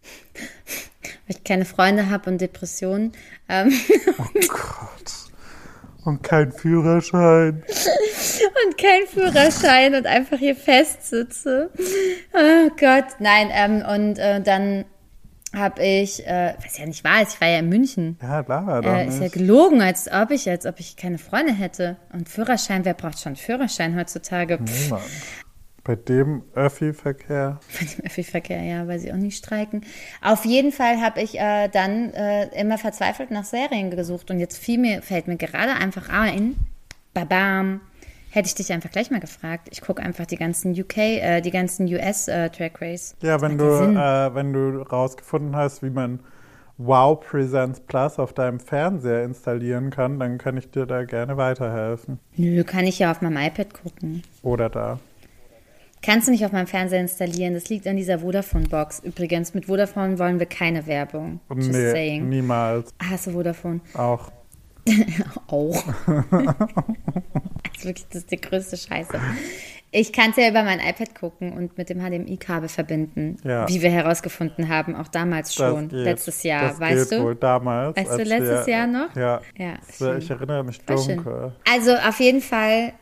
weil 0.04 1.36
ich 1.36 1.44
keine 1.44 1.64
Freunde 1.64 2.10
habe 2.10 2.30
und 2.30 2.40
Depressionen. 2.40 3.12
Ähm, 3.48 3.72
Oh 4.18 4.24
Gott. 4.48 5.12
Und 6.04 6.22
kein 6.22 6.52
Führerschein. 6.52 7.62
und 8.66 8.78
kein 8.78 9.06
Führerschein 9.12 9.94
und 9.94 10.06
einfach 10.06 10.38
hier 10.38 10.56
festsitze. 10.56 11.70
Oh 12.32 12.70
Gott, 12.80 13.04
nein. 13.18 13.50
Ähm, 13.52 13.84
und 13.86 14.18
äh, 14.18 14.40
dann 14.40 14.86
habe 15.54 15.82
ich, 15.84 16.26
äh, 16.26 16.54
was 16.64 16.78
ja 16.78 16.86
nicht 16.86 17.04
wahr 17.04 17.22
ist, 17.22 17.34
ich 17.34 17.40
war 17.40 17.48
ja 17.48 17.58
in 17.58 17.68
München. 17.68 18.18
Ja, 18.22 18.42
klar, 18.42 18.82
Äh, 18.84 19.08
ist 19.08 19.20
ja 19.20 19.28
gelogen, 19.28 19.82
als 19.82 20.10
ob 20.10 20.30
ich, 20.30 20.48
als 20.48 20.64
ob 20.66 20.78
ich 20.80 20.96
keine 20.96 21.18
Freunde 21.18 21.52
hätte. 21.52 21.96
Und 22.12 22.28
Führerschein, 22.28 22.84
wer 22.86 22.94
braucht 22.94 23.20
schon 23.20 23.36
Führerschein 23.36 23.96
heutzutage? 23.98 24.58
Pff, 24.58 24.84
Niemand. 24.84 25.02
Bei 25.88 25.96
dem 25.96 26.42
Öffi-Verkehr. 26.54 27.60
Bei 27.80 27.86
dem 27.86 28.04
Öffi-Verkehr, 28.04 28.62
ja, 28.62 28.86
weil 28.86 28.98
sie 28.98 29.10
auch 29.10 29.16
nicht 29.16 29.38
streiken. 29.38 29.86
Auf 30.20 30.44
jeden 30.44 30.70
Fall 30.70 31.00
habe 31.00 31.22
ich 31.22 31.40
äh, 31.40 31.68
dann 31.68 32.12
äh, 32.12 32.48
immer 32.60 32.76
verzweifelt 32.76 33.30
nach 33.30 33.44
Serien 33.44 33.90
gesucht 33.90 34.30
und 34.30 34.38
jetzt 34.38 34.68
mir, 34.68 35.00
fällt 35.00 35.28
mir 35.28 35.38
gerade 35.38 35.72
einfach 35.72 36.10
ein, 36.10 36.56
babam, 37.14 37.80
hätte 38.28 38.48
ich 38.48 38.54
dich 38.54 38.70
einfach 38.70 38.90
gleich 38.90 39.10
mal 39.10 39.20
gefragt. 39.20 39.68
Ich 39.70 39.80
gucke 39.80 40.02
einfach 40.02 40.26
die 40.26 40.36
ganzen 40.36 40.78
UK, 40.78 40.98
äh, 40.98 41.40
die 41.40 41.50
ganzen 41.50 41.86
US 41.86 42.28
äh, 42.28 42.50
Track 42.50 42.82
Race. 42.82 43.16
Ja, 43.22 43.40
wenn 43.40 43.56
du, 43.56 43.64
äh, 43.64 44.34
wenn 44.34 44.52
du 44.52 44.82
rausgefunden 44.82 45.56
hast, 45.56 45.82
wie 45.82 45.88
man 45.88 46.20
Wow 46.76 47.18
Presents 47.18 47.80
Plus 47.80 48.18
auf 48.18 48.34
deinem 48.34 48.60
Fernseher 48.60 49.24
installieren 49.24 49.88
kann, 49.88 50.20
dann 50.20 50.36
kann 50.36 50.58
ich 50.58 50.70
dir 50.70 50.84
da 50.84 51.04
gerne 51.04 51.38
weiterhelfen. 51.38 52.18
Nö, 52.36 52.62
kann 52.62 52.84
ich 52.84 52.98
ja 52.98 53.10
auf 53.10 53.22
meinem 53.22 53.38
iPad 53.38 53.72
gucken. 53.72 54.22
Oder 54.42 54.68
da. 54.68 54.98
Kannst 56.02 56.28
du 56.28 56.32
nicht 56.32 56.44
auf 56.44 56.52
meinem 56.52 56.66
Fernseher 56.66 57.00
installieren. 57.00 57.54
Das 57.54 57.68
liegt 57.68 57.86
an 57.86 57.96
dieser 57.96 58.20
Vodafone-Box. 58.20 59.00
Übrigens, 59.00 59.54
mit 59.54 59.66
Vodafone 59.66 60.18
wollen 60.18 60.38
wir 60.38 60.46
keine 60.46 60.86
Werbung. 60.86 61.40
Just 61.54 61.72
nee, 61.72 61.90
saying. 61.90 62.28
niemals. 62.28 62.94
Hast 63.02 63.26
du 63.26 63.32
Vodafone? 63.32 63.80
Auch. 63.94 64.30
Auch. 65.48 65.84
also 66.06 67.84
wirklich, 67.84 68.06
das 68.08 68.22
ist 68.22 68.30
die 68.30 68.40
größte 68.40 68.76
Scheiße. 68.76 69.20
Ich 69.90 70.12
kann 70.12 70.30
es 70.30 70.36
ja 70.36 70.50
über 70.50 70.62
mein 70.64 70.80
iPad 70.80 71.14
gucken 71.14 71.52
und 71.52 71.78
mit 71.78 71.88
dem 71.88 71.98
HDMI-Kabel 72.00 72.68
verbinden, 72.68 73.36
Ja. 73.42 73.66
wie 73.68 73.80
wir 73.80 73.90
herausgefunden 73.90 74.68
haben, 74.68 74.94
auch 74.94 75.08
damals 75.08 75.54
Das 75.54 75.70
schon, 75.70 75.88
letztes 75.88 76.42
Jahr, 76.42 76.68
das 76.68 76.80
weißt 76.80 77.12
du? 77.12 77.22
Wohl 77.22 77.34
damals. 77.34 77.96
Weißt 77.96 78.18
du, 78.18 78.22
letztes 78.22 78.66
wir, 78.66 78.72
Jahr 78.74 78.86
noch? 78.86 79.16
Ja. 79.16 79.40
Ja, 79.56 79.74
Das 79.98 80.22
ich 80.22 80.30
erinnere 80.30 80.62
mich 80.64 80.80
dunkel. 80.84 81.52
Also 81.70 81.94
auf 81.94 82.20
jeden 82.20 82.42
Fall 82.42 82.92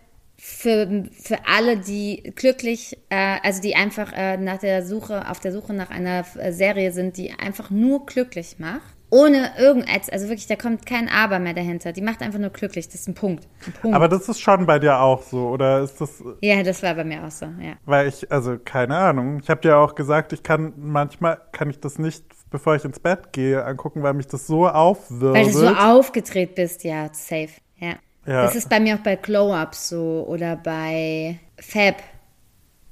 für, 0.49 1.05
für 1.11 1.39
alle, 1.45 1.77
die 1.77 2.33
glücklich, 2.37 2.97
äh, 3.09 3.39
also 3.43 3.61
die 3.61 3.75
einfach 3.75 4.13
äh, 4.13 4.37
nach 4.37 4.59
der 4.59 4.87
Suche, 4.87 5.29
auf 5.29 5.41
der 5.41 5.51
Suche 5.51 5.75
nach 5.75 5.91
einer 5.91 6.25
äh, 6.39 6.53
Serie 6.53 6.93
sind, 6.93 7.17
die 7.17 7.33
einfach 7.33 7.71
nur 7.71 8.07
glücklich 8.07 8.57
macht. 8.59 8.95
Ohne 9.11 9.51
irgendetwas, 9.59 10.09
also 10.09 10.29
wirklich, 10.29 10.47
da 10.47 10.55
kommt 10.55 10.87
kein 10.87 11.09
Aber 11.09 11.41
mehr 11.41 11.53
dahinter. 11.53 11.93
Die 11.93 12.01
macht 12.01 12.23
einfach 12.23 12.39
nur 12.39 12.51
glücklich. 12.51 12.87
Das 12.87 12.97
ist 12.97 13.09
ein 13.09 13.15
Punkt. 13.15 13.47
Ein 13.67 13.73
Punkt. 13.73 13.97
Aber 13.97 14.09
das 14.09 14.29
ist 14.29 14.41
schon 14.41 14.67
bei 14.67 14.79
dir 14.79 15.01
auch 15.01 15.23
so, 15.23 15.49
oder 15.49 15.83
ist 15.83 16.01
das, 16.01 16.23
ja, 16.41 16.63
das 16.63 16.83
war 16.83 16.95
bei 16.95 17.05
mir 17.05 17.25
auch 17.25 17.31
so, 17.31 17.47
ja. 17.47 17.75
weil 17.85 18.09
ich, 18.09 18.31
also 18.31 18.57
keine 18.65 18.97
Ahnung, 18.97 19.41
ich 19.43 19.51
habe 19.51 19.61
dir 19.61 19.77
auch 19.77 19.97
gesagt, 19.97 20.33
ich 20.33 20.43
kann 20.45 20.75
manchmal, 20.77 21.41
kann 21.53 21.71
ich 21.71 21.81
das 21.81 21.99
nicht, 21.99 22.25
bevor 22.51 22.77
ich 22.77 22.85
ins 22.85 23.01
Bett 23.01 23.33
gehe, 23.33 23.65
angucken, 23.65 24.03
weil 24.03 24.15
mich 24.15 24.29
das 24.29 24.47
so 24.47 24.69
aufwirbelt. 24.69 25.35
Weil 25.35 25.53
du 25.53 25.59
so 25.59 25.69
aufgedreht 25.69 26.55
bist, 26.55 26.85
ja, 26.85 27.09
safe. 27.13 27.51
Ja. 27.79 27.97
Ja. 28.27 28.43
Das 28.43 28.57
ist 28.57 28.69
bei 28.69 28.81
mir 28.81 28.97
auch 28.97 29.01
bei 29.03 29.17
Glow-Ups 29.17 29.91
so 29.91 30.25
oder 30.29 30.57
bei 30.57 31.39
Fab. 31.59 31.99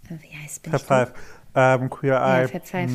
Äh, 0.09 0.15
Wie 0.21 0.37
heißt 0.37 0.63
bin 0.63 0.73
Fab 0.73 0.81
ich 0.81 0.87
Five, 0.87 1.13
ähm, 1.55 1.91
Queer 1.91 2.15
Ja, 2.15 2.41
Eye, 2.43 2.49
Fab 2.49 2.67
Five. 2.67 2.91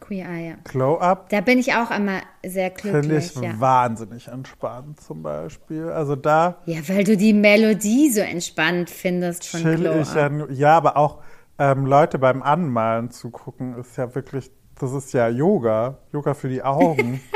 Queer 0.00 0.28
Eye, 0.28 0.48
ja. 0.50 0.54
Glow 0.64 0.98
Up, 0.98 1.28
Da 1.30 1.40
bin 1.40 1.58
ich 1.58 1.74
auch 1.74 1.90
immer 1.90 2.20
sehr 2.44 2.70
finde 2.70 3.00
glücklich, 3.00 3.32
ich 3.34 3.42
ja. 3.42 3.58
wahnsinnig 3.58 4.28
entspannt 4.28 5.00
zum 5.00 5.22
Beispiel. 5.22 5.88
Also 5.88 6.14
da 6.14 6.58
Ja, 6.66 6.78
weil 6.88 7.02
du 7.02 7.16
die 7.16 7.32
Melodie 7.32 8.10
so 8.10 8.20
entspannt 8.20 8.88
findest 8.88 9.48
von 9.48 9.60
chill 9.60 9.76
Glow 9.76 10.00
ich 10.00 10.14
ja, 10.14 10.30
ja, 10.50 10.76
aber 10.76 10.96
auch 10.96 11.22
ähm, 11.58 11.86
Leute 11.86 12.18
beim 12.18 12.42
Anmalen 12.42 13.10
zugucken, 13.10 13.76
ist 13.78 13.96
ja 13.96 14.14
wirklich, 14.14 14.50
das 14.78 14.92
ist 14.92 15.12
ja 15.12 15.28
Yoga, 15.28 15.98
Yoga 16.12 16.34
für 16.34 16.48
die 16.48 16.62
Augen. 16.62 17.20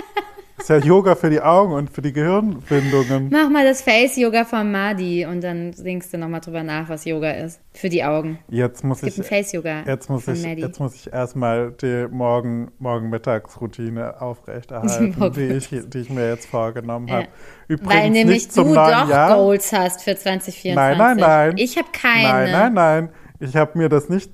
ist 0.60 0.68
ja 0.68 0.76
Yoga 0.78 1.14
für 1.14 1.30
die 1.30 1.40
Augen 1.40 1.72
und 1.72 1.90
für 1.90 2.02
die 2.02 2.12
Gehirnwindungen. 2.12 3.28
Mach 3.30 3.48
mal 3.48 3.64
das 3.64 3.82
Face-Yoga 3.82 4.44
von 4.44 4.70
Madi 4.70 5.26
und 5.26 5.42
dann 5.42 5.72
denkst 5.72 6.10
du 6.10 6.18
nochmal 6.18 6.40
drüber 6.40 6.62
nach, 6.62 6.88
was 6.88 7.04
Yoga 7.04 7.30
ist. 7.32 7.60
Für 7.72 7.88
die 7.88 8.02
Augen. 8.04 8.38
Jetzt 8.48 8.84
muss 8.84 8.98
Es 9.02 9.14
gibt 9.14 9.18
ein 9.18 9.22
ich 9.22 9.28
Face-Yoga 9.28 9.82
Jetzt 9.86 10.10
muss 10.10 10.26
ich, 10.28 10.42
Maddie. 10.46 10.62
jetzt 10.62 10.80
muss 10.80 10.94
ich 10.94 11.12
erstmal 11.12 11.72
die 11.72 12.06
Morgen, 12.10 12.70
Morgen-Mittagsroutine 12.78 14.20
aufrechterhalten, 14.20 15.32
die, 15.36 15.40
ich, 15.48 15.68
die 15.68 15.98
ich 15.98 16.10
mir 16.10 16.28
jetzt 16.28 16.46
vorgenommen 16.46 17.08
Ja. 17.08 17.14
habe. 17.16 17.28
Übrigens 17.68 17.94
Weil 17.94 18.10
nämlich 18.10 18.48
du 18.48 18.64
doch 18.64 19.08
Jahr. 19.08 19.34
Goals 19.36 19.72
hast 19.72 20.02
für 20.02 20.16
2024. 20.16 20.74
Nein, 20.74 20.98
nein, 20.98 21.16
nein. 21.16 21.54
Ich 21.56 21.76
habe 21.76 21.88
keine. 21.92 22.22
Nein, 22.28 22.52
nein, 22.52 22.74
nein. 22.74 23.08
Ich 23.38 23.56
habe 23.56 23.78
mir 23.78 23.88
das 23.88 24.08
nicht 24.08 24.30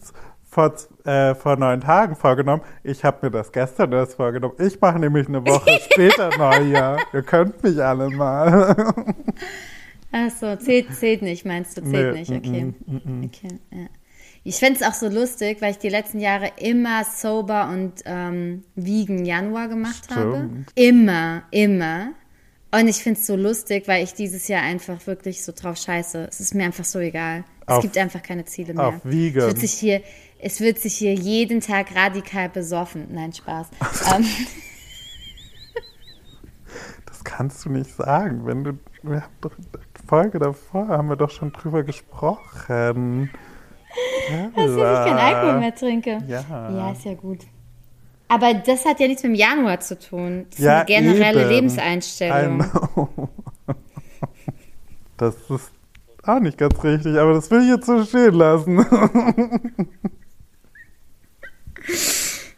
vor, 0.57 0.75
äh, 1.05 1.35
vor 1.35 1.57
neun 1.57 1.83
Tagen 1.83 2.17
vorgenommen. 2.17 2.63
Ich 2.83 3.05
habe 3.05 3.19
mir 3.27 3.31
das 3.31 3.53
gestern 3.53 3.93
erst 3.93 4.15
vorgenommen. 4.15 4.55
Ich 4.59 4.81
mache 4.81 4.99
nämlich 4.99 5.29
eine 5.29 5.47
Woche 5.47 5.79
später 5.93 6.31
Neujahr. 6.39 6.99
Ihr 7.13 7.23
könnt 7.23 7.63
mich 7.63 7.83
alle 7.83 8.09
mal. 8.09 8.75
Ach 10.13 10.31
so, 10.41 10.57
zählt, 10.57 10.95
zählt 10.95 11.21
nicht, 11.21 11.45
meinst 11.45 11.77
du? 11.77 11.83
Zählt 11.83 12.15
Nee, 12.15 12.21
nicht, 12.21 12.31
okay. 12.33 12.75
mm, 12.87 13.25
okay 13.25 13.59
ja. 13.71 13.87
Ich 14.45 14.57
finde 14.57 14.81
es 14.81 14.83
auch 14.87 14.95
so 14.95 15.09
lustig, 15.09 15.61
weil 15.61 15.73
ich 15.73 15.79
die 15.79 15.89
letzten 15.89 16.21
Jahre 16.21 16.53
immer 16.59 17.03
sober 17.05 17.69
und 17.69 17.95
ähm, 18.07 18.63
wiegen 18.77 19.25
Januar 19.27 19.69
gemacht 19.69 20.09
habe. 20.15 20.37
Stimmt. 20.37 20.73
Immer, 20.77 21.43
immer. 21.51 22.13
Und 22.71 22.89
ich 22.89 22.97
finde 23.03 23.19
es 23.21 23.27
so 23.27 23.37
lustig, 23.37 23.89
weil 23.89 24.05
ich 24.05 24.15
dieses 24.15 24.47
Jahr 24.49 24.63
einfach 24.63 25.07
wirklich 25.07 25.43
so 25.45 25.53
drauf 25.53 25.77
scheiße. 25.77 26.29
Es 26.31 26.41
ist 26.41 26.55
mir 26.55 26.65
einfach 26.65 26.85
so 26.85 27.01
egal. 27.01 27.45
Es 27.67 27.75
Auf- 27.75 27.83
gibt 27.83 27.99
einfach 27.99 28.23
keine 28.23 28.45
Ziele 28.45 28.75
mehr. 28.75 28.87
auf 28.87 29.05
wird 29.05 29.59
sich 29.59 29.73
hier, 29.73 30.01
es 30.39 30.61
wird 30.61 30.79
sich 30.79 30.95
hier 30.95 31.15
jeden 31.15 31.61
Tag 31.61 31.95
radikal 31.95 32.49
besoffen. 32.49 33.09
Nein, 33.11 33.33
Spaß. 33.33 33.69
ähm, 34.15 34.25
Das 37.07 37.25
kannst 37.25 37.65
du 37.65 37.71
nicht 37.71 37.91
sagen. 37.91 38.47
Wenn 38.47 38.65
du, 38.65 38.79
wir 39.03 39.23
haben 39.23 39.33
doch 39.41 39.53
der 39.73 39.81
Folge 40.07 40.39
davor 40.39 40.89
haben 40.89 41.09
wir 41.09 41.17
doch 41.17 41.31
schon 41.31 41.53
drüber 41.53 41.83
gesprochen. 41.83 43.31
dass 44.55 44.71
ich 44.71 44.77
keinen 44.77 45.19
Alkohol 45.19 45.61
mehr 45.61 45.75
trinke. 45.75 46.19
Ja. 46.29 46.45
Ja, 46.51 46.93
ist 46.93 47.05
ja 47.05 47.15
gut. 47.15 47.41
Aber 48.29 48.55
das 48.55 48.85
hat 48.85 48.99
ja 49.01 49.07
nichts 49.07 49.23
mit 49.23 49.33
dem 49.33 49.37
Januar 49.37 49.79
zu 49.81 49.99
tun. 49.99 50.47
Das 50.51 50.59
Ja, 50.59 50.81
ist 50.81 50.91
eine 50.91 51.07
generelle 51.07 51.41
eben. 51.43 51.51
Lebenseinstellung. 51.51 52.65
Das 55.17 55.35
ist 55.49 55.71
auch 56.25 56.41
nicht 56.41 56.59
ganz 56.59 56.83
richtig, 56.83 57.17
aber 57.19 57.35
das 57.35 57.51
will 57.51 57.63
ich 57.63 57.69
jetzt 57.69 57.87
so 57.87 58.05
stehen 58.05 58.35
lassen. 58.35 58.85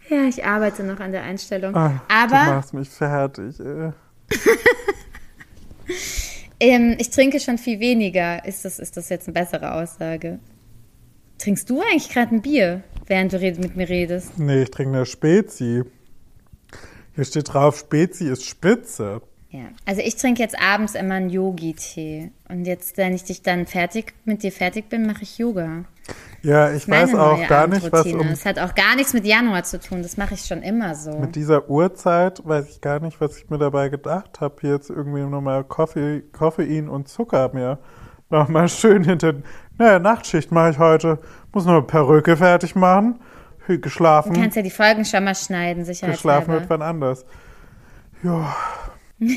Ja, 0.08 0.24
ich 0.24 0.44
arbeite 0.44 0.84
noch 0.84 1.00
an 1.00 1.12
der 1.12 1.22
Einstellung. 1.22 1.74
Du 1.74 1.78
Aber 1.78 2.00
machst 2.28 2.72
mich 2.72 2.88
fertig. 2.88 3.60
Ey. 3.60 3.92
ähm, 6.60 6.96
ich 6.98 7.10
trinke 7.10 7.40
schon 7.40 7.58
viel 7.58 7.78
weniger. 7.80 8.44
Ist 8.44 8.64
das, 8.64 8.78
ist 8.78 8.96
das 8.96 9.08
jetzt 9.10 9.28
eine 9.28 9.34
bessere 9.34 9.74
Aussage? 9.74 10.38
Trinkst 11.38 11.68
du 11.68 11.80
eigentlich 11.80 12.08
gerade 12.08 12.34
ein 12.34 12.42
Bier, 12.42 12.82
während 13.06 13.32
du 13.32 13.38
mit 13.38 13.76
mir 13.76 13.88
redest? 13.88 14.38
Nee, 14.38 14.62
ich 14.62 14.70
trinke 14.70 14.96
eine 14.96 15.06
Spezi. 15.06 15.84
Hier 17.14 17.24
steht 17.24 17.52
drauf, 17.52 17.78
Spezi 17.78 18.28
ist 18.28 18.44
Spitze. 18.44 19.20
Ja. 19.50 19.60
Also 19.86 20.02
ich 20.02 20.16
trinke 20.16 20.42
jetzt 20.42 20.60
abends 20.60 20.94
immer 20.94 21.14
einen 21.14 21.30
Yogi-Tee. 21.30 22.30
Und 22.48 22.66
jetzt, 22.66 22.98
wenn 22.98 23.14
ich 23.14 23.24
dich 23.24 23.42
dann 23.42 23.66
fertig 23.66 24.12
mit 24.24 24.42
dir 24.42 24.52
fertig 24.52 24.88
bin, 24.90 25.06
mache 25.06 25.22
ich 25.22 25.38
Yoga. 25.38 25.84
Ja, 26.42 26.70
ich 26.72 26.88
weiß 26.88 27.14
auch 27.14 27.46
gar 27.48 27.66
nicht, 27.66 27.90
was 27.90 28.06
um 28.06 28.28
Es 28.28 28.44
hat 28.44 28.58
auch 28.58 28.74
gar 28.74 28.94
nichts 28.96 29.12
mit 29.12 29.24
Januar 29.24 29.64
zu 29.64 29.80
tun. 29.80 30.02
Das 30.02 30.16
mache 30.16 30.34
ich 30.34 30.42
schon 30.42 30.62
immer 30.62 30.94
so. 30.94 31.18
mit 31.18 31.34
dieser 31.34 31.68
Uhrzeit, 31.68 32.46
weiß 32.46 32.68
ich 32.68 32.80
gar 32.80 33.00
nicht, 33.00 33.20
was 33.20 33.38
ich 33.38 33.50
mir 33.50 33.58
dabei 33.58 33.88
gedacht 33.88 34.40
habe, 34.40 34.56
hier 34.60 34.72
jetzt 34.72 34.90
irgendwie 34.90 35.22
nochmal 35.22 35.64
Koffein, 35.64 36.22
Koffein 36.32 36.88
und 36.88 37.08
Zucker 37.08 37.50
mir 37.52 37.78
nochmal 38.30 38.68
schön 38.68 39.04
hinter. 39.04 39.34
Naja, 39.78 39.98
Nachtschicht 39.98 40.52
mache 40.52 40.70
ich 40.70 40.78
heute. 40.78 41.18
Muss 41.52 41.64
noch 41.64 41.72
eine 41.72 41.82
Perücke 41.82 42.36
fertig 42.36 42.74
machen. 42.74 43.20
Geschlafen. 43.66 44.32
Du 44.32 44.40
kannst 44.40 44.56
ja 44.56 44.62
die 44.62 44.70
Folgen 44.70 45.04
schon 45.04 45.24
mal 45.24 45.34
schneiden, 45.34 45.84
Geschlafen 45.84 46.16
sicherheitshalber. 46.16 46.52
wird 46.54 46.70
wann 46.70 46.80
anders. 46.80 47.26
Ja. 48.22 48.56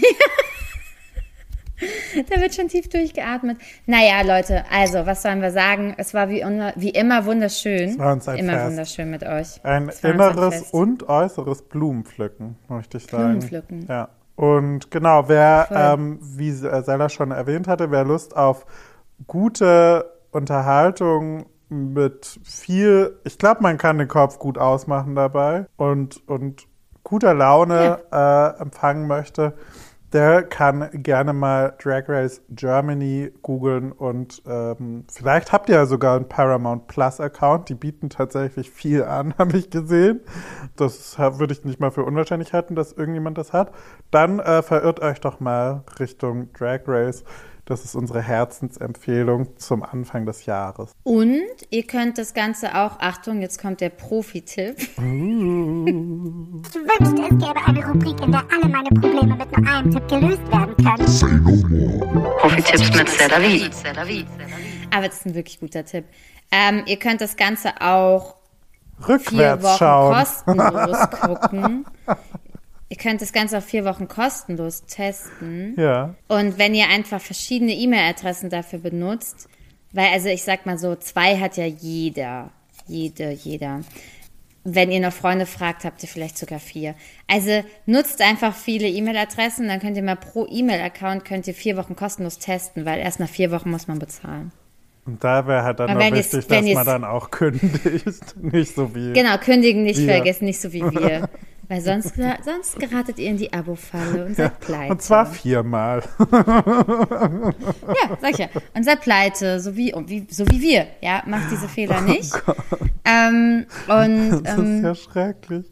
Da 2.30 2.40
wird 2.40 2.54
schon 2.54 2.68
tief 2.68 2.90
durchgeatmet. 2.90 3.58
Naja, 3.88 4.22
Leute, 4.22 4.64
also, 4.72 5.06
was 5.06 5.24
sollen 5.24 5.42
wir 5.42 5.52
sagen? 5.52 5.96
Es 5.98 6.14
war 6.14 6.30
wie, 6.30 6.42
wie 6.76 6.90
immer 6.90 7.26
wunderschön. 7.26 7.90
Es 7.90 8.00
war 8.00 8.14
uns 8.14 8.28
ein 8.28 8.38
immer 8.38 8.54
Fest. 8.54 8.68
wunderschön 8.68 9.10
mit 9.10 9.24
euch. 9.24 9.64
Ein 9.64 9.90
ein 9.90 10.12
inneres 10.12 10.56
Fest. 10.56 10.74
und 10.74 11.10
äußeres 11.10 11.64
Blumenpflücken, 11.64 12.58
möchte 12.68 12.98
ich 12.98 13.08
sagen. 13.08 13.40
Blumenpflücken. 13.40 13.88
Ja. 13.88 14.10
Und 14.36 14.92
genau, 14.92 15.28
wer, 15.28 15.68
ähm, 15.72 16.20
wie 16.22 16.52
Sella 16.52 17.10
schon 17.10 17.32
erwähnt 17.32 17.68
hatte, 17.68 17.92
wer 17.92 18.04
Lust 18.04 18.36
auf 18.36 18.66
gute 19.28 20.06
Unterhaltung 20.32 21.46
mit 21.70 22.40
viel, 22.44 23.20
ich 23.24 23.38
glaube, 23.38 23.62
man 23.62 23.78
kann 23.78 23.98
den 23.98 24.08
Kopf 24.08 24.40
gut 24.40 24.58
ausmachen 24.58 25.16
dabei 25.16 25.66
und, 25.78 26.28
und 26.28 26.68
guter 27.12 27.34
Laune 27.34 28.00
äh, 28.10 28.62
empfangen 28.62 29.06
möchte, 29.06 29.54
der 30.14 30.44
kann 30.44 30.90
gerne 30.94 31.34
mal 31.34 31.76
Drag 31.84 32.08
Race 32.08 32.42
Germany 32.50 33.34
googeln 33.42 33.92
und 33.92 34.42
ähm, 34.48 35.04
vielleicht 35.12 35.52
habt 35.52 35.68
ihr 35.68 35.76
ja 35.76 35.86
sogar 35.86 36.16
einen 36.16 36.30
Paramount 36.30 36.88
Plus 36.88 37.20
Account. 37.20 37.68
Die 37.68 37.76
bieten 37.76 38.10
tatsächlich 38.10 38.72
viel 38.72 39.04
an, 39.04 39.34
habe 39.38 39.58
ich 39.58 39.70
gesehen. 39.70 40.22
Das 40.78 41.20
würde 41.20 41.52
ich 41.52 41.66
nicht 41.66 41.82
mal 41.82 41.92
für 41.92 42.06
unwahrscheinlich 42.06 42.54
halten, 42.54 42.76
dass 42.76 42.94
irgendjemand 42.94 43.38
das 43.38 43.52
hat. 43.52 43.74
Dann 44.10 44.40
äh, 44.40 44.62
verirrt 44.62 45.02
euch 45.02 45.20
doch 45.20 45.42
mal 45.42 45.84
Richtung 46.00 46.54
Drag 46.54 46.80
Race. 46.88 47.26
Das 47.66 47.86
ist 47.86 47.96
unsere 47.96 48.22
Herzensempfehlung 48.22 49.58
zum 49.58 49.84
Anfang 49.84 50.26
des 50.26 50.46
Jahres. 50.46 50.92
Und 51.04 51.42
ihr 51.70 51.84
könnt 51.84 52.18
das 52.18 52.34
Ganze 52.34 52.76
auch, 52.76 53.00
Achtung, 53.00 53.42
jetzt 53.42 53.62
kommt 53.62 53.82
der 53.82 53.90
Profi-Tipp. 53.90 54.78
Ich 54.80 54.98
wünschte, 54.98 57.22
es 57.24 57.30
gäbe 57.30 57.56
eine 57.66 57.86
Rubrik, 57.88 58.20
in 58.22 58.32
der 58.32 58.44
alle 58.52 58.68
meine 58.68 58.90
Probleme 58.90 59.36
mit 59.36 59.58
nur 59.58 59.68
einem 59.72 59.92
Tipp 59.92 60.08
gelöst 60.08 60.42
werden 60.52 60.76
können. 60.78 61.06
Profi-Tipps 62.40 62.98
mit 62.98 63.10
Sedavi. 63.10 63.70
Aber 64.94 65.08
das 65.08 65.18
ist 65.18 65.26
ein 65.28 65.36
wirklich 65.36 65.60
guter 65.60 65.86
Tipp. 65.86 66.06
Ähm, 66.52 66.84
ihr 66.86 66.98
könnt 66.98 67.22
das 67.22 67.38
Ganze 67.38 67.80
auch 67.80 68.36
vier 69.00 69.16
Rückwärts 69.16 69.64
Wochen 69.64 69.78
schauen. 69.78 70.14
kostenlos 70.14 71.10
gucken. 71.12 71.86
Ihr 72.92 72.98
könnt 72.98 73.22
das 73.22 73.32
Ganze 73.32 73.58
auch 73.58 73.64
vier 73.64 73.86
Wochen 73.86 74.10
kostenlos 74.10 74.84
testen. 74.84 75.76
Ja. 75.78 76.14
Und 76.28 76.58
wenn 76.58 76.76
ihr 76.76 76.90
einfach 76.90 77.22
verschiedene 77.22 77.72
E-Mail-Adressen 77.72 78.50
dafür 78.50 78.80
benutzt, 78.80 79.48
weil, 79.94 80.10
also 80.12 80.28
ich 80.28 80.44
sag 80.44 80.66
mal 80.66 80.78
so, 80.78 80.98
zwei 80.98 81.38
hat 81.38 81.56
ja 81.56 81.66
jeder. 81.66 82.52
Jede, 82.88 83.32
jeder. 83.32 83.80
Wenn 84.66 84.92
ihr 84.92 85.00
noch 85.00 85.14
Freunde 85.14 85.46
fragt, 85.46 85.86
habt 85.86 86.04
ihr 86.04 86.10
vielleicht 86.10 86.38
sogar 86.38 86.60
vier. 86.60 86.96
Also 87.28 87.64
nutzt 87.86 88.22
einfach 88.22 88.54
viele 88.54 88.90
E-Mail-Adressen, 88.90 89.70
dann 89.70 89.80
könnt 89.80 89.96
ihr 89.96 90.04
mal 90.04 90.18
pro 90.18 90.46
E-Mail-Account 90.46 91.24
könnt 91.24 91.48
ihr 91.48 91.54
vier 91.54 91.78
Wochen 91.78 91.96
kostenlos 91.96 92.40
testen, 92.40 92.84
weil 92.84 93.00
erst 93.00 93.22
nach 93.22 93.30
vier 93.30 93.52
Wochen 93.52 93.72
muss 93.72 93.88
man 93.88 94.00
bezahlen. 94.00 94.52
Und 95.06 95.24
da 95.24 95.48
wäre 95.48 95.64
halt 95.64 95.80
dann 95.80 95.98
noch 95.98 96.12
wichtig, 96.12 96.46
dass 96.46 96.66
man 96.74 96.86
dann 96.86 97.04
auch 97.06 97.32
kündigt. 97.32 98.36
Nicht 98.42 98.76
so 98.76 98.94
wie. 98.94 99.14
Genau, 99.14 99.38
kündigen 99.38 99.84
nicht 99.84 100.00
Wir. 100.00 100.10
vergessen, 100.10 100.44
nicht 100.44 100.60
so 100.60 100.74
wie 100.74 100.82
wir. 100.82 101.30
Weil 101.72 101.80
sonst, 101.80 102.16
sonst 102.44 102.78
geratet 102.80 103.18
ihr 103.18 103.30
in 103.30 103.38
die 103.38 103.54
Abo-Falle 103.54 104.26
und 104.26 104.36
seid 104.36 104.60
pleite. 104.60 104.92
Und 104.92 105.02
zwar 105.02 105.26
viermal. 105.26 106.04
Ja, 106.20 108.18
sag 108.20 108.32
ich 108.32 108.38
ja. 108.40 108.50
Und 108.74 108.84
seid 108.84 109.00
pleite, 109.00 109.58
so 109.62 109.78
wie, 109.78 109.94
wie, 110.06 110.28
so 110.30 110.46
wie 110.50 110.62
wir. 110.62 110.88
Ja, 111.00 111.24
macht 111.26 111.50
diese 111.50 111.70
Fehler 111.70 112.02
nicht. 112.02 112.34
ähm, 113.06 113.66
und 113.88 114.34
Oh 114.34 114.40
Das 114.44 114.58
ist 114.58 114.60
ähm, 114.60 114.84
ja 114.84 114.96
schrecklich. 114.96 115.66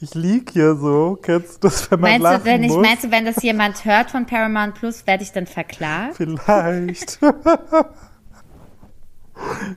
Ich 0.00 0.14
lieg 0.14 0.52
hier 0.52 0.74
so. 0.74 1.18
Kennst 1.20 1.62
du 1.62 1.68
das, 1.68 1.90
wenn 1.90 2.00
man 2.00 2.10
meinst, 2.12 2.22
lachen 2.22 2.44
du, 2.44 2.50
wenn 2.50 2.62
ich, 2.64 2.72
muss? 2.72 2.86
meinst 2.86 3.04
du, 3.04 3.10
wenn 3.10 3.26
das 3.26 3.42
jemand 3.42 3.84
hört 3.84 4.10
von 4.10 4.24
Paramount 4.24 4.74
Plus, 4.76 5.06
werde 5.06 5.22
ich 5.22 5.32
dann 5.32 5.46
verklagt? 5.46 6.16
Vielleicht. 6.16 7.20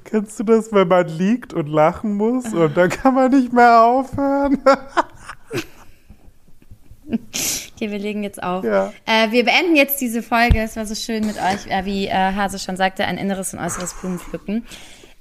Kennst 0.05 0.39
du 0.39 0.43
das, 0.43 0.71
wenn 0.71 0.87
man 0.87 1.07
liegt 1.09 1.53
und 1.53 1.67
lachen 1.67 2.13
muss 2.13 2.53
und 2.53 2.77
dann 2.77 2.89
kann 2.89 3.13
man 3.13 3.31
nicht 3.31 3.51
mehr 3.51 3.83
aufhören? 3.83 4.59
Okay, 7.75 7.91
wir 7.91 7.99
legen 7.99 8.23
jetzt 8.23 8.41
auf. 8.41 8.63
Ja. 8.63 8.93
Äh, 9.05 9.31
wir 9.31 9.43
beenden 9.43 9.75
jetzt 9.75 9.99
diese 9.99 10.23
Folge. 10.23 10.61
Es 10.61 10.77
war 10.77 10.85
so 10.85 10.95
schön 10.95 11.27
mit 11.27 11.35
euch, 11.35 11.67
äh, 11.67 11.83
wie 11.83 12.07
äh, 12.07 12.13
Hase 12.13 12.57
schon 12.57 12.77
sagte, 12.77 13.03
ein 13.03 13.17
inneres 13.17 13.53
und 13.53 13.59
äußeres 13.59 13.95
Blumenpflücken. 13.95 14.65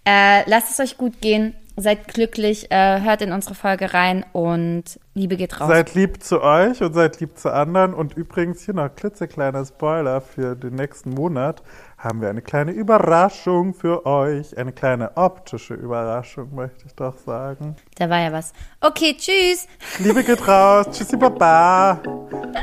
Äh, 0.04 0.48
lasst 0.48 0.70
es 0.70 0.78
euch 0.78 0.96
gut 0.96 1.20
gehen. 1.20 1.54
Seid 1.76 2.06
glücklich, 2.06 2.70
äh, 2.70 3.00
hört 3.00 3.22
in 3.22 3.32
unsere 3.32 3.56
Folge 3.56 3.92
rein 3.92 4.24
und 4.32 5.00
Liebe 5.14 5.36
geht 5.36 5.60
raus. 5.60 5.66
Seid 5.66 5.94
lieb 5.96 6.22
zu 6.22 6.40
euch 6.40 6.80
und 6.80 6.94
seid 6.94 7.18
lieb 7.18 7.36
zu 7.36 7.52
anderen. 7.52 7.92
Und 7.92 8.16
übrigens 8.16 8.64
hier 8.64 8.74
noch 8.74 8.94
klitzekleiner 8.94 9.64
Spoiler 9.64 10.20
für 10.20 10.54
den 10.54 10.76
nächsten 10.76 11.10
Monat 11.10 11.64
haben 12.04 12.20
wir 12.20 12.28
eine 12.28 12.42
kleine 12.42 12.72
Überraschung 12.72 13.74
für 13.74 14.04
euch. 14.06 14.56
Eine 14.56 14.72
kleine 14.72 15.16
optische 15.16 15.74
Überraschung, 15.74 16.54
möchte 16.54 16.86
ich 16.86 16.94
doch 16.94 17.16
sagen. 17.18 17.76
Da 17.96 18.08
war 18.10 18.20
ja 18.20 18.32
was. 18.32 18.52
Okay, 18.80 19.16
tschüss. 19.16 19.66
Liebe 19.98 20.22
geht 20.22 20.46
raus. 20.46 20.86
Tschüssi, 20.90 21.16
Baba. 21.16 22.00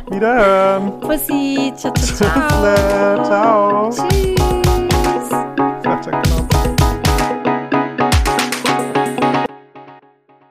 Wiederhören. 0.10 1.00
Pussy. 1.00 1.74
Ciao, 1.76 1.94
ciao. 1.94 3.24
ciao. 3.24 3.90
Tschüss. 3.90 5.30
Ciao, 5.82 6.02
ciao. 6.02 6.41